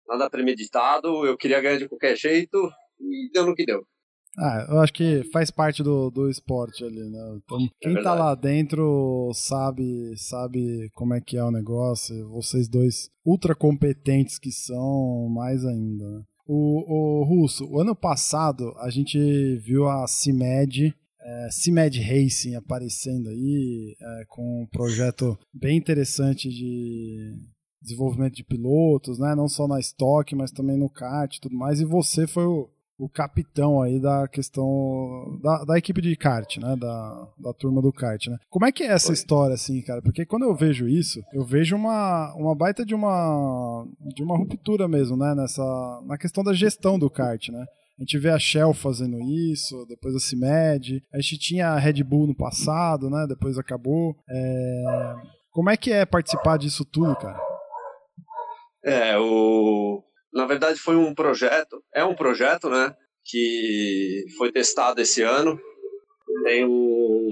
nada 0.08 0.30
premeditado, 0.30 1.26
eu 1.26 1.36
queria 1.36 1.60
ganhar 1.60 1.80
de 1.80 1.90
qualquer 1.90 2.16
jeito 2.16 2.72
e 3.00 3.32
deu 3.32 3.48
no 3.48 3.56
que 3.56 3.66
deu. 3.66 3.84
Ah, 4.38 4.66
eu 4.70 4.80
acho 4.80 4.94
que 4.94 5.24
faz 5.32 5.52
parte 5.52 5.84
do, 5.84 6.10
do 6.10 6.30
esporte 6.30 6.84
ali, 6.84 7.08
né? 7.10 7.38
Então, 7.38 7.58
quem 7.80 7.98
é 7.98 8.02
tá 8.02 8.16
lá 8.16 8.34
dentro 8.34 9.32
sabe, 9.34 10.14
sabe 10.18 10.90
como 10.94 11.14
é 11.14 11.22
que 11.22 11.38
é 11.38 11.44
o 11.44 11.52
negócio. 11.52 12.28
Vocês 12.30 12.68
dois 12.68 13.10
ultra 13.24 13.54
competentes 13.54 14.40
que 14.40 14.52
são, 14.52 15.30
mais 15.30 15.64
ainda. 15.64 16.04
Né? 16.04 16.24
O, 16.48 17.22
o 17.22 17.24
Russo, 17.24 17.66
o 17.70 17.80
ano 17.80 17.96
passado 17.96 18.74
a 18.80 18.90
gente 18.90 19.18
viu 19.60 19.88
a 19.88 20.08
CIMED, 20.08 20.94
é, 21.22 21.48
CIMED 21.52 22.02
Racing 22.02 22.56
aparecendo 22.56 23.30
aí, 23.30 23.96
é, 24.02 24.26
com 24.28 24.64
um 24.64 24.68
projeto 24.68 25.38
bem 25.54 25.78
interessante 25.78 26.50
de 26.50 27.34
desenvolvimento 27.82 28.36
de 28.36 28.44
pilotos, 28.44 29.20
né? 29.20 29.36
Não 29.36 29.48
só 29.48 29.68
na 29.68 29.80
estoque, 29.80 30.36
mas 30.36 30.52
também 30.52 30.78
no 30.78 30.90
kart 30.90 31.36
e 31.36 31.40
tudo 31.40 31.56
mais. 31.56 31.80
E 31.80 31.86
você 31.86 32.26
foi 32.26 32.46
o 32.46 32.70
o 32.98 33.10
capitão 33.10 33.82
aí 33.82 34.00
da 34.00 34.28
questão 34.28 35.40
da, 35.42 35.64
da 35.66 35.78
equipe 35.78 36.02
de 36.02 36.16
kart, 36.16 36.58
né? 36.58 36.76
Da, 36.76 37.28
da 37.38 37.54
turma 37.54 37.82
do 37.82 37.92
kart, 37.92 38.28
né? 38.28 38.38
Como 38.50 38.66
é 38.66 38.72
que 38.72 38.84
é 38.84 38.88
essa 38.88 39.10
Oi. 39.10 39.14
história, 39.14 39.56
assim, 39.56 39.82
cara? 39.82 40.02
Porque 40.02 40.26
quando 40.26 40.44
eu 40.44 40.56
vejo 40.56 40.88
isso, 40.88 41.22
eu 41.34 41.44
vejo 41.44 41.76
uma, 41.76 42.34
uma 42.36 42.56
baita 42.56 42.86
de 42.86 42.94
uma, 42.94 43.86
de 44.16 44.24
uma 44.24 44.38
ruptura 44.38 44.88
mesmo, 44.88 45.18
né? 45.18 45.34
Nessa, 45.36 45.64
na 46.06 46.18
questão 46.18 46.44
da 46.44 46.54
gestão 46.54 46.98
do 47.00 47.10
kart, 47.10 47.50
né? 47.50 47.66
A 47.98 48.02
gente 48.02 48.18
vê 48.18 48.30
a 48.30 48.40
Shell 48.40 48.74
fazendo 48.74 49.20
isso, 49.20 49.86
depois 49.88 50.16
a 50.16 50.20
CIMED. 50.20 51.04
A 51.14 51.22
gente 51.22 51.38
tinha 51.38 51.70
a 51.70 51.80
Red 51.80 52.04
Bull 52.04 52.28
no 52.28 52.36
passado, 52.36 53.10
né? 53.10 53.26
Depois 53.28 53.58
acabou. 53.58 54.16
É... 54.28 55.16
Como 55.52 55.70
é 55.70 55.78
que 55.78 55.92
é 55.92 56.04
participar 56.06 56.58
disso 56.58 56.84
tudo, 56.84 57.16
cara? 57.16 57.40
É, 58.84 59.18
o... 59.18 60.04
na 60.34 60.46
verdade 60.46 60.80
foi 60.80 60.96
um 60.96 61.14
projeto, 61.14 61.84
é 61.94 62.04
um 62.04 62.16
projeto, 62.16 62.70
né? 62.70 62.94
Que 63.26 64.26
foi 64.38 64.52
testado 64.52 65.00
esse 65.00 65.22
ano. 65.22 65.60
Tem 66.44 66.66
o, 66.66 67.30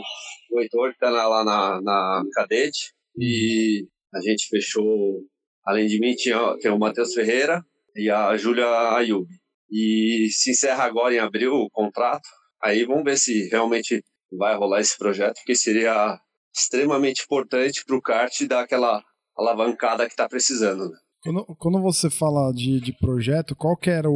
o 0.51 0.59
Heitor 0.59 0.93
que 0.93 0.99
tá 0.99 1.09
lá 1.09 1.43
na, 1.43 1.81
na 1.81 2.23
Cadete 2.33 2.93
e 3.17 3.87
a 4.13 4.21
gente 4.21 4.47
fechou, 4.47 5.21
além 5.65 5.87
de 5.87 5.99
mim, 5.99 6.13
tinha, 6.13 6.55
tem 6.59 6.71
o 6.71 6.77
Matheus 6.77 7.13
Ferreira 7.13 7.63
e 7.95 8.09
a 8.09 8.37
Júlia 8.37 8.67
Ayub. 8.95 9.27
E 9.69 10.27
se 10.31 10.51
encerra 10.51 10.83
agora 10.83 11.13
em 11.13 11.19
abril 11.19 11.53
o 11.53 11.69
contrato. 11.71 12.27
Aí 12.61 12.85
vamos 12.85 13.03
ver 13.03 13.17
se 13.17 13.49
realmente 13.49 14.03
vai 14.31 14.55
rolar 14.55 14.81
esse 14.81 14.97
projeto, 14.97 15.35
porque 15.35 15.55
seria 15.55 16.19
extremamente 16.55 17.23
importante 17.23 17.83
para 17.85 17.95
o 17.95 18.01
kart 18.01 18.33
dar 18.47 18.61
aquela 18.61 19.01
alavancada 19.35 20.05
que 20.05 20.11
está 20.11 20.27
precisando. 20.27 20.89
Né? 20.89 20.97
Quando, 21.21 21.45
quando 21.57 21.81
você 21.81 22.09
fala 22.09 22.51
de, 22.51 22.79
de 22.79 22.91
projeto, 22.93 23.55
qual 23.55 23.77
que 23.77 23.91
era 23.91 24.09
o, 24.09 24.13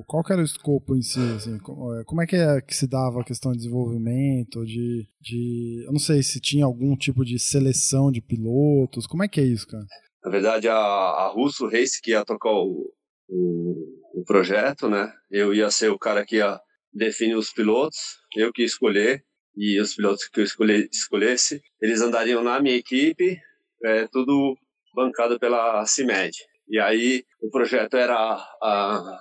o 0.00 0.04
qual 0.06 0.22
era 0.30 0.40
o 0.40 0.44
escopo 0.44 0.94
em 0.94 1.02
si? 1.02 1.18
Assim, 1.18 1.56
é, 1.56 2.04
como 2.04 2.22
é 2.22 2.26
que, 2.26 2.36
é 2.36 2.60
que 2.60 2.74
se 2.74 2.86
dava 2.86 3.20
a 3.20 3.24
questão 3.24 3.50
de 3.50 3.58
desenvolvimento, 3.58 4.64
de, 4.64 5.08
de. 5.20 5.84
Eu 5.84 5.92
não 5.92 5.98
sei 5.98 6.22
se 6.22 6.40
tinha 6.40 6.64
algum 6.64 6.96
tipo 6.96 7.24
de 7.24 7.36
seleção 7.36 8.12
de 8.12 8.20
pilotos. 8.20 9.08
Como 9.08 9.24
é 9.24 9.28
que 9.28 9.40
é 9.40 9.44
isso, 9.44 9.66
cara? 9.66 9.84
Na 10.24 10.30
verdade, 10.30 10.68
a, 10.68 10.76
a 10.76 11.28
Russo 11.28 11.66
Race 11.66 12.00
que 12.00 12.12
ia 12.12 12.24
tocar 12.24 12.52
o, 12.52 12.92
o, 13.28 14.20
o 14.20 14.24
projeto, 14.24 14.88
né? 14.88 15.12
Eu 15.28 15.52
ia 15.52 15.68
ser 15.70 15.90
o 15.90 15.98
cara 15.98 16.24
que 16.24 16.36
ia 16.36 16.60
definir 16.92 17.34
os 17.34 17.52
pilotos, 17.52 17.98
eu 18.36 18.52
que 18.52 18.62
ia 18.62 18.66
escolher 18.66 19.24
e 19.56 19.80
os 19.80 19.94
pilotos 19.96 20.28
que 20.28 20.40
eu 20.40 20.44
escolher, 20.44 20.88
escolhesse, 20.92 21.60
eles 21.82 22.00
andariam 22.00 22.42
na 22.42 22.60
minha 22.60 22.76
equipe, 22.76 23.36
é, 23.84 24.06
tudo 24.06 24.56
bancado 24.94 25.38
pela 25.38 25.84
CIMED. 25.86 26.36
E 26.68 26.78
aí 26.78 27.24
o 27.42 27.50
projeto 27.50 27.96
era 27.96 28.14
a 28.14 29.18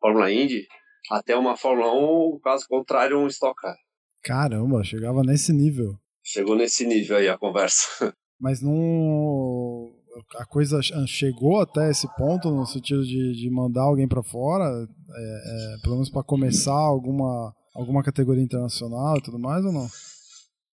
Fórmula 0.00 0.30
Indy 0.30 0.66
até 1.10 1.36
uma 1.36 1.56
Fórmula 1.56 1.92
1, 1.92 2.40
caso 2.40 2.66
contrário, 2.68 3.18
um 3.18 3.26
Stock 3.26 3.54
Car. 3.60 3.76
Caramba, 4.22 4.82
chegava 4.82 5.22
nesse 5.22 5.52
nível. 5.52 5.98
Chegou 6.22 6.56
nesse 6.56 6.86
nível 6.86 7.16
aí 7.16 7.28
a 7.28 7.36
conversa. 7.36 7.86
Mas 8.40 8.62
não. 8.62 9.92
A 10.36 10.46
coisa 10.46 10.80
chegou 11.06 11.60
até 11.60 11.90
esse 11.90 12.06
ponto, 12.16 12.50
no 12.50 12.64
sentido 12.66 13.04
de, 13.04 13.32
de 13.32 13.50
mandar 13.50 13.82
alguém 13.82 14.06
para 14.06 14.22
fora, 14.22 14.64
é, 14.64 15.74
é, 15.74 15.78
pelo 15.82 15.94
menos 15.94 16.08
para 16.08 16.22
começar 16.22 16.72
alguma, 16.72 17.52
alguma 17.74 18.02
categoria 18.02 18.42
internacional 18.42 19.16
e 19.18 19.22
tudo 19.22 19.40
mais, 19.40 19.64
ou 19.64 19.72
não? 19.72 19.88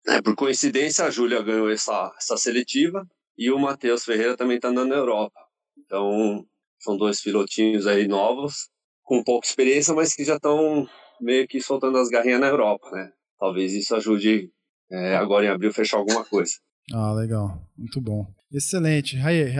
É, 0.09 0.23
por 0.23 0.35
coincidência, 0.35 1.05
a 1.05 1.11
Júlia 1.11 1.43
ganhou 1.43 1.71
essa, 1.71 2.13
essa 2.17 2.37
seletiva 2.37 3.07
e 3.37 3.51
o 3.51 3.59
Matheus 3.59 4.05
Ferreira 4.05 4.37
também 4.37 4.57
está 4.57 4.69
andando 4.69 4.91
na 4.91 4.97
Europa. 4.97 5.39
Então, 5.79 6.45
são 6.79 6.97
dois 6.97 7.21
pilotinhos 7.23 7.87
aí 7.87 8.09
novos, 8.09 8.69
com 9.03 9.23
pouca 9.23 9.47
experiência, 9.47 9.95
mas 9.95 10.15
que 10.15 10.25
já 10.25 10.37
estão 10.37 10.89
meio 11.21 11.47
que 11.47 11.61
soltando 11.61 11.99
as 11.99 12.09
garrinhas 12.09 12.41
na 12.41 12.49
Europa, 12.49 12.91
né? 12.91 13.11
Talvez 13.39 13.73
isso 13.75 13.95
ajude 13.95 14.51
é, 14.91 15.17
agora 15.17 15.45
em 15.45 15.49
abril 15.49 15.73
fechar 15.73 15.99
alguma 15.99 16.25
coisa. 16.25 16.53
Ah, 16.95 17.13
legal. 17.13 17.61
Muito 17.77 18.01
bom. 18.01 18.27
Excelente. 18.53 19.17
Hey, 19.17 19.55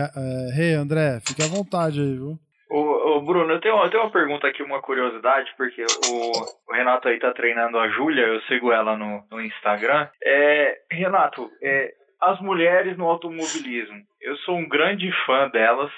hey, 0.57 0.73
André, 0.73 1.19
fique 1.25 1.43
à 1.43 1.47
vontade 1.47 1.99
aí, 1.99 2.13
viu? 2.13 2.39
Ô, 2.69 3.17
ô, 3.17 3.21
Bruno, 3.21 3.53
eu 3.53 3.61
tenho, 3.61 3.75
eu 3.75 3.89
tenho 3.89 4.03
uma 4.03 4.11
pergunta 4.11 4.47
aqui, 4.47 4.61
uma 4.61 4.81
curiosidade, 4.81 5.53
porque 5.57 5.83
o, 5.83 6.31
o 6.69 6.73
Renato 6.73 7.07
aí 7.07 7.19
tá 7.19 7.31
treinando 7.31 7.77
a 7.77 7.87
Júlia, 7.89 8.25
eu 8.25 8.41
sigo 8.41 8.71
ela 8.71 8.97
no, 8.97 9.23
no 9.31 9.41
Instagram. 9.41 10.07
É, 10.23 10.79
Renato, 10.91 11.49
é, 11.61 11.93
as 12.21 12.39
mulheres 12.41 12.97
no 12.97 13.05
automobilismo. 13.05 14.01
Eu 14.21 14.35
sou 14.37 14.57
um 14.57 14.67
grande 14.67 15.09
fã 15.25 15.49
delas. 15.49 15.91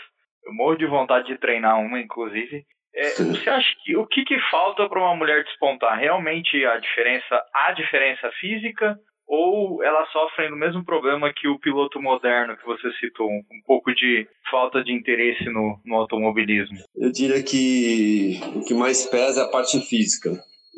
Eu 0.45 0.53
morro 0.53 0.75
de 0.75 0.85
vontade 0.85 1.27
de 1.27 1.37
treinar 1.37 1.79
uma, 1.79 1.99
inclusive. 1.99 2.63
É, 2.93 3.09
você 3.23 3.49
acha 3.49 3.69
que 3.83 3.95
o 3.95 4.05
que, 4.07 4.23
que 4.23 4.39
falta 4.49 4.87
para 4.89 4.99
uma 4.99 5.15
mulher 5.15 5.43
despontar? 5.43 5.97
Realmente 5.97 6.65
a 6.65 6.77
diferença, 6.77 7.43
a 7.53 7.71
diferença 7.71 8.31
física 8.39 8.97
ou 9.27 9.83
elas 9.83 10.11
sofrem 10.11 10.49
do 10.49 10.55
mesmo 10.55 10.83
problema 10.83 11.31
que 11.31 11.47
o 11.47 11.59
piloto 11.59 12.01
moderno 12.01 12.57
que 12.57 12.65
você 12.65 12.91
citou, 12.93 13.29
um 13.29 13.61
pouco 13.63 13.93
de 13.93 14.27
falta 14.49 14.83
de 14.83 14.91
interesse 14.91 15.45
no, 15.45 15.79
no 15.85 15.95
automobilismo? 15.97 16.79
Eu 16.95 17.11
diria 17.11 17.43
que 17.43 18.39
o 18.55 18.65
que 18.65 18.73
mais 18.73 19.05
pesa 19.05 19.41
é 19.41 19.43
a 19.43 19.51
parte 19.51 19.79
física. 19.87 20.31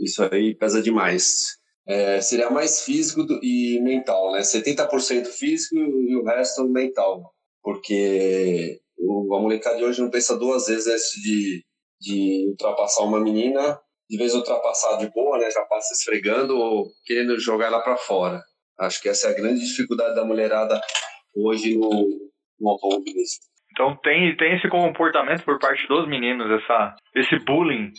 Isso 0.03 0.21
aí 0.23 0.53
pesa 0.53 0.83
demais 0.83 1.60
é, 1.87 2.21
seria 2.21 2.49
mais 2.49 2.83
físico 2.83 3.21
e 3.41 3.79
mental, 3.81 4.31
né? 4.31 4.39
70% 4.39 5.25
físico 5.27 5.75
e 5.75 6.15
o 6.15 6.23
resto 6.23 6.67
mental. 6.67 7.33
Porque 7.61 8.79
o, 8.97 9.35
a 9.35 9.41
molecada 9.41 9.77
de 9.77 9.83
hoje 9.83 10.01
não 10.01 10.09
pensa 10.09 10.37
duas 10.37 10.67
vezes 10.67 10.87
antes 10.87 11.21
de, 11.21 11.63
de 11.99 12.47
ultrapassar 12.49 13.03
uma 13.03 13.19
menina, 13.19 13.79
de 14.09 14.17
vez 14.17 14.33
ultrapassar 14.35 14.97
de 14.97 15.09
boa, 15.11 15.37
né? 15.37 15.49
Já 15.49 15.63
passa 15.65 15.93
esfregando 15.93 16.57
ou 16.57 16.87
querendo 17.05 17.39
jogar 17.39 17.67
ela 17.67 17.81
para 17.81 17.97
fora. 17.97 18.41
Acho 18.79 19.01
que 19.01 19.09
essa 19.09 19.27
é 19.27 19.31
a 19.31 19.35
grande 19.35 19.59
dificuldade 19.59 20.15
da 20.15 20.25
mulherada 20.25 20.79
hoje 21.35 21.77
no, 21.77 21.89
no 22.59 22.69
automobilismo. 22.69 23.51
Então 23.71 23.95
tem, 24.03 24.35
tem 24.35 24.57
esse 24.57 24.67
comportamento 24.69 25.43
por 25.43 25.57
parte 25.59 25.87
dos 25.87 26.07
meninos, 26.07 26.47
essa, 26.61 26.95
esse 27.15 27.39
bullying. 27.45 27.91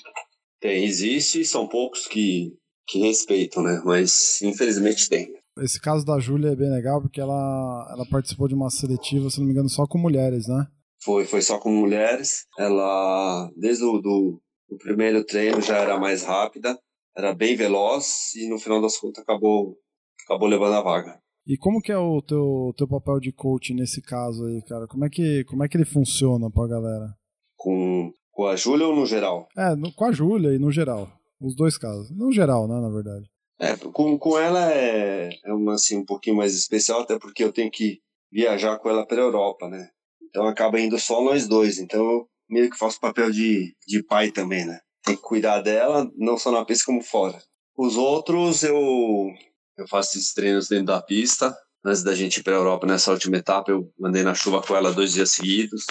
Tem, 0.60 0.84
existe, 0.84 1.44
são 1.44 1.66
poucos 1.66 2.06
que 2.06 2.52
que 2.86 3.00
respeitam, 3.00 3.62
né? 3.62 3.80
Mas 3.84 4.40
infelizmente 4.42 5.08
tem. 5.08 5.32
Esse 5.58 5.80
caso 5.80 6.04
da 6.04 6.18
Júlia 6.18 6.52
é 6.52 6.56
bem 6.56 6.70
legal 6.70 7.00
porque 7.00 7.20
ela, 7.20 7.88
ela 7.92 8.06
participou 8.06 8.48
de 8.48 8.54
uma 8.54 8.70
seletiva, 8.70 9.28
se 9.28 9.38
não 9.38 9.46
me 9.46 9.52
engano, 9.52 9.68
só 9.68 9.86
com 9.86 9.98
mulheres, 9.98 10.48
né? 10.48 10.66
Foi, 11.02 11.24
foi 11.24 11.42
só 11.42 11.58
com 11.58 11.70
mulheres. 11.70 12.46
Ela, 12.58 13.50
desde 13.56 13.84
o 13.84 13.98
do, 13.98 14.40
do 14.68 14.78
primeiro 14.78 15.24
treino, 15.24 15.60
já 15.60 15.76
era 15.78 15.98
mais 15.98 16.22
rápida, 16.22 16.78
era 17.16 17.34
bem 17.34 17.54
veloz 17.56 18.34
e 18.34 18.48
no 18.48 18.58
final 18.58 18.80
das 18.80 18.96
contas 18.96 19.22
acabou, 19.22 19.76
acabou 20.24 20.48
levando 20.48 20.74
a 20.74 20.82
vaga. 20.82 21.20
E 21.46 21.56
como 21.58 21.80
que 21.80 21.90
é 21.90 21.98
o 21.98 22.22
teu, 22.22 22.72
teu 22.76 22.86
papel 22.86 23.18
de 23.18 23.32
coach 23.32 23.74
nesse 23.74 24.00
caso 24.00 24.46
aí, 24.46 24.62
cara? 24.62 24.86
Como 24.86 25.04
é 25.04 25.10
que, 25.10 25.44
como 25.44 25.64
é 25.64 25.68
que 25.68 25.76
ele 25.76 25.84
funciona 25.84 26.48
pra 26.50 26.68
galera? 26.68 27.14
Com, 27.56 28.12
com 28.30 28.46
a 28.46 28.54
Júlia 28.54 28.86
ou 28.86 28.94
no 28.94 29.04
geral? 29.04 29.48
É, 29.56 29.74
no, 29.74 29.92
com 29.92 30.04
a 30.04 30.12
Júlia 30.12 30.54
e 30.54 30.58
no 30.58 30.70
geral. 30.70 31.10
Os 31.42 31.56
dois 31.56 31.76
casos. 31.76 32.10
No 32.10 32.32
geral, 32.32 32.68
né, 32.68 32.80
na 32.80 32.88
verdade. 32.88 33.28
É, 33.60 33.76
com, 33.76 34.18
com 34.18 34.38
ela 34.38 34.72
é, 34.72 35.30
é 35.44 35.52
uma, 35.52 35.74
assim, 35.74 35.98
um 35.98 36.04
pouquinho 36.04 36.36
mais 36.36 36.54
especial, 36.54 37.00
até 37.00 37.18
porque 37.18 37.44
eu 37.44 37.52
tenho 37.52 37.70
que 37.70 38.00
viajar 38.30 38.78
com 38.78 38.88
ela 38.88 39.06
para 39.06 39.18
a 39.18 39.24
Europa, 39.24 39.68
né? 39.68 39.88
Então 40.22 40.46
acaba 40.46 40.80
indo 40.80 40.98
só 40.98 41.22
nós 41.22 41.46
dois. 41.46 41.78
Então 41.78 42.00
eu 42.00 42.28
meio 42.48 42.70
que 42.70 42.78
faço 42.78 42.98
papel 42.98 43.30
de, 43.30 43.74
de 43.86 44.02
pai 44.02 44.30
também, 44.30 44.64
né? 44.64 44.80
Tem 45.04 45.16
que 45.16 45.22
cuidar 45.22 45.60
dela, 45.60 46.10
não 46.16 46.38
só 46.38 46.50
na 46.50 46.64
pista 46.64 46.86
como 46.86 47.02
fora. 47.02 47.40
Os 47.76 47.96
outros 47.96 48.62
eu, 48.62 49.28
eu 49.76 49.88
faço 49.88 50.16
esses 50.16 50.32
treinos 50.32 50.68
dentro 50.68 50.86
da 50.86 51.02
pista. 51.02 51.54
Antes 51.84 52.02
da 52.04 52.14
gente 52.14 52.38
ir 52.38 52.42
para 52.42 52.54
a 52.54 52.58
Europa 52.58 52.86
nessa 52.86 53.10
última 53.10 53.36
etapa, 53.36 53.72
eu 53.72 53.92
andei 54.04 54.22
na 54.22 54.34
chuva 54.34 54.62
com 54.62 54.76
ela 54.76 54.92
dois 54.92 55.12
dias 55.12 55.32
seguidos, 55.32 55.84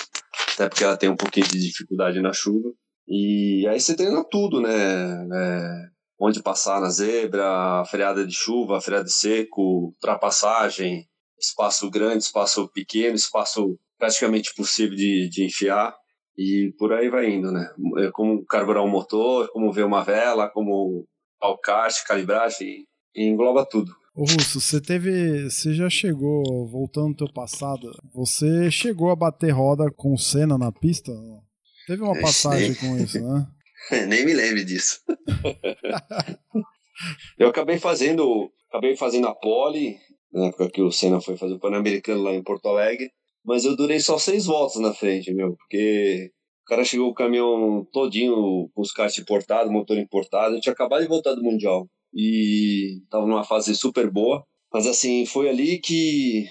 até 0.54 0.70
porque 0.70 0.84
ela 0.86 0.96
tem 0.96 1.10
um 1.10 1.18
pouquinho 1.18 1.48
de 1.48 1.60
dificuldade 1.60 2.22
na 2.22 2.32
chuva. 2.32 2.72
E 3.13 3.67
aí 3.67 3.78
você 3.78 3.93
treina 3.93 4.24
tudo, 4.24 4.62
né? 4.62 4.71
É, 4.71 5.89
onde 6.17 6.41
passar 6.41 6.80
na 6.80 6.89
zebra, 6.89 7.84
freada 7.86 8.26
de 8.26 8.34
chuva, 8.34 8.80
freada 8.80 9.04
de 9.04 9.12
seco, 9.12 9.62
ultrapassagem, 9.62 11.06
espaço 11.38 11.89
grande, 11.89 12.24
espaço 12.24 12.69
pequeno, 12.69 13.15
espaço 13.15 13.78
praticamente 14.00 14.56
possível 14.56 14.95
de, 14.95 15.28
de 15.28 15.43
enfiar. 15.43 15.93
E 16.38 16.74
por 16.80 16.93
aí 16.93 17.10
vai 17.10 17.30
indo, 17.30 17.52
né? 17.52 17.69
É 17.97 18.10
como 18.12 18.45
carburar 18.45 18.82
um 18.82 18.89
motor, 18.89 19.50
como 19.52 19.74
ver 19.74 19.84
uma 19.84 20.06
vela, 20.06 20.47
como 20.47 21.06
kart, 21.62 21.93
calibragem, 22.08 22.88
engloba 23.13 23.65
tudo. 23.65 23.91
Ô 24.15 24.21
Russo, 24.21 24.62
você 24.62 24.80
teve. 24.80 25.50
Você 25.50 25.74
já 25.74 25.89
chegou, 25.89 26.65
voltando 26.65 27.10
ao 27.10 27.15
teu 27.15 27.34
passado, 27.34 27.91
você 28.13 28.71
chegou 28.71 29.10
a 29.12 29.17
bater 29.17 29.52
roda 29.52 29.91
com 29.91 30.13
o 30.13 30.17
Senna 30.17 30.58
na 30.58 30.71
pista? 30.71 31.12
Teve 31.91 32.04
uma 32.04 32.17
passagem 32.21 32.73
com 32.73 32.95
isso, 32.95 33.20
né? 33.20 33.45
Nem 34.07 34.26
me 34.26 34.34
lembro 34.34 34.63
disso. 34.63 35.01
eu 37.38 37.49
acabei 37.49 37.80
fazendo, 37.80 38.49
acabei 38.70 38.95
fazendo 38.95 39.28
a 39.28 39.36
pole, 39.36 39.97
na 40.32 40.45
época 40.45 40.70
que 40.70 40.82
o 40.82 40.89
Senna 40.89 41.20
foi 41.20 41.36
fazer 41.36 41.55
o 41.55 41.59
Pan-Americano 41.59 42.24
lá 42.24 42.32
em 42.32 42.41
Porto 42.41 42.70
Alegre, 42.70 43.11
mas 43.43 43.66
eu 43.66 43.76
durei 43.76 43.99
só 43.99 44.18
seis 44.18 44.45
voltas 44.45 44.82
na 44.82 44.93
frente, 44.93 45.34
meu, 45.34 45.53
porque 45.57 46.32
o 46.61 46.70
cara 46.70 46.86
chegou 46.86 47.09
o 47.09 47.13
caminhão 47.13 47.86
todinho 47.91 48.70
com 48.74 48.82
os 48.82 48.93
carros 48.93 49.18
importados, 49.18 49.70
motor 49.70 49.97
importado, 49.97 50.55
eu 50.55 50.61
tinha 50.61 50.72
acabado 50.72 51.01
de 51.01 51.09
voltar 51.09 51.36
do 51.36 51.43
Mundial 51.43 51.89
e 52.16 53.01
tava 53.09 53.28
numa 53.28 53.43
fase 53.43 53.76
super 53.76 54.09
boa, 54.09 54.45
mas 54.72 54.88
assim, 54.88 55.26
foi 55.26 55.49
ali 55.49 55.78
que, 55.78 56.45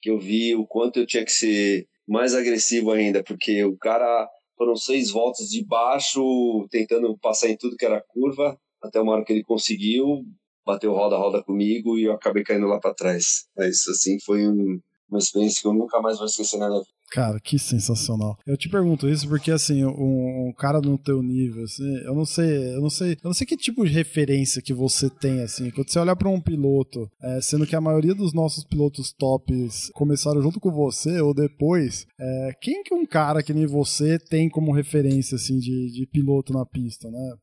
que 0.00 0.12
eu 0.12 0.20
vi 0.20 0.54
o 0.54 0.64
quanto 0.64 1.00
eu 1.00 1.06
tinha 1.08 1.24
que 1.24 1.32
ser 1.32 1.88
mais 2.06 2.36
agressivo 2.36 2.92
ainda, 2.92 3.24
porque 3.24 3.64
o 3.64 3.76
cara 3.76 4.28
Foram 4.56 4.76
seis 4.76 5.10
voltas 5.10 5.48
de 5.48 5.64
baixo, 5.64 6.66
tentando 6.70 7.16
passar 7.18 7.48
em 7.48 7.56
tudo 7.56 7.76
que 7.76 7.84
era 7.84 8.00
curva, 8.00 8.58
até 8.82 9.00
uma 9.00 9.12
hora 9.12 9.24
que 9.24 9.32
ele 9.32 9.44
conseguiu, 9.44 10.24
bateu 10.64 10.92
roda-roda 10.92 11.42
comigo 11.42 11.98
e 11.98 12.04
eu 12.04 12.12
acabei 12.12 12.42
caindo 12.42 12.66
lá 12.66 12.80
para 12.80 12.94
trás. 12.94 13.46
Mas 13.56 13.86
assim, 13.88 14.18
foi 14.20 14.48
um, 14.48 14.80
uma 15.08 15.18
experiência 15.18 15.62
que 15.62 15.68
eu 15.68 15.74
nunca 15.74 16.00
mais 16.00 16.18
vou 16.18 16.26
esquecer 16.26 16.58
na 16.58 16.68
minha. 16.68 16.82
Cara, 17.10 17.38
que 17.40 17.58
sensacional. 17.58 18.36
Eu 18.46 18.56
te 18.56 18.68
pergunto 18.68 19.08
isso 19.08 19.28
porque, 19.28 19.50
assim, 19.50 19.84
um, 19.84 20.48
um, 20.48 20.52
cara 20.52 20.80
no 20.80 20.98
teu 20.98 21.22
nível, 21.22 21.64
assim, 21.64 21.96
eu 22.04 22.14
não 22.14 22.24
sei, 22.24 22.74
eu 22.74 22.80
não 22.80 22.90
sei, 22.90 23.12
eu 23.12 23.24
não 23.24 23.32
sei 23.32 23.46
que 23.46 23.56
tipo 23.56 23.84
de 23.84 23.92
referência 23.92 24.60
que 24.60 24.74
você 24.74 25.08
tem, 25.08 25.42
assim, 25.42 25.70
quando 25.70 25.88
você 25.88 25.98
olha 25.98 26.16
para 26.16 26.28
um 26.28 26.40
piloto, 26.40 27.08
é, 27.22 27.40
sendo 27.40 27.66
que 27.66 27.76
a 27.76 27.80
maioria 27.80 28.14
dos 28.14 28.32
nossos 28.32 28.64
pilotos 28.64 29.12
tops 29.12 29.90
começaram 29.94 30.42
junto 30.42 30.58
com 30.58 30.70
você 30.70 31.20
ou 31.20 31.32
depois, 31.32 32.06
é, 32.18 32.50
quem 32.60 32.82
que 32.82 32.94
um 32.94 33.06
cara 33.06 33.42
que 33.42 33.54
nem 33.54 33.66
você 33.66 34.18
tem 34.18 34.48
como 34.48 34.72
referência, 34.72 35.36
assim, 35.36 35.58
de, 35.58 35.92
de 35.92 36.06
piloto 36.06 36.52
na 36.52 36.66
pista, 36.66 37.08
né? 37.08 37.34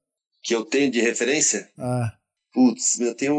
Que 0.43 0.53
eu 0.53 0.66
tenho 0.66 0.91
de 0.91 0.99
referência? 0.99 1.70
Ah. 1.78 2.11
Putz, 2.53 2.99
eu 2.99 3.16
tenho, 3.16 3.34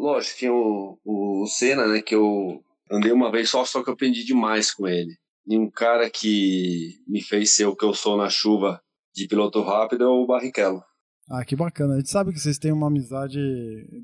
lógico, 0.00 0.38
tinha 0.38 0.52
o, 0.52 0.98
o 1.04 1.46
Senna, 1.46 1.86
né, 1.86 2.02
que 2.02 2.14
eu 2.14 2.62
andei 2.90 3.12
uma 3.12 3.30
vez 3.30 3.48
só, 3.48 3.64
só 3.64 3.82
que 3.82 3.88
eu 3.88 3.94
aprendi 3.94 4.24
demais 4.24 4.72
com 4.72 4.86
ele. 4.86 5.16
E 5.48 5.56
um 5.56 5.70
cara 5.70 6.10
que 6.10 7.00
me 7.06 7.22
fez 7.22 7.54
ser 7.56 7.64
o 7.64 7.74
que 7.74 7.84
eu 7.84 7.94
sou 7.94 8.18
na 8.18 8.28
chuva 8.28 8.82
de 9.14 9.26
piloto 9.26 9.62
rápido 9.62 10.04
é 10.04 10.06
o 10.06 10.26
Barrichello. 10.26 10.82
Ah, 11.30 11.44
que 11.44 11.56
bacana. 11.56 11.94
A 11.94 11.98
gente 11.98 12.10
sabe 12.10 12.32
que 12.32 12.38
vocês 12.38 12.58
têm 12.58 12.70
uma 12.70 12.88
amizade 12.88 13.40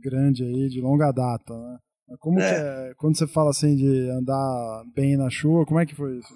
grande 0.03 0.43
aí, 0.43 0.69
de 0.69 0.81
longa 0.81 1.13
data, 1.13 1.55
né? 1.55 1.79
Como 2.19 2.41
é. 2.41 2.49
que 2.49 2.61
é, 2.61 2.95
quando 2.97 3.17
você 3.17 3.27
fala 3.27 3.51
assim 3.51 3.77
de 3.77 4.09
andar 4.11 4.85
bem 4.95 5.17
na 5.17 5.29
chuva, 5.29 5.67
como 5.67 5.81
é 5.81 5.87
que 5.87 5.95
foi 5.95 6.19
isso? 6.19 6.35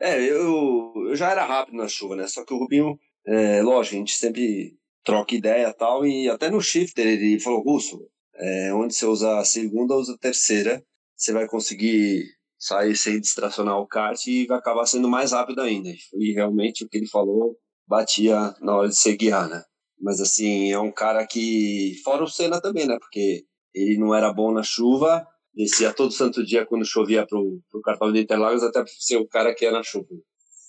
É, 0.00 0.18
eu, 0.20 0.92
eu 1.08 1.16
já 1.16 1.30
era 1.30 1.44
rápido 1.44 1.76
na 1.76 1.88
chuva, 1.88 2.16
né? 2.16 2.26
Só 2.26 2.44
que 2.44 2.52
o 2.52 2.58
Rubinho, 2.58 2.98
é, 3.26 3.62
lógico, 3.62 3.96
a 3.96 3.98
gente 3.98 4.14
sempre 4.14 4.76
troca 5.04 5.34
ideia 5.34 5.68
e 5.68 5.72
tal, 5.74 6.06
e 6.06 6.28
até 6.28 6.50
no 6.50 6.60
shifter 6.60 7.06
ele 7.06 7.40
falou, 7.40 7.62
Russo, 7.62 8.06
é, 8.34 8.72
onde 8.74 8.94
você 8.94 9.06
usa 9.06 9.38
a 9.38 9.44
segunda, 9.44 9.94
usa 9.94 10.14
a 10.14 10.18
terceira, 10.18 10.82
você 11.16 11.32
vai 11.32 11.46
conseguir 11.46 12.24
sair 12.62 12.96
sem 12.96 13.20
distracionar 13.20 13.76
o 13.80 13.88
kart 13.88 14.24
e 14.28 14.46
vai 14.46 14.56
acabar 14.56 14.86
sendo 14.86 15.08
mais 15.08 15.32
rápido 15.32 15.60
ainda. 15.60 15.90
E 16.14 16.32
realmente 16.32 16.84
o 16.84 16.88
que 16.88 16.96
ele 16.96 17.08
falou 17.08 17.56
batia 17.88 18.54
na 18.60 18.76
hora 18.76 18.88
de 18.88 18.96
se 18.96 19.16
guiar, 19.16 19.48
né? 19.48 19.64
Mas 20.00 20.20
assim, 20.20 20.70
é 20.70 20.78
um 20.78 20.92
cara 20.92 21.26
que. 21.26 21.94
Fora 22.04 22.22
o 22.22 22.28
Senna 22.28 22.60
também, 22.60 22.86
né? 22.86 22.96
Porque 23.00 23.44
ele 23.74 23.98
não 23.98 24.14
era 24.14 24.32
bom 24.32 24.52
na 24.52 24.62
chuva, 24.62 25.26
descia 25.52 25.92
todo 25.92 26.12
santo 26.12 26.44
dia 26.44 26.64
quando 26.64 26.84
chovia 26.84 27.26
pro, 27.26 27.60
pro 27.68 27.82
cartão 27.82 28.12
de 28.12 28.20
Interlagos, 28.20 28.62
até 28.62 28.84
ser 28.86 29.16
o 29.16 29.26
cara 29.26 29.52
que 29.54 29.66
é 29.66 29.72
na 29.72 29.82
chuva. 29.82 30.06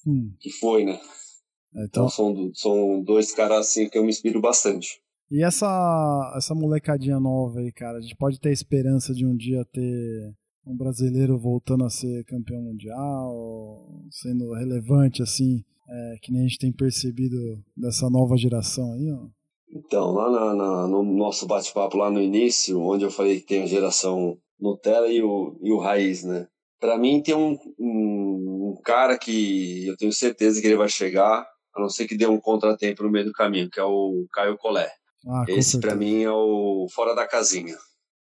Hum. 0.06 0.34
Que 0.39 0.50
foi, 0.50 0.86
né? 0.86 1.00
Então, 1.72 1.86
então 1.86 2.10
são, 2.10 2.52
são 2.56 3.04
dois 3.04 3.32
caras 3.34 3.68
assim 3.68 3.88
que 3.88 3.98
eu 3.98 4.04
me 4.04 4.10
inspiro 4.10 4.41
bastante. 4.41 5.00
E 5.30 5.44
essa, 5.44 6.34
essa 6.36 6.56
molecadinha 6.56 7.20
nova 7.20 7.60
aí, 7.60 7.72
cara, 7.72 8.00
a 8.00 8.02
gente 8.02 8.16
pode 8.16 8.39
ter 8.39 8.52
esperança 8.52 9.14
de 9.14 9.26
um 9.26 9.36
dia 9.36 9.64
ter 9.72 10.34
um 10.66 10.76
brasileiro 10.76 11.38
voltando 11.38 11.84
a 11.84 11.89
ser 11.89 12.24
campeão 12.26 12.61
mundial, 12.61 13.88
sendo 14.09 14.53
relevante 14.53 15.22
assim, 15.22 15.64
é, 15.89 16.16
que 16.22 16.32
nem 16.32 16.41
a 16.41 16.47
gente 16.47 16.59
tem 16.59 16.72
percebido 16.72 17.38
dessa 17.76 18.09
nova 18.09 18.38
geração 18.38 18.93
aí, 18.93 19.11
ó? 19.11 19.28
Então, 19.76 20.11
lá 20.11 20.30
na, 20.30 20.55
na, 20.55 20.88
no 20.88 21.03
nosso 21.03 21.47
bate-papo 21.47 21.97
lá 21.97 22.09
no 22.11 22.22
início, 22.22 22.80
onde 22.80 23.03
eu 23.03 23.11
falei 23.11 23.39
que 23.39 23.47
tem 23.47 23.64
a 23.64 23.68
geração 23.68 24.38
Nutella 24.59 25.07
e 25.07 25.22
o, 25.22 25.57
e 25.61 25.72
o 25.72 25.80
Raiz, 25.80 26.24
né? 26.24 26.47
Para 26.80 26.97
mim 26.97 27.22
tem 27.22 27.34
um, 27.34 27.57
um, 27.80 28.76
um, 28.76 28.82
cara 28.84 29.18
que 29.18 29.88
eu 29.88 29.97
tenho 29.97 30.11
certeza 30.11 30.61
que 30.61 30.68
ele 30.68 30.76
vai 30.76 30.89
chegar, 30.89 31.45
a 31.76 31.82
não 31.82 31.89
ser 31.89 32.07
que 32.07 32.16
dê 32.16 32.28
um 32.28 32.39
contratempo 32.39 33.03
no 33.03 33.09
meio 33.09 33.26
do 33.26 33.32
caminho, 33.32 33.70
que 33.70 33.80
é 33.80 33.84
o 33.84 34.26
Caio 34.32 34.57
Collet. 34.57 34.91
Ah, 35.28 35.45
Esse 35.47 35.80
para 35.80 35.95
mim 35.95 36.22
é 36.22 36.32
o 36.32 36.86
fora 36.93 37.16
da 37.16 37.26
casinha. 37.26 37.76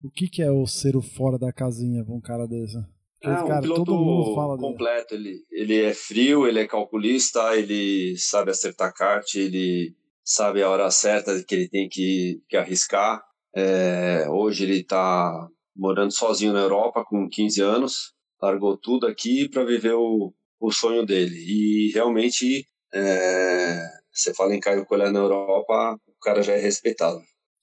O 0.04 0.10
que, 0.10 0.28
que 0.28 0.42
é 0.42 0.50
o 0.50 0.66
ser 0.66 0.96
o 0.96 1.02
fora 1.02 1.38
da 1.38 1.52
casinha 1.52 2.04
pra 2.04 2.14
um 2.14 2.22
cara 2.22 2.48
desse? 2.48 2.78
Porque, 3.22 3.28
é, 3.28 3.44
um 3.44 3.48
cara, 3.48 3.62
piloto 3.62 3.84
todo 3.84 3.98
mundo 3.98 4.34
fala 4.34 4.58
completo. 4.58 5.14
Ele, 5.14 5.44
ele 5.52 5.82
é 5.82 5.94
frio, 5.94 6.48
ele 6.48 6.60
é 6.60 6.68
calculista, 6.68 7.56
ele 7.56 8.18
sabe 8.18 8.52
acertar 8.52 8.94
kart, 8.94 9.36
ele 9.36 9.94
sabe 10.24 10.64
a 10.64 10.70
hora 10.70 10.90
certa 10.90 11.44
que 11.44 11.54
ele 11.54 11.68
tem 11.68 11.90
que, 11.90 12.42
que 12.48 12.56
arriscar. 12.56 13.22
É, 13.54 14.26
hoje 14.30 14.64
ele 14.64 14.80
está 14.80 15.50
morando 15.76 16.14
sozinho 16.14 16.54
na 16.54 16.62
Europa 16.62 17.04
com 17.04 17.28
15 17.28 17.62
anos, 17.62 18.14
largou 18.42 18.78
tudo 18.78 19.06
aqui 19.06 19.50
para 19.50 19.66
viver 19.66 19.94
o, 19.94 20.34
o 20.60 20.72
sonho 20.72 21.06
dele. 21.06 21.36
E 21.36 21.92
realmente, 21.94 22.66
é, 22.94 23.82
você 24.14 24.34
fala 24.34 24.56
em 24.56 24.62
Caio 24.62 24.86
Colher 24.86 25.12
na 25.12 25.20
Europa, 25.20 26.00
o 26.08 26.20
cara 26.22 26.42
já 26.42 26.54
é 26.54 26.60
respeitado. 26.60 27.20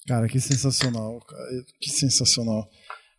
Cara, 0.06 0.28
que 0.28 0.40
sensacional, 0.40 1.20
que 1.80 1.90
sensacional. 1.90 2.68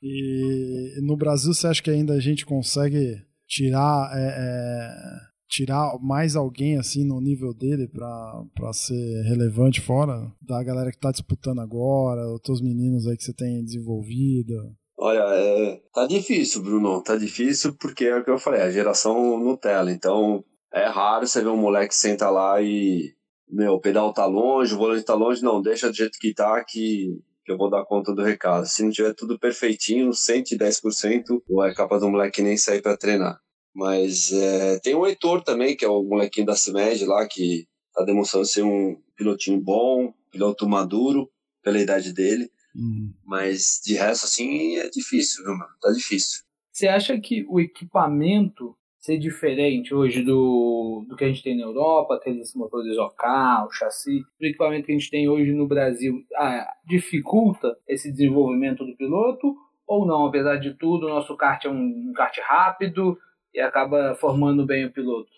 E 0.02 1.00
no 1.02 1.18
Brasil, 1.18 1.54
você 1.54 1.68
acha 1.68 1.82
que 1.82 1.90
ainda 1.90 2.14
a 2.14 2.20
gente 2.20 2.46
consegue 2.46 3.22
tirar 3.48 4.12
é, 4.14 4.28
é, 4.28 5.28
tirar 5.50 5.98
mais 6.02 6.36
alguém 6.36 6.78
assim 6.78 7.06
no 7.06 7.22
nível 7.22 7.54
dele 7.54 7.88
para 7.88 8.74
ser 8.74 9.24
relevante 9.24 9.82
fora 9.82 10.32
da 10.42 10.62
galera 10.62 10.92
que 10.92 11.00
tá 11.00 11.12
disputando 11.12 11.60
agora, 11.60 12.28
os 12.34 12.42
teus 12.42 12.62
meninos 12.62 13.08
aí 13.08 13.18
que 13.18 13.24
você 13.24 13.34
tem 13.34 13.64
desenvolvido? 13.64 14.54
Olha, 15.00 15.24
é, 15.36 15.82
tá 15.94 16.08
difícil, 16.08 16.64
Bruno. 16.64 17.02
Tá 17.04 17.16
difícil 17.16 17.76
porque 17.80 18.06
é 18.06 18.18
o 18.18 18.24
que 18.24 18.32
eu 18.32 18.40
falei, 18.40 18.62
a 18.62 18.72
geração 18.72 19.40
Nutella. 19.40 19.92
Então 19.92 20.44
é 20.74 20.86
raro 20.88 21.28
você 21.28 21.42
ver 21.42 21.50
um 21.50 21.58
moleque 21.58 21.90
que 21.90 21.96
senta 21.96 22.30
lá 22.30 22.62
e 22.62 23.14
meu, 23.50 23.74
o 23.74 23.80
pedal 23.80 24.14
tá 24.14 24.26
longe, 24.26 24.74
o 24.74 24.78
volante 24.78 25.06
tá 25.06 25.14
longe, 25.14 25.42
não, 25.42 25.62
deixa 25.62 25.90
do 25.90 25.96
jeito 25.96 26.20
que 26.20 26.34
tá 26.34 26.64
que, 26.64 27.18
que 27.46 27.52
eu 27.52 27.58
vou 27.58 27.70
dar 27.70 27.86
conta 27.86 28.14
do 28.14 28.22
recado. 28.22 28.66
Se 28.66 28.84
não 28.84 28.92
tiver 28.92 29.14
tudo 29.14 29.40
perfeitinho, 29.40 30.10
110%, 30.10 31.42
ou 31.50 31.64
é 31.64 31.74
capaz 31.74 32.02
do 32.02 32.10
moleque 32.10 32.42
nem 32.42 32.58
sair 32.58 32.82
para 32.82 32.98
treinar. 32.98 33.40
Mas 33.74 34.32
é, 34.32 34.80
tem 34.80 34.96
o 34.96 35.06
Heitor 35.06 35.44
também, 35.44 35.76
que 35.76 35.86
é 35.86 35.88
o 35.88 36.04
molequinho 36.04 36.48
da 36.48 36.56
CIMED 36.56 37.06
lá, 37.06 37.28
que 37.28 37.68
tá 37.94 38.04
demonstrando 38.04 38.46
ser 38.46 38.64
um 38.64 39.00
pilotinho 39.16 39.62
bom, 39.62 40.14
piloto 40.32 40.68
maduro, 40.68 41.30
pela 41.64 41.80
idade 41.80 42.14
dele. 42.14 42.52
Uhum. 42.76 43.14
Mas 43.26 43.80
de 43.84 43.96
resto, 43.96 44.26
assim, 44.26 44.78
é 44.78 44.90
difícil, 44.90 45.44
viu, 45.44 45.56
mano? 45.56 45.72
Tá 45.82 45.92
difícil. 45.92 46.42
Você 46.72 46.88
acha 46.88 47.20
que 47.20 47.46
o 47.50 47.60
equipamento 47.60 48.76
ser 49.08 49.18
diferente 49.18 49.96
hoje 49.96 50.22
do, 50.22 51.06
do 51.08 51.16
que 51.16 51.24
a 51.24 51.28
gente 51.30 51.42
tem 51.42 51.58
na 51.58 51.64
Europa, 51.64 52.16
aqueles 52.16 52.54
motores 52.54 52.98
OK, 52.98 53.30
o 53.66 53.72
chassi, 53.72 54.20
o 54.42 54.46
equipamento 54.46 54.86
que 54.86 54.92
a 54.92 54.96
gente 54.96 55.10
tem 55.10 55.30
hoje 55.30 55.54
no 55.54 55.66
Brasil 55.66 56.26
ah, 56.36 56.68
dificulta 56.86 57.78
esse 57.88 58.12
desenvolvimento 58.12 58.86
do 58.86 58.98
piloto 58.98 59.56
ou 59.88 60.06
não? 60.06 60.26
Apesar 60.26 60.58
de 60.58 60.74
tudo, 60.74 61.06
o 61.06 61.10
nosso 61.10 61.38
kart 61.38 61.64
é 61.64 61.70
um, 61.70 62.10
um 62.10 62.14
kart 62.14 62.38
rápido 62.46 63.18
e 63.54 63.62
acaba 63.62 64.14
formando 64.16 64.66
bem 64.66 64.86
o 64.86 64.92
piloto. 64.92 65.30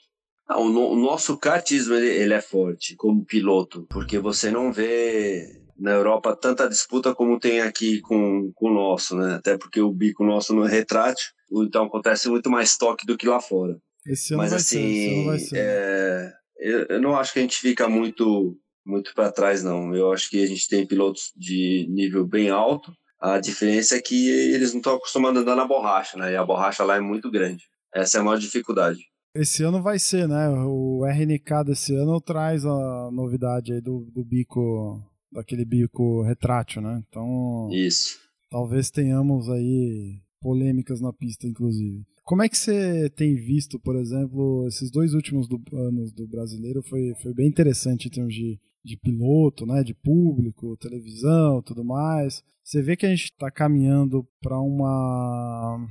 Ah, 0.48 0.60
o, 0.60 0.68
no, 0.68 0.90
o, 0.90 0.96
nosso 0.96 1.38
kartismo 1.38 1.94
ele, 1.94 2.08
ele 2.08 2.34
é 2.34 2.42
forte 2.42 2.96
como 2.96 3.24
piloto, 3.24 3.86
porque 3.88 4.18
você 4.18 4.50
não 4.50 4.74
vê 4.74 5.62
na 5.80 5.92
Europa 5.92 6.36
tanta 6.36 6.68
disputa 6.68 7.16
como 7.16 7.40
tem 7.40 7.62
aqui 7.62 8.02
com, 8.02 8.52
com 8.54 8.70
o 8.70 8.74
nosso, 8.74 9.16
né? 9.16 9.36
Até 9.36 9.58
porque 9.58 9.82
o 9.82 9.92
bico 9.92 10.24
nosso 10.24 10.54
não 10.54 10.66
é 10.66 10.70
retrátil, 10.70 11.28
então 11.52 11.86
acontece 11.86 12.30
muito 12.30 12.50
mais 12.50 12.78
toque 12.78 13.06
do 13.06 13.18
que 13.18 13.28
lá 13.28 13.40
fora. 13.40 13.78
Esse 14.06 14.34
ano 14.34 14.44
Mas 14.44 14.52
vai 14.52 14.60
assim, 14.60 14.94
ser, 14.94 15.26
vai 15.26 15.40
ser. 15.40 15.58
É, 15.58 16.34
eu, 16.60 16.86
eu, 16.90 17.02
não 17.02 17.16
acho 17.16 17.34
que 17.34 17.40
a 17.40 17.42
gente 17.42 17.58
fica 17.58 17.88
muito 17.88 18.58
muito 18.86 19.14
para 19.14 19.32
trás 19.32 19.64
não. 19.64 19.94
Eu 19.96 20.12
acho 20.12 20.30
que 20.30 20.44
a 20.44 20.48
gente 20.48 20.68
tem 20.68 20.86
pilotos 20.86 21.32
de 21.36 21.86
nível 21.90 22.26
bem 22.26 22.50
alto. 22.50 22.92
A 23.20 23.40
diferença 23.40 23.98
é 23.98 24.02
que 24.02 24.30
eles 24.30 24.72
não 24.72 24.80
estão 24.80 24.96
acostumados 24.96 25.40
a 25.40 25.42
andar 25.42 25.56
na 25.56 25.66
borracha, 25.66 26.18
né? 26.18 26.32
E 26.32 26.36
a 26.36 26.46
borracha 26.46 26.84
lá 26.84 26.96
é 26.96 27.02
muito 27.02 27.30
grande. 27.30 27.66
Essa 27.94 28.18
é 28.18 28.22
a 28.22 28.24
maior 28.24 28.38
dificuldade. 28.38 29.00
Esse 29.36 29.62
ano 29.64 29.82
vai 29.82 30.00
ser, 30.00 30.28
né? 30.28 30.50
O 30.50 31.06
RNK 31.06 31.64
desse 31.66 31.96
ano 31.96 32.20
traz 32.20 32.66
a 32.66 33.10
novidade 33.12 33.74
aí 33.74 33.82
do, 33.82 34.10
do 34.12 34.24
bico, 34.24 35.04
daquele 35.32 35.66
bico 35.66 36.22
retrátil, 36.24 36.82
né? 36.82 37.04
Então. 37.08 37.70
Isso. 37.72 38.18
Talvez 38.50 38.90
tenhamos 38.90 39.50
aí 39.50 40.22
polêmicas 40.42 41.00
na 41.02 41.14
pista, 41.14 41.48
inclusive. 41.48 42.04
Como 42.24 42.44
é 42.44 42.50
que 42.50 42.58
você 42.58 43.10
tem 43.10 43.36
visto, 43.36 43.80
por 43.80 43.96
exemplo, 43.96 44.68
esses 44.68 44.92
dois 44.92 45.14
últimos 45.14 45.48
do, 45.48 45.60
anos 45.74 46.12
do 46.12 46.28
brasileiro? 46.28 46.82
Foi, 46.84 47.14
foi 47.22 47.34
bem 47.34 47.48
interessante 47.48 48.08
em 48.08 48.12
termos 48.12 48.34
de, 48.34 48.60
de 48.84 48.98
piloto, 48.98 49.66
né, 49.66 49.84
de 49.84 49.94
público, 49.94 50.78
televisão, 50.78 51.62
tudo 51.62 51.84
mais. 51.84 52.44
Você 52.64 52.84
vê 52.84 52.96
que 52.96 53.06
a 53.06 53.10
gente 53.10 53.26
está 53.26 53.50
caminhando 53.50 54.28
para 54.40 54.60
uma, 54.60 55.88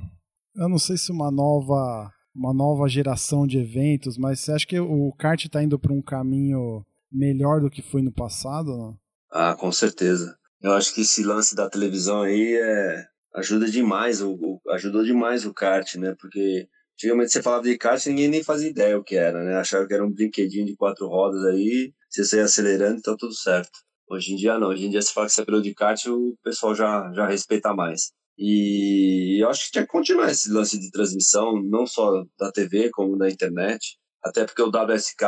eu 0.55 0.69
não 0.69 0.79
sei 0.79 0.97
se 0.97 1.11
uma 1.11 1.29
nova, 1.29 2.11
uma 2.33 2.53
nova 2.53 2.87
geração 2.87 3.45
de 3.45 3.57
eventos, 3.57 4.17
mas 4.17 4.39
você 4.39 4.53
acha 4.53 4.65
que 4.65 4.79
o 4.79 5.11
kart 5.13 5.43
está 5.43 5.61
indo 5.61 5.77
para 5.77 5.93
um 5.93 6.01
caminho 6.01 6.85
melhor 7.11 7.59
do 7.59 7.69
que 7.69 7.81
foi 7.81 8.01
no 8.01 8.11
passado? 8.11 8.77
Não? 8.77 8.97
Ah, 9.31 9.55
com 9.55 9.71
certeza. 9.71 10.37
Eu 10.61 10.73
acho 10.73 10.93
que 10.93 11.01
esse 11.01 11.23
lance 11.23 11.55
da 11.55 11.69
televisão 11.69 12.23
aí 12.23 12.55
é, 12.55 13.05
ajuda 13.35 13.69
demais, 13.69 14.21
o, 14.21 14.33
o, 14.33 14.61
ajudou 14.71 15.03
demais 15.03 15.45
o 15.45 15.53
kart, 15.53 15.95
né? 15.95 16.15
Porque 16.19 16.67
Antigamente 16.99 17.31
você 17.31 17.41
falava 17.41 17.63
de 17.63 17.77
kart 17.77 18.05
ninguém 18.07 18.27
nem 18.27 18.43
fazia 18.43 18.69
ideia 18.69 18.97
o 18.97 19.03
que 19.03 19.15
era, 19.15 19.41
né? 19.41 19.55
Achava 19.55 19.87
que 19.87 19.93
era 19.93 20.05
um 20.05 20.11
brinquedinho 20.11 20.65
de 20.65 20.75
quatro 20.75 21.07
rodas 21.07 21.45
aí, 21.45 21.93
você 22.09 22.25
saia 22.25 22.43
acelerando 22.43 22.99
e 22.99 23.01
tá 23.01 23.15
tudo 23.17 23.33
certo. 23.33 23.71
Hoje 24.09 24.33
em 24.33 24.35
dia 24.35 24.59
não, 24.59 24.67
hoje 24.67 24.85
em 24.85 24.89
dia 24.89 25.01
se 25.01 25.13
fala 25.13 25.27
que 25.27 25.31
você 25.31 25.41
é 25.41 25.45
piloto 25.45 25.63
de 25.63 25.73
kart, 25.73 26.05
o 26.07 26.35
pessoal 26.43 26.75
já, 26.75 27.09
já 27.13 27.25
respeita 27.25 27.73
mais. 27.73 28.11
E 28.37 29.41
eu 29.41 29.49
acho 29.49 29.65
que 29.65 29.71
tinha 29.71 29.85
que 29.85 29.89
continuar 29.89 30.29
esse 30.29 30.51
lance 30.51 30.77
de 30.77 30.91
transmissão, 30.91 31.61
não 31.63 31.87
só 31.87 32.25
da 32.37 32.51
TV, 32.51 32.89
como 32.89 33.17
da 33.17 33.29
internet. 33.29 33.97
Até 34.21 34.43
porque 34.43 34.61
o 34.61 34.67
WSK 34.67 35.23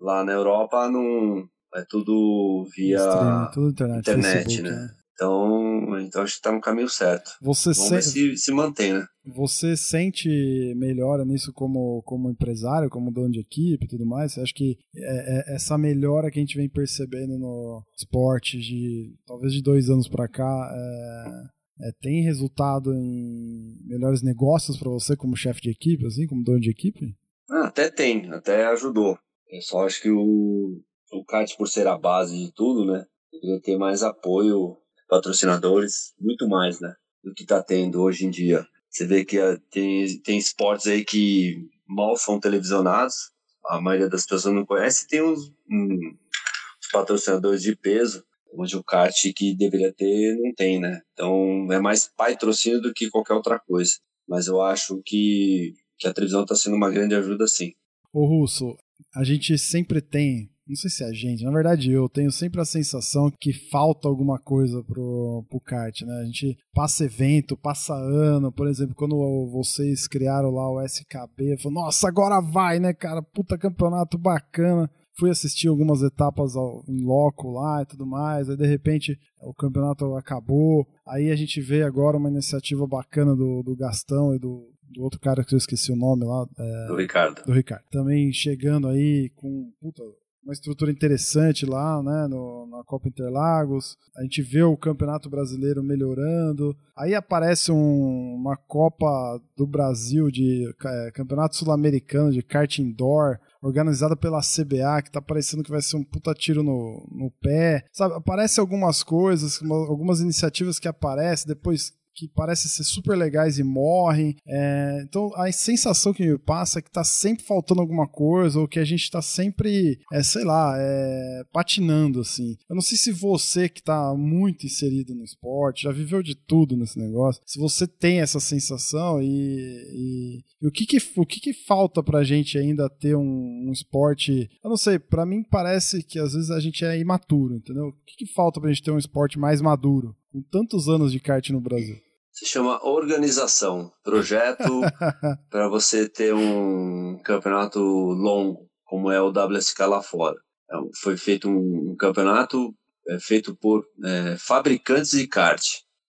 lá 0.00 0.22
na 0.24 0.32
Europa 0.32 0.90
não 0.90 1.48
é 1.74 1.84
tudo 1.88 2.66
via 2.74 2.96
Stream, 2.96 3.50
tudo 3.52 3.70
internet, 3.70 4.00
internet 4.00 4.44
Facebook, 4.44 4.62
né? 4.62 4.94
Então, 5.12 5.98
então 5.98 6.22
acho 6.22 6.36
que 6.36 6.42
tá 6.42 6.52
no 6.52 6.60
caminho 6.60 6.88
certo. 6.88 7.32
Você, 7.42 7.72
Vamos 7.72 7.90
ver 7.90 8.02
se... 8.02 8.10
se, 8.10 8.36
se 8.36 8.52
mantém, 8.52 8.92
né? 8.92 9.04
você 9.34 9.76
sente 9.76 10.28
melhora 10.76 11.24
nisso 11.24 11.52
como, 11.52 12.02
como 12.02 12.30
empresário, 12.30 12.88
como 12.88 13.12
dono 13.12 13.30
de 13.30 13.40
equipe 13.40 13.84
e 13.84 13.88
tudo 13.88 14.06
mais? 14.06 14.32
Você 14.32 14.40
acha 14.40 14.52
que 14.54 14.78
é, 14.96 15.52
é 15.52 15.54
essa 15.54 15.76
melhora 15.76 16.30
que 16.30 16.38
a 16.38 16.42
gente 16.42 16.56
vem 16.56 16.68
percebendo 16.68 17.38
no 17.38 17.82
esporte 17.96 18.58
de 18.58 19.14
talvez 19.26 19.52
de 19.52 19.62
dois 19.62 19.90
anos 19.90 20.08
para 20.08 20.28
cá 20.28 20.72
é, 20.74 21.88
é, 21.88 21.92
tem 22.00 22.22
resultado 22.22 22.92
em 22.94 23.76
melhores 23.84 24.22
negócios 24.22 24.76
para 24.76 24.90
você 24.90 25.16
como 25.16 25.36
chefe 25.36 25.60
de 25.60 25.70
equipe, 25.70 26.06
assim, 26.06 26.26
como 26.26 26.42
dono 26.42 26.60
de 26.60 26.70
equipe? 26.70 27.14
Ah, 27.50 27.66
até 27.66 27.90
tem, 27.90 28.30
até 28.32 28.66
ajudou. 28.66 29.18
Eu 29.50 29.62
só 29.62 29.86
acho 29.86 30.02
que 30.02 30.10
o, 30.10 30.80
o 31.12 31.24
kart, 31.24 31.56
por 31.56 31.68
ser 31.68 31.86
a 31.86 31.96
base 31.96 32.36
de 32.36 32.52
tudo, 32.52 32.84
né? 32.84 33.06
Deveria 33.32 33.60
ter 33.60 33.76
mais 33.76 34.02
apoio, 34.02 34.76
patrocinadores, 35.08 36.14
muito 36.20 36.48
mais, 36.48 36.80
né? 36.80 36.94
Do 37.22 37.34
que 37.34 37.42
está 37.42 37.62
tendo 37.62 38.02
hoje 38.02 38.26
em 38.26 38.30
dia. 38.30 38.66
Você 38.90 39.06
vê 39.06 39.24
que 39.24 39.38
ah, 39.38 39.58
tem, 39.70 40.18
tem 40.20 40.38
esportes 40.38 40.86
aí 40.86 41.04
que 41.04 41.68
mal 41.86 42.16
são 42.16 42.40
televisionados, 42.40 43.30
a 43.66 43.80
maioria 43.80 44.08
das 44.08 44.24
pessoas 44.24 44.54
não 44.54 44.64
conhece, 44.64 45.06
tem 45.06 45.22
uns, 45.22 45.50
um, 45.70 45.84
uns 45.84 46.90
patrocinadores 46.92 47.62
de 47.62 47.76
peso, 47.76 48.24
onde 48.54 48.76
o 48.76 48.84
kart 48.84 49.14
que 49.34 49.54
deveria 49.54 49.92
ter 49.92 50.36
não 50.36 50.54
tem, 50.54 50.80
né? 50.80 51.02
Então 51.12 51.70
é 51.70 51.78
mais 51.78 52.08
patrocínio 52.08 52.80
do 52.80 52.92
que 52.92 53.10
qualquer 53.10 53.34
outra 53.34 53.58
coisa. 53.58 53.92
Mas 54.26 54.46
eu 54.46 54.60
acho 54.60 55.00
que, 55.04 55.74
que 55.98 56.06
a 56.06 56.12
televisão 56.12 56.42
está 56.42 56.54
sendo 56.54 56.76
uma 56.76 56.90
grande 56.90 57.14
ajuda, 57.14 57.46
sim. 57.46 57.72
Ô 58.12 58.26
Russo, 58.26 58.76
a 59.14 59.24
gente 59.24 59.56
sempre 59.58 60.00
tem 60.00 60.50
não 60.68 60.76
sei 60.76 60.90
se 60.90 61.02
é 61.02 61.06
a 61.06 61.12
gente, 61.12 61.44
na 61.44 61.50
verdade 61.50 61.90
eu 61.90 62.08
tenho 62.08 62.30
sempre 62.30 62.60
a 62.60 62.64
sensação 62.64 63.30
que 63.40 63.52
falta 63.52 64.06
alguma 64.06 64.38
coisa 64.38 64.82
pro, 64.84 65.44
pro 65.48 65.60
kart, 65.60 66.02
né? 66.02 66.20
A 66.20 66.24
gente 66.24 66.56
passa 66.74 67.04
evento, 67.04 67.56
passa 67.56 67.94
ano, 67.94 68.52
por 68.52 68.68
exemplo, 68.68 68.94
quando 68.94 69.16
vocês 69.50 70.06
criaram 70.06 70.50
lá 70.50 70.70
o 70.70 70.80
SKB, 70.82 71.54
eu 71.54 71.58
falei, 71.58 71.74
nossa, 71.74 72.08
agora 72.08 72.40
vai, 72.40 72.78
né, 72.78 72.92
cara? 72.92 73.22
Puta 73.22 73.58
campeonato 73.58 74.18
bacana. 74.18 74.90
Fui 75.18 75.30
assistir 75.30 75.66
algumas 75.66 76.00
etapas 76.02 76.54
em 76.86 77.04
loco 77.04 77.50
lá 77.50 77.82
e 77.82 77.86
tudo 77.86 78.06
mais, 78.06 78.48
aí 78.48 78.56
de 78.56 78.66
repente 78.66 79.18
o 79.42 79.52
campeonato 79.52 80.14
acabou, 80.14 80.86
aí 81.04 81.32
a 81.32 81.34
gente 81.34 81.60
vê 81.60 81.82
agora 81.82 82.16
uma 82.16 82.30
iniciativa 82.30 82.86
bacana 82.86 83.34
do, 83.34 83.64
do 83.64 83.74
Gastão 83.74 84.32
e 84.32 84.38
do, 84.38 84.70
do 84.90 85.02
outro 85.02 85.18
cara 85.18 85.44
que 85.44 85.54
eu 85.54 85.58
esqueci 85.58 85.92
o 85.92 85.96
nome 85.96 86.24
lá. 86.24 86.46
É, 86.58 86.86
do 86.86 86.96
Ricardo. 86.96 87.42
Do 87.44 87.52
Ricardo. 87.52 87.84
Também 87.90 88.32
chegando 88.32 88.86
aí 88.88 89.30
com 89.34 89.72
puta, 89.80 90.02
uma 90.42 90.52
estrutura 90.52 90.90
interessante 90.90 91.66
lá, 91.66 92.02
né, 92.02 92.26
no, 92.28 92.66
na 92.70 92.82
Copa 92.84 93.08
Interlagos. 93.08 93.96
A 94.16 94.22
gente 94.22 94.42
vê 94.42 94.62
o 94.62 94.76
Campeonato 94.76 95.28
Brasileiro 95.28 95.82
melhorando. 95.82 96.76
Aí 96.96 97.14
aparece 97.14 97.70
um, 97.70 98.34
uma 98.34 98.56
Copa 98.56 99.40
do 99.56 99.66
Brasil 99.66 100.30
de 100.30 100.72
é, 100.84 101.10
Campeonato 101.12 101.56
Sul-Americano 101.56 102.32
de 102.32 102.42
kart 102.42 102.78
indoor, 102.78 103.38
organizada 103.60 104.16
pela 104.16 104.40
CBA, 104.40 105.02
que 105.02 105.10
tá 105.10 105.20
parecendo 105.20 105.62
que 105.62 105.70
vai 105.70 105.82
ser 105.82 105.96
um 105.96 106.04
puta 106.04 106.32
tiro 106.32 106.62
no, 106.62 107.06
no 107.10 107.30
pé. 107.42 107.84
Sabe, 107.92 108.14
aparece 108.14 108.60
algumas 108.60 109.02
coisas, 109.02 109.60
algumas 109.62 110.20
iniciativas 110.20 110.78
que 110.78 110.88
aparecem, 110.88 111.48
depois 111.48 111.92
que 112.18 112.28
parecem 112.28 112.68
ser 112.68 112.82
super 112.82 113.16
legais 113.16 113.58
e 113.58 113.62
morrem. 113.62 114.34
É, 114.46 115.00
então 115.04 115.30
a 115.36 115.50
sensação 115.52 116.12
que 116.12 116.26
me 116.26 116.36
passa 116.36 116.80
é 116.80 116.82
que 116.82 116.90
tá 116.90 117.04
sempre 117.04 117.44
faltando 117.44 117.80
alguma 117.80 118.08
coisa, 118.08 118.58
ou 118.58 118.66
que 118.66 118.80
a 118.80 118.84
gente 118.84 119.08
tá 119.08 119.22
sempre, 119.22 120.00
é, 120.12 120.22
sei 120.22 120.42
lá, 120.44 120.74
é, 120.76 121.44
patinando, 121.52 122.20
assim. 122.20 122.56
Eu 122.68 122.74
não 122.74 122.82
sei 122.82 122.98
se 122.98 123.12
você 123.12 123.68
que 123.68 123.82
tá 123.82 124.12
muito 124.16 124.66
inserido 124.66 125.14
no 125.14 125.22
esporte, 125.22 125.84
já 125.84 125.92
viveu 125.92 126.22
de 126.22 126.34
tudo 126.34 126.76
nesse 126.76 126.98
negócio, 126.98 127.40
se 127.46 127.58
você 127.58 127.86
tem 127.86 128.20
essa 128.20 128.40
sensação 128.40 129.22
e, 129.22 129.28
e, 129.28 130.40
e 130.60 130.66
o, 130.66 130.72
que 130.72 130.86
que, 130.86 130.98
o 131.16 131.26
que 131.26 131.40
que 131.40 131.52
falta 131.52 132.02
pra 132.02 132.24
gente 132.24 132.58
ainda 132.58 132.90
ter 132.90 133.14
um, 133.14 133.68
um 133.68 133.72
esporte, 133.72 134.50
eu 134.62 134.70
não 134.70 134.76
sei, 134.76 134.98
pra 134.98 135.24
mim 135.24 135.44
parece 135.44 136.02
que 136.02 136.18
às 136.18 136.32
vezes 136.32 136.50
a 136.50 136.58
gente 136.58 136.84
é 136.84 136.98
imaturo, 136.98 137.54
entendeu? 137.54 137.86
O 137.86 137.92
que 138.04 138.24
que 138.24 138.32
falta 138.32 138.60
pra 138.60 138.70
gente 138.70 138.82
ter 138.82 138.90
um 138.90 138.98
esporte 138.98 139.38
mais 139.38 139.60
maduro? 139.60 140.16
Com 140.32 140.42
tantos 140.42 140.88
anos 140.88 141.12
de 141.12 141.20
kart 141.20 141.48
no 141.50 141.60
Brasil 141.60 142.07
se 142.38 142.46
chama 142.46 142.78
organização, 142.86 143.90
projeto 144.04 144.62
para 145.50 145.68
você 145.68 146.08
ter 146.08 146.32
um 146.32 147.18
campeonato 147.24 147.80
longo, 147.80 148.68
como 148.84 149.10
é 149.10 149.20
o 149.20 149.30
WSK 149.30 149.80
lá 149.80 150.00
fora. 150.00 150.36
É 150.70 150.76
foi 151.00 151.16
feito 151.16 151.48
um, 151.48 151.90
um 151.90 151.96
campeonato 151.96 152.72
é, 153.08 153.18
feito 153.18 153.56
por 153.56 153.84
é, 154.04 154.36
fabricantes 154.38 155.10
de 155.10 155.26
kart, 155.26 155.62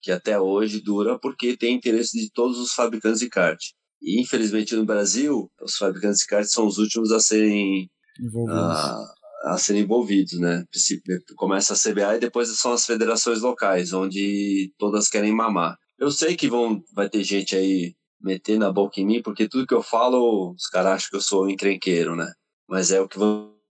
que 0.04 0.12
até 0.12 0.40
hoje 0.40 0.80
dura 0.82 1.18
porque 1.18 1.58
tem 1.58 1.76
interesse 1.76 2.16
de 2.20 2.30
todos 2.32 2.60
os 2.60 2.74
fabricantes 2.74 3.22
de 3.22 3.30
kart. 3.30 3.60
E 4.00 4.22
infelizmente 4.22 4.76
no 4.76 4.86
Brasil, 4.86 5.52
os 5.60 5.78
fabricantes 5.78 6.20
de 6.20 6.28
kart 6.28 6.46
são 6.46 6.68
os 6.68 6.78
últimos 6.78 7.12
a 7.12 7.20
serem 7.20 7.90
envolvidos. 8.22 8.62
A, 8.62 9.14
a 9.46 9.58
serem 9.58 9.82
envolvidos, 9.82 10.40
né? 10.40 10.64
Começa 11.36 11.74
a 11.74 11.76
CBA 11.76 12.18
e 12.18 12.20
depois 12.20 12.50
são 12.60 12.72
as 12.72 12.86
federações 12.86 13.42
locais, 13.42 13.94
onde 13.94 14.72
todas 14.78 15.10
querem 15.10 15.34
mamar. 15.34 15.76
Eu 16.00 16.12
sei 16.12 16.36
que 16.36 16.48
vão, 16.48 16.82
vai 16.94 17.10
ter 17.10 17.24
gente 17.24 17.56
aí 17.56 17.96
metendo 18.22 18.66
a 18.66 18.72
boca 18.72 19.00
em 19.00 19.06
mim, 19.06 19.22
porque 19.22 19.48
tudo 19.48 19.68
que 19.68 19.74
eu 19.74 19.84
falo, 19.84 20.54
os 20.54 20.68
caras 20.68 20.94
acham 20.94 21.10
que 21.10 21.16
eu 21.18 21.22
sou 21.22 21.46
um 21.46 21.50
encrenqueiro, 21.50 22.16
né? 22.16 22.32
Mas 22.68 22.92
é 22.92 23.02
o 23.02 23.08
que 23.08 23.18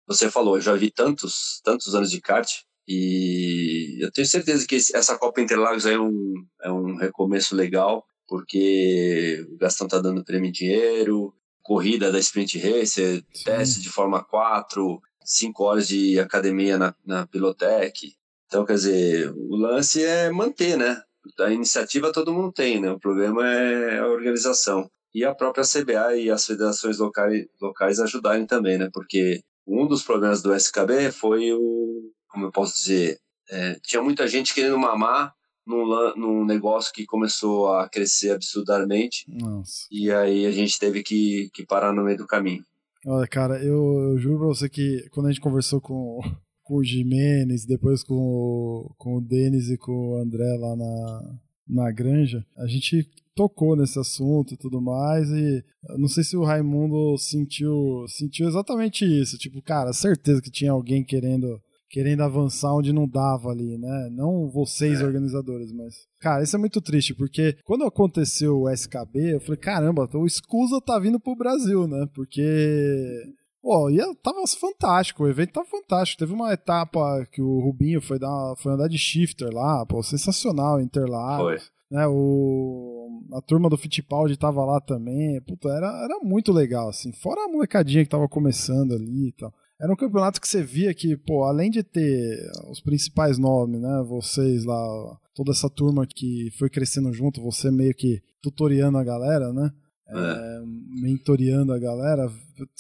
você 0.08 0.30
falou, 0.30 0.56
eu 0.56 0.62
já 0.62 0.74
vi 0.74 0.90
tantos, 0.90 1.62
tantos 1.64 1.94
anos 1.94 2.10
de 2.10 2.20
kart, 2.20 2.50
e 2.88 4.04
eu 4.04 4.12
tenho 4.12 4.28
certeza 4.28 4.66
que 4.68 4.76
essa 4.76 5.18
Copa 5.18 5.42
Interlagos 5.42 5.86
é 5.86 6.00
um, 6.00 6.34
é 6.62 6.72
um 6.72 6.96
recomeço 6.96 7.56
legal, 7.56 8.06
porque 8.28 9.46
o 9.52 9.58
Gastão 9.58 9.88
tá 9.88 10.00
dando 10.00 10.24
prêmio 10.24 10.50
em 10.50 10.52
dinheiro, 10.52 11.34
corrida 11.62 12.12
da 12.12 12.20
Sprint 12.20 12.60
Racer, 12.60 13.24
Sim. 13.34 13.44
teste 13.44 13.82
de 13.82 13.90
Forma 13.90 14.24
4, 14.24 15.02
5 15.24 15.64
horas 15.64 15.88
de 15.88 16.20
academia 16.20 16.78
na, 16.78 16.96
na 17.04 17.28
Pilotec. 17.28 18.14
Então, 18.46 18.66
quer 18.66 18.76
dizer, 18.76 19.32
o 19.32 19.56
lance 19.56 20.04
é 20.04 20.30
manter, 20.30 20.78
né? 20.78 21.02
A 21.40 21.50
iniciativa 21.52 22.12
todo 22.12 22.34
mundo 22.34 22.52
tem, 22.52 22.80
né? 22.80 22.92
O 22.92 23.00
problema 23.00 23.48
é 23.48 24.00
a 24.00 24.08
organização. 24.08 24.90
E 25.14 25.24
a 25.24 25.34
própria 25.34 25.64
CBA 25.64 26.18
e 26.18 26.30
as 26.30 26.46
federações 26.46 26.98
locais, 26.98 27.46
locais 27.62 28.00
ajudarem 28.00 28.46
também, 28.46 28.78
né? 28.78 28.90
Porque 28.94 29.42
um 29.66 29.88
dos 29.88 30.04
problemas 30.04 30.42
do 30.42 30.54
SKB 30.54 31.12
foi 31.12 31.54
o, 31.54 32.12
como 32.28 32.46
eu 32.46 32.52
posso 32.52 32.76
dizer, 32.76 33.20
é, 33.50 33.78
tinha 33.84 34.02
muita 34.02 34.28
gente 34.28 34.54
querendo 34.54 34.78
mamar 34.78 35.34
num, 35.66 36.16
num 36.16 36.46
negócio 36.46 36.94
que 36.94 37.06
começou 37.06 37.74
a 37.74 37.90
crescer 37.90 38.32
absurdamente. 38.32 39.26
Nossa. 39.28 39.88
E 39.92 40.12
aí 40.12 40.46
a 40.46 40.52
gente 40.52 40.78
teve 40.78 41.02
que, 41.02 41.50
que 41.54 41.66
parar 41.66 41.94
no 41.94 42.04
meio 42.04 42.18
do 42.18 42.28
caminho. 42.28 42.64
Olha, 43.06 43.28
cara, 43.28 43.64
eu, 43.64 44.12
eu 44.12 44.18
juro 44.18 44.40
pra 44.40 44.48
você 44.48 44.68
que 44.68 45.08
quando 45.12 45.28
a 45.28 45.32
gente 45.32 45.42
conversou 45.42 45.80
com, 45.80 46.20
com 46.66 46.78
o 46.78 46.84
Jimenez, 46.84 47.64
depois 47.64 48.04
com 48.04 48.16
o, 48.16 48.94
com 48.98 49.18
o 49.18 49.22
Denis 49.22 49.70
e 49.70 49.78
com 49.78 49.92
o 49.92 50.16
André 50.18 50.52
lá 50.58 50.76
na, 50.76 51.40
na 51.68 51.92
granja, 51.92 52.44
a 52.58 52.66
gente 52.66 53.08
tocou 53.36 53.76
nesse 53.76 54.00
assunto 54.00 54.54
e 54.54 54.58
tudo 54.58 54.82
mais, 54.82 55.30
e 55.30 55.64
não 55.98 56.08
sei 56.08 56.24
se 56.24 56.36
o 56.36 56.44
Raimundo 56.44 57.18
sentiu, 57.18 58.06
sentiu 58.08 58.48
exatamente 58.48 59.06
isso, 59.06 59.38
tipo, 59.38 59.62
cara, 59.62 59.94
certeza 59.94 60.42
que 60.42 60.52
tinha 60.52 60.72
alguém 60.72 61.04
querendo 61.04 61.62
querendo 61.88 62.24
avançar 62.24 62.74
onde 62.74 62.92
não 62.92 63.08
dava 63.08 63.52
ali, 63.52 63.78
né? 63.78 64.10
Não 64.12 64.50
vocês 64.50 65.00
é. 65.00 65.06
organizadores, 65.06 65.72
mas 65.72 65.94
cara, 66.20 66.44
isso 66.44 66.56
é 66.56 66.60
muito 66.60 66.82
triste, 66.82 67.14
porque 67.14 67.56
quando 67.64 67.86
aconteceu 67.86 68.62
o 68.62 68.70
SKB, 68.70 69.36
eu 69.36 69.40
falei, 69.40 69.58
caramba, 69.58 70.10
o 70.14 70.26
Escusa 70.26 70.82
tá 70.82 70.98
vindo 71.00 71.20
pro 71.20 71.38
Brasil, 71.38 71.88
né? 71.88 72.08
Porque 72.14 73.24
Pô, 73.66 73.90
e 73.90 73.98
tava 74.18 74.46
fantástico, 74.46 75.24
o 75.24 75.28
evento 75.28 75.54
tava 75.54 75.66
fantástico. 75.66 76.20
Teve 76.20 76.34
uma 76.34 76.54
etapa 76.54 77.26
que 77.32 77.42
o 77.42 77.60
Rubinho 77.62 78.00
foi, 78.00 78.20
dar, 78.20 78.54
foi 78.58 78.72
andar 78.72 78.88
de 78.88 79.00
shifter 79.00 79.52
lá, 79.52 79.84
pô, 79.88 80.04
sensacional, 80.04 80.80
Interlagos. 80.80 81.64
Foi. 81.64 81.72
Né, 81.90 82.06
o, 82.08 83.24
a 83.34 83.42
turma 83.42 83.68
do 83.68 83.76
Fittipaldi 83.76 84.38
tava 84.38 84.64
lá 84.64 84.80
também. 84.80 85.42
Puta, 85.42 85.70
era, 85.70 85.88
era 86.04 86.20
muito 86.20 86.52
legal, 86.52 86.90
assim. 86.90 87.12
Fora 87.12 87.44
a 87.44 87.48
molecadinha 87.48 88.04
que 88.04 88.10
tava 88.10 88.30
começando 88.30 88.94
ali 88.94 89.30
e 89.30 89.32
tal. 89.32 89.52
Era 89.82 89.92
um 89.92 89.96
campeonato 89.96 90.40
que 90.40 90.48
você 90.48 90.62
via 90.62 90.94
que, 90.94 91.18
pô, 91.18 91.44
além 91.44 91.72
de 91.72 91.82
ter 91.82 92.38
os 92.70 92.80
principais 92.80 93.40
nomes, 93.40 93.82
né? 93.82 94.06
Vocês 94.08 94.64
lá, 94.64 95.18
toda 95.34 95.52
essa 95.52 95.72
turma 95.72 96.06
que 96.06 96.52
foi 96.60 96.70
crescendo 96.70 97.12
junto, 97.12 97.42
você 97.42 97.72
meio 97.72 97.96
que 97.96 98.22
tutoriando 98.44 99.00
a 99.00 99.04
galera, 99.04 99.52
né? 99.52 99.72
É, 100.08 100.18
é. 100.18 100.62
mentoreando 101.02 101.74
a 101.74 101.80
galera, 101.80 102.32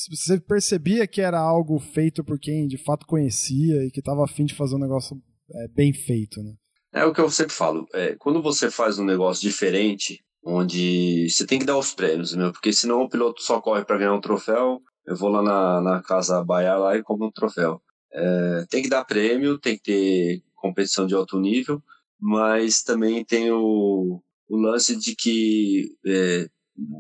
você 0.09 0.39
percebia 0.39 1.07
que 1.07 1.21
era 1.21 1.39
algo 1.39 1.80
feito 1.80 2.23
por 2.23 2.39
quem 2.39 2.67
de 2.67 2.78
fato 2.78 3.05
conhecia 3.05 3.84
e 3.84 3.91
que 3.91 3.99
estava 3.99 4.23
afim 4.23 4.45
de 4.45 4.53
fazer 4.53 4.76
um 4.76 4.80
negócio 4.80 5.21
é, 5.51 5.67
bem 5.69 5.93
feito, 5.93 6.41
né? 6.41 6.53
É 6.93 7.03
o 7.03 7.13
que 7.13 7.19
eu 7.19 7.30
sempre 7.30 7.53
falo. 7.53 7.86
É, 7.93 8.15
quando 8.15 8.41
você 8.41 8.71
faz 8.71 8.97
um 8.97 9.03
negócio 9.03 9.41
diferente, 9.41 10.23
onde 10.43 11.28
você 11.30 11.45
tem 11.45 11.59
que 11.59 11.65
dar 11.65 11.78
os 11.78 11.93
prêmios, 11.93 12.34
né? 12.34 12.49
Porque 12.51 12.71
senão 12.71 13.01
o 13.01 13.09
piloto 13.09 13.41
só 13.41 13.59
corre 13.59 13.84
para 13.84 13.97
ganhar 13.97 14.13
um 14.13 14.21
troféu. 14.21 14.82
Eu 15.05 15.15
vou 15.15 15.30
lá 15.30 15.41
na, 15.41 15.82
na 15.82 16.01
casa 16.01 16.43
Baia 16.43 16.78
lá 16.78 16.95
e 16.95 17.03
compro 17.03 17.28
um 17.28 17.32
troféu. 17.32 17.82
É, 18.13 18.65
tem 18.69 18.82
que 18.82 18.89
dar 18.89 19.03
prêmio, 19.03 19.59
tem 19.59 19.76
que 19.76 19.84
ter 19.84 20.43
competição 20.55 21.05
de 21.05 21.13
alto 21.13 21.39
nível, 21.39 21.84
mas 22.19 22.82
também 22.82 23.26
tem 23.26 23.51
o, 23.51 24.21
o 24.47 24.57
lance 24.57 24.95
de 24.95 25.15
que 25.15 25.89
é, 26.05 26.47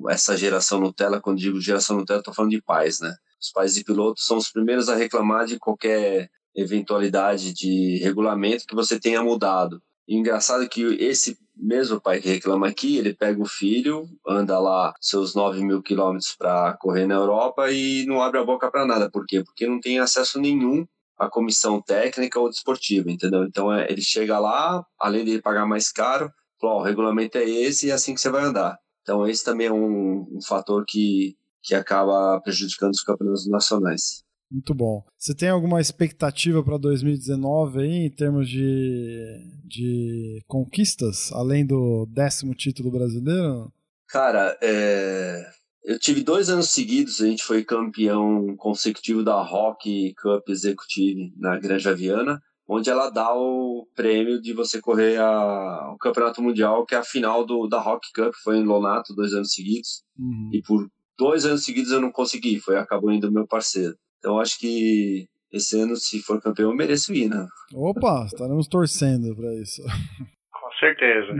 essa 0.09 0.37
geração 0.37 0.79
Nutella, 0.79 1.21
quando 1.21 1.39
digo 1.39 1.59
geração 1.59 1.97
Nutella, 1.97 2.19
estou 2.19 2.33
falando 2.33 2.51
de 2.51 2.61
pais, 2.61 2.99
né? 2.99 3.13
Os 3.41 3.51
pais 3.51 3.75
de 3.75 3.83
pilotos 3.83 4.25
são 4.25 4.37
os 4.37 4.49
primeiros 4.49 4.89
a 4.89 4.95
reclamar 4.95 5.45
de 5.45 5.59
qualquer 5.59 6.29
eventualidade 6.55 7.53
de 7.53 7.97
regulamento 7.97 8.65
que 8.65 8.75
você 8.75 8.99
tenha 8.99 9.21
mudado. 9.21 9.81
E 10.07 10.15
engraçado 10.15 10.67
que 10.69 10.81
esse 10.99 11.37
mesmo 11.55 11.99
pai 11.99 12.19
que 12.19 12.29
reclama 12.29 12.67
aqui, 12.67 12.97
ele 12.97 13.13
pega 13.13 13.41
o 13.41 13.47
filho, 13.47 14.07
anda 14.27 14.59
lá 14.59 14.93
seus 14.99 15.33
9 15.35 15.63
mil 15.63 15.81
quilômetros 15.81 16.35
para 16.37 16.77
correr 16.77 17.07
na 17.07 17.15
Europa 17.15 17.71
e 17.71 18.05
não 18.05 18.21
abre 18.21 18.39
a 18.39 18.43
boca 18.43 18.69
para 18.69 18.85
nada. 18.85 19.09
Por 19.09 19.25
quê? 19.25 19.43
Porque 19.43 19.67
não 19.67 19.79
tem 19.79 19.99
acesso 19.99 20.39
nenhum 20.39 20.85
à 21.17 21.29
comissão 21.29 21.81
técnica 21.81 22.39
ou 22.39 22.49
desportiva, 22.49 23.09
entendeu? 23.09 23.43
Então 23.43 23.73
é, 23.73 23.89
ele 23.89 24.01
chega 24.01 24.37
lá, 24.37 24.85
além 24.99 25.23
de 25.25 25.41
pagar 25.41 25.65
mais 25.65 25.91
caro, 25.91 26.29
fala, 26.59 26.75
oh, 26.75 26.79
o 26.79 26.83
regulamento 26.83 27.37
é 27.37 27.43
esse 27.43 27.87
e 27.87 27.91
é 27.91 27.93
assim 27.93 28.13
que 28.13 28.21
você 28.21 28.29
vai 28.29 28.43
andar. 28.43 28.77
Então 29.05 29.27
esse 29.27 29.45
também 29.45 29.67
é 29.67 29.71
um, 29.71 30.27
um 30.31 30.41
fator 30.41 30.83
que, 30.83 31.37
que 31.61 31.75
acaba 31.75 32.41
prejudicando 32.41 32.91
os 32.91 33.03
campeonatos 33.03 33.47
nacionais. 33.47 34.25
Muito 34.51 34.73
bom. 34.73 35.03
Você 35.15 35.35
tem 35.35 35.49
alguma 35.49 35.79
expectativa 35.79 36.63
para 36.63 36.77
2019 36.77 37.81
aí, 37.81 38.05
em 38.05 38.09
termos 38.09 38.49
de, 38.49 39.37
de 39.63 40.43
conquistas, 40.47 41.31
além 41.31 41.65
do 41.65 42.07
décimo 42.07 42.55
título 42.55 42.89
brasileiro? 42.89 43.71
Cara, 44.07 44.57
é... 44.61 45.45
eu 45.83 45.99
tive 45.99 46.23
dois 46.23 46.49
anos 46.49 46.69
seguidos, 46.69 47.21
a 47.21 47.27
gente 47.27 47.43
foi 47.43 47.63
campeão 47.63 48.55
consecutivo 48.57 49.23
da 49.23 49.39
Rock 49.39 50.15
Cup 50.15 50.49
Executive 50.49 51.31
na 51.37 51.59
Granja 51.59 51.93
Viana, 51.93 52.41
onde 52.67 52.89
ela 52.89 53.09
dá 53.09 53.33
o 53.33 53.87
prêmio 53.95 54.41
de 54.41 54.53
você 54.53 54.81
correr 54.81 55.17
a... 55.17 55.91
o 55.93 55.97
Campeonato 55.97 56.41
Mundial, 56.41 56.85
que 56.85 56.95
é 56.95 56.97
a 56.97 57.03
final 57.03 57.45
do, 57.45 57.67
da 57.67 57.79
Rock 57.79 58.07
Cup, 58.13 58.33
foi 58.43 58.57
em 58.57 58.63
Lonato, 58.63 59.13
dois 59.13 59.33
anos 59.33 59.53
seguidos, 59.53 60.03
uhum. 60.17 60.49
e 60.51 60.61
por 60.61 60.87
dois 61.17 61.45
anos 61.45 61.63
seguidos 61.63 61.91
eu 61.91 62.01
não 62.01 62.11
consegui, 62.11 62.59
foi 62.59 62.77
acabou 62.77 63.11
indo 63.11 63.31
meu 63.31 63.47
parceiro. 63.47 63.95
Então 64.19 64.39
acho 64.39 64.59
que 64.59 65.27
esse 65.51 65.79
ano, 65.79 65.95
se 65.95 66.19
for 66.21 66.41
campeão, 66.41 66.71
eu 66.71 66.75
mereço 66.75 67.13
ir, 67.13 67.29
né? 67.29 67.47
Opa, 67.73 68.25
estaremos 68.25 68.67
torcendo 68.67 69.35
para 69.35 69.53
isso. 69.55 69.81
Com 70.51 70.71
certeza. 70.79 71.31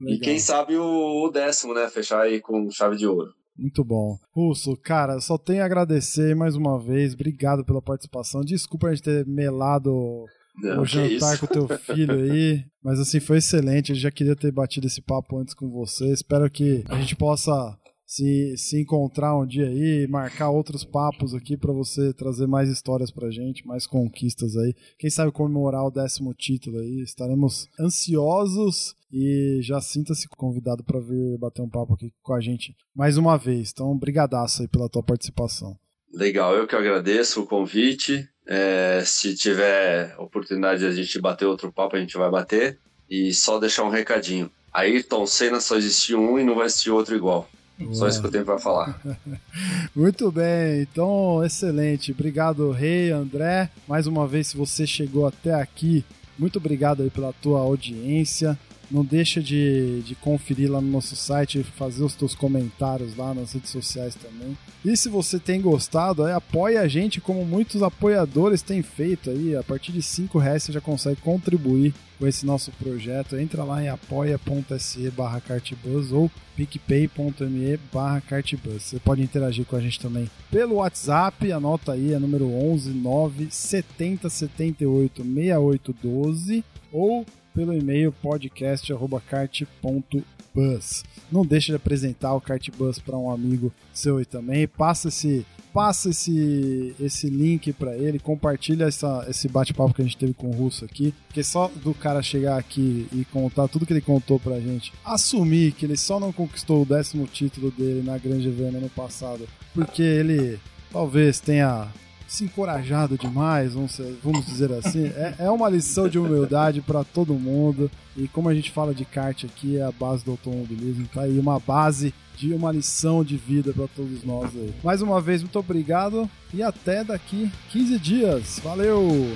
Legal. 0.00 0.14
E 0.14 0.18
quem 0.18 0.38
sabe 0.38 0.76
o, 0.76 1.26
o, 1.26 1.30
décimo, 1.30 1.74
né? 1.74 1.88
Fechar 1.88 2.22
aí 2.22 2.40
com 2.40 2.70
chave 2.70 2.96
de 2.96 3.06
ouro. 3.06 3.34
Muito 3.58 3.84
bom. 3.84 4.16
Russo, 4.34 4.74
cara, 4.82 5.20
só 5.20 5.36
tenho 5.36 5.62
a 5.62 5.66
agradecer 5.66 6.34
mais 6.34 6.56
uma 6.56 6.78
vez. 6.78 7.12
Obrigado 7.12 7.62
pela 7.62 7.82
participação. 7.82 8.40
Desculpa 8.40 8.86
a 8.86 8.94
gente 8.94 9.04
ter 9.04 9.26
melado 9.26 10.24
Não, 10.56 10.82
o 10.82 10.84
jantar 10.84 11.38
com 11.38 11.46
o 11.46 11.48
teu 11.48 11.78
filho 11.78 12.14
aí. 12.14 12.64
Mas 12.82 12.98
assim, 12.98 13.20
foi 13.20 13.38
excelente. 13.38 13.90
Eu 13.90 13.96
já 13.96 14.10
queria 14.10 14.36
ter 14.36 14.50
batido 14.50 14.86
esse 14.86 15.00
papo 15.00 15.38
antes 15.38 15.54
com 15.54 15.70
você. 15.70 16.12
Espero 16.12 16.50
que 16.50 16.84
a 16.88 16.98
gente 16.98 17.14
possa 17.16 17.76
se, 18.10 18.56
se 18.56 18.80
encontrar 18.80 19.38
um 19.38 19.46
dia 19.46 19.68
aí, 19.68 20.08
marcar 20.08 20.50
outros 20.50 20.84
papos 20.84 21.32
aqui 21.32 21.56
para 21.56 21.72
você 21.72 22.12
trazer 22.12 22.48
mais 22.48 22.68
histórias 22.68 23.12
pra 23.12 23.30
gente, 23.30 23.64
mais 23.64 23.86
conquistas 23.86 24.56
aí. 24.56 24.74
Quem 24.98 25.08
sabe 25.08 25.30
comemorar 25.30 25.84
o 25.84 25.92
décimo 25.92 26.34
título 26.34 26.78
aí. 26.78 27.02
Estaremos 27.02 27.68
ansiosos 27.78 28.96
e 29.12 29.60
já 29.62 29.80
sinta-se 29.80 30.28
convidado 30.28 30.82
para 30.82 30.98
vir 30.98 31.38
bater 31.38 31.62
um 31.62 31.68
papo 31.68 31.94
aqui 31.94 32.12
com 32.20 32.34
a 32.34 32.40
gente 32.40 32.74
mais 32.92 33.16
uma 33.16 33.36
vez. 33.36 33.70
Então, 33.72 33.96
brigadaço 33.96 34.62
aí 34.62 34.68
pela 34.68 34.88
tua 34.88 35.04
participação. 35.04 35.78
Legal, 36.12 36.54
eu 36.54 36.66
que 36.66 36.74
agradeço 36.74 37.42
o 37.42 37.46
convite. 37.46 38.28
É, 38.46 39.02
se 39.04 39.34
tiver 39.34 40.14
oportunidade 40.18 40.80
de 40.80 40.86
a 40.86 40.92
gente 40.92 41.20
bater 41.20 41.46
outro 41.46 41.72
papo, 41.72 41.96
a 41.96 42.00
gente 42.00 42.16
vai 42.16 42.30
bater. 42.30 42.78
E 43.08 43.32
só 43.32 43.58
deixar 43.58 43.84
um 43.84 43.90
recadinho. 43.90 44.50
Ayrton 44.72 45.26
Senna 45.26 45.60
só 45.60 45.76
existiu 45.76 46.20
um 46.20 46.38
e 46.38 46.44
não 46.44 46.54
vai 46.54 46.66
existir 46.66 46.90
outro 46.90 47.16
igual. 47.16 47.48
Só 47.92 48.06
isso 48.06 48.20
que 48.20 48.26
eu 48.26 48.30
tenho 48.30 48.44
para 48.44 48.58
falar. 48.58 49.00
Muito 49.96 50.30
bem, 50.30 50.82
então 50.82 51.42
excelente. 51.44 52.12
Obrigado, 52.12 52.70
Rei, 52.70 53.10
André. 53.10 53.70
Mais 53.88 54.06
uma 54.06 54.26
vez, 54.26 54.48
se 54.48 54.56
você 54.56 54.86
chegou 54.86 55.26
até 55.26 55.54
aqui, 55.54 56.04
muito 56.38 56.56
obrigado 56.56 57.02
aí 57.02 57.10
pela 57.10 57.32
tua 57.32 57.60
audiência. 57.60 58.58
Não 58.90 59.04
deixa 59.04 59.40
de, 59.40 60.02
de 60.02 60.14
conferir 60.14 60.70
lá 60.70 60.80
no 60.80 60.90
nosso 60.90 61.14
site, 61.14 61.62
fazer 61.62 62.02
os 62.02 62.14
teus 62.14 62.34
comentários 62.34 63.16
lá 63.16 63.32
nas 63.32 63.52
redes 63.52 63.70
sociais 63.70 64.14
também. 64.14 64.56
E 64.84 64.96
se 64.96 65.08
você 65.08 65.38
tem 65.38 65.60
gostado, 65.60 66.24
aí, 66.24 66.32
apoie 66.32 66.76
a 66.76 66.88
gente 66.88 67.20
como 67.20 67.44
muitos 67.44 67.82
apoiadores 67.82 68.62
têm 68.62 68.82
feito 68.82 69.30
aí. 69.30 69.54
A 69.54 69.62
partir 69.62 69.92
de 69.92 70.02
5 70.02 70.38
reais 70.38 70.62
você 70.62 70.72
já 70.72 70.80
consegue 70.80 71.20
contribuir 71.20 71.94
com 72.18 72.26
esse 72.26 72.44
nosso 72.44 72.70
projeto. 72.72 73.36
Entra 73.36 73.64
lá 73.64 73.82
em 73.82 73.88
apoia.se 73.88 75.10
barra 75.10 75.40
cartbus 75.40 76.12
ou 76.12 76.30
picpay.me 76.56 77.78
barra 77.92 78.20
cartbus. 78.20 78.82
Você 78.82 78.98
pode 78.98 79.22
interagir 79.22 79.64
com 79.64 79.76
a 79.76 79.80
gente 79.80 80.00
também 80.00 80.30
pelo 80.50 80.76
WhatsApp, 80.76 81.50
anota 81.52 81.92
aí, 81.92 82.12
é 82.12 82.18
número 82.18 82.52
11 82.52 82.90
9 82.90 83.48
70 83.50 84.28
78 84.28 85.22
68 85.22 85.96
12 86.02 86.64
ou 86.92 87.24
pelo 87.54 87.72
e-mail 87.72 88.12
podcast@kart.bus. 88.12 91.04
Não 91.30 91.46
deixe 91.46 91.70
de 91.72 91.76
apresentar 91.76 92.34
o 92.34 92.40
Kartbus 92.40 92.98
para 92.98 93.16
um 93.16 93.30
amigo 93.30 93.72
seu 93.92 94.16
aí 94.18 94.24
também. 94.24 94.66
Passa 94.66 95.06
esse 95.08 95.46
passa 95.72 96.10
esse, 96.10 96.94
esse 97.00 97.28
link 97.28 97.72
para 97.72 97.96
ele, 97.96 98.18
compartilha 98.18 98.84
essa, 98.84 99.24
esse 99.28 99.48
bate-papo 99.48 99.94
que 99.94 100.02
a 100.02 100.04
gente 100.04 100.16
teve 100.16 100.34
com 100.34 100.48
o 100.48 100.52
Russo 100.52 100.84
aqui, 100.84 101.14
porque 101.26 101.42
só 101.42 101.68
do 101.68 101.94
cara 101.94 102.22
chegar 102.22 102.58
aqui 102.58 103.06
e 103.12 103.24
contar 103.26 103.68
tudo 103.68 103.86
que 103.86 103.92
ele 103.92 104.00
contou 104.00 104.38
pra 104.38 104.60
gente, 104.60 104.92
assumir 105.04 105.72
que 105.72 105.86
ele 105.86 105.96
só 105.96 106.18
não 106.18 106.32
conquistou 106.32 106.82
o 106.82 106.86
décimo 106.86 107.26
título 107.26 107.70
dele 107.70 108.02
na 108.02 108.18
Grande 108.18 108.50
Viana 108.50 108.78
ano 108.78 108.90
passado, 108.90 109.48
porque 109.72 110.02
ele 110.02 110.58
talvez 110.92 111.40
tenha 111.40 111.88
se 112.30 112.44
encorajado 112.44 113.18
demais, 113.18 113.74
vamos 113.74 114.46
dizer 114.46 114.72
assim. 114.72 115.06
É, 115.06 115.34
é 115.40 115.50
uma 115.50 115.68
lição 115.68 116.08
de 116.08 116.16
humildade 116.16 116.80
para 116.80 117.02
todo 117.02 117.34
mundo. 117.34 117.90
E 118.16 118.28
como 118.28 118.48
a 118.48 118.54
gente 118.54 118.70
fala 118.70 118.94
de 118.94 119.04
kart 119.04 119.44
aqui, 119.44 119.78
é 119.78 119.82
a 119.82 119.90
base 119.90 120.24
do 120.24 120.30
automobilismo. 120.30 121.08
Tá 121.12 121.22
aí 121.22 121.36
uma 121.40 121.58
base 121.58 122.14
de 122.36 122.54
uma 122.54 122.70
lição 122.70 123.24
de 123.24 123.36
vida 123.36 123.72
para 123.72 123.88
todos 123.88 124.22
nós 124.22 124.54
aí. 124.54 124.72
Mais 124.84 125.02
uma 125.02 125.20
vez, 125.20 125.42
muito 125.42 125.58
obrigado 125.58 126.30
e 126.54 126.62
até 126.62 127.02
daqui 127.02 127.50
15 127.70 127.98
dias. 127.98 128.60
Valeu! 128.62 129.34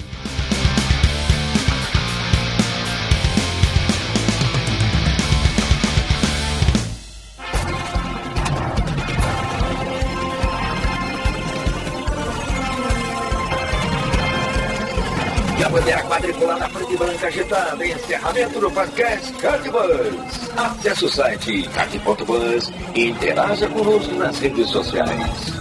Branca 17.25 17.29
agitada. 17.29 17.87
Encerramento 17.87 18.61
do 18.61 18.70
podcast 18.70 19.33
Cardbus. 19.35 20.51
Acesse 20.57 21.05
o 21.05 21.09
site 21.09 21.68
card.bus 21.68 22.72
e 22.95 23.09
interaja 23.09 23.68
conosco 23.68 24.14
nas 24.14 24.39
redes 24.39 24.68
sociais. 24.68 25.55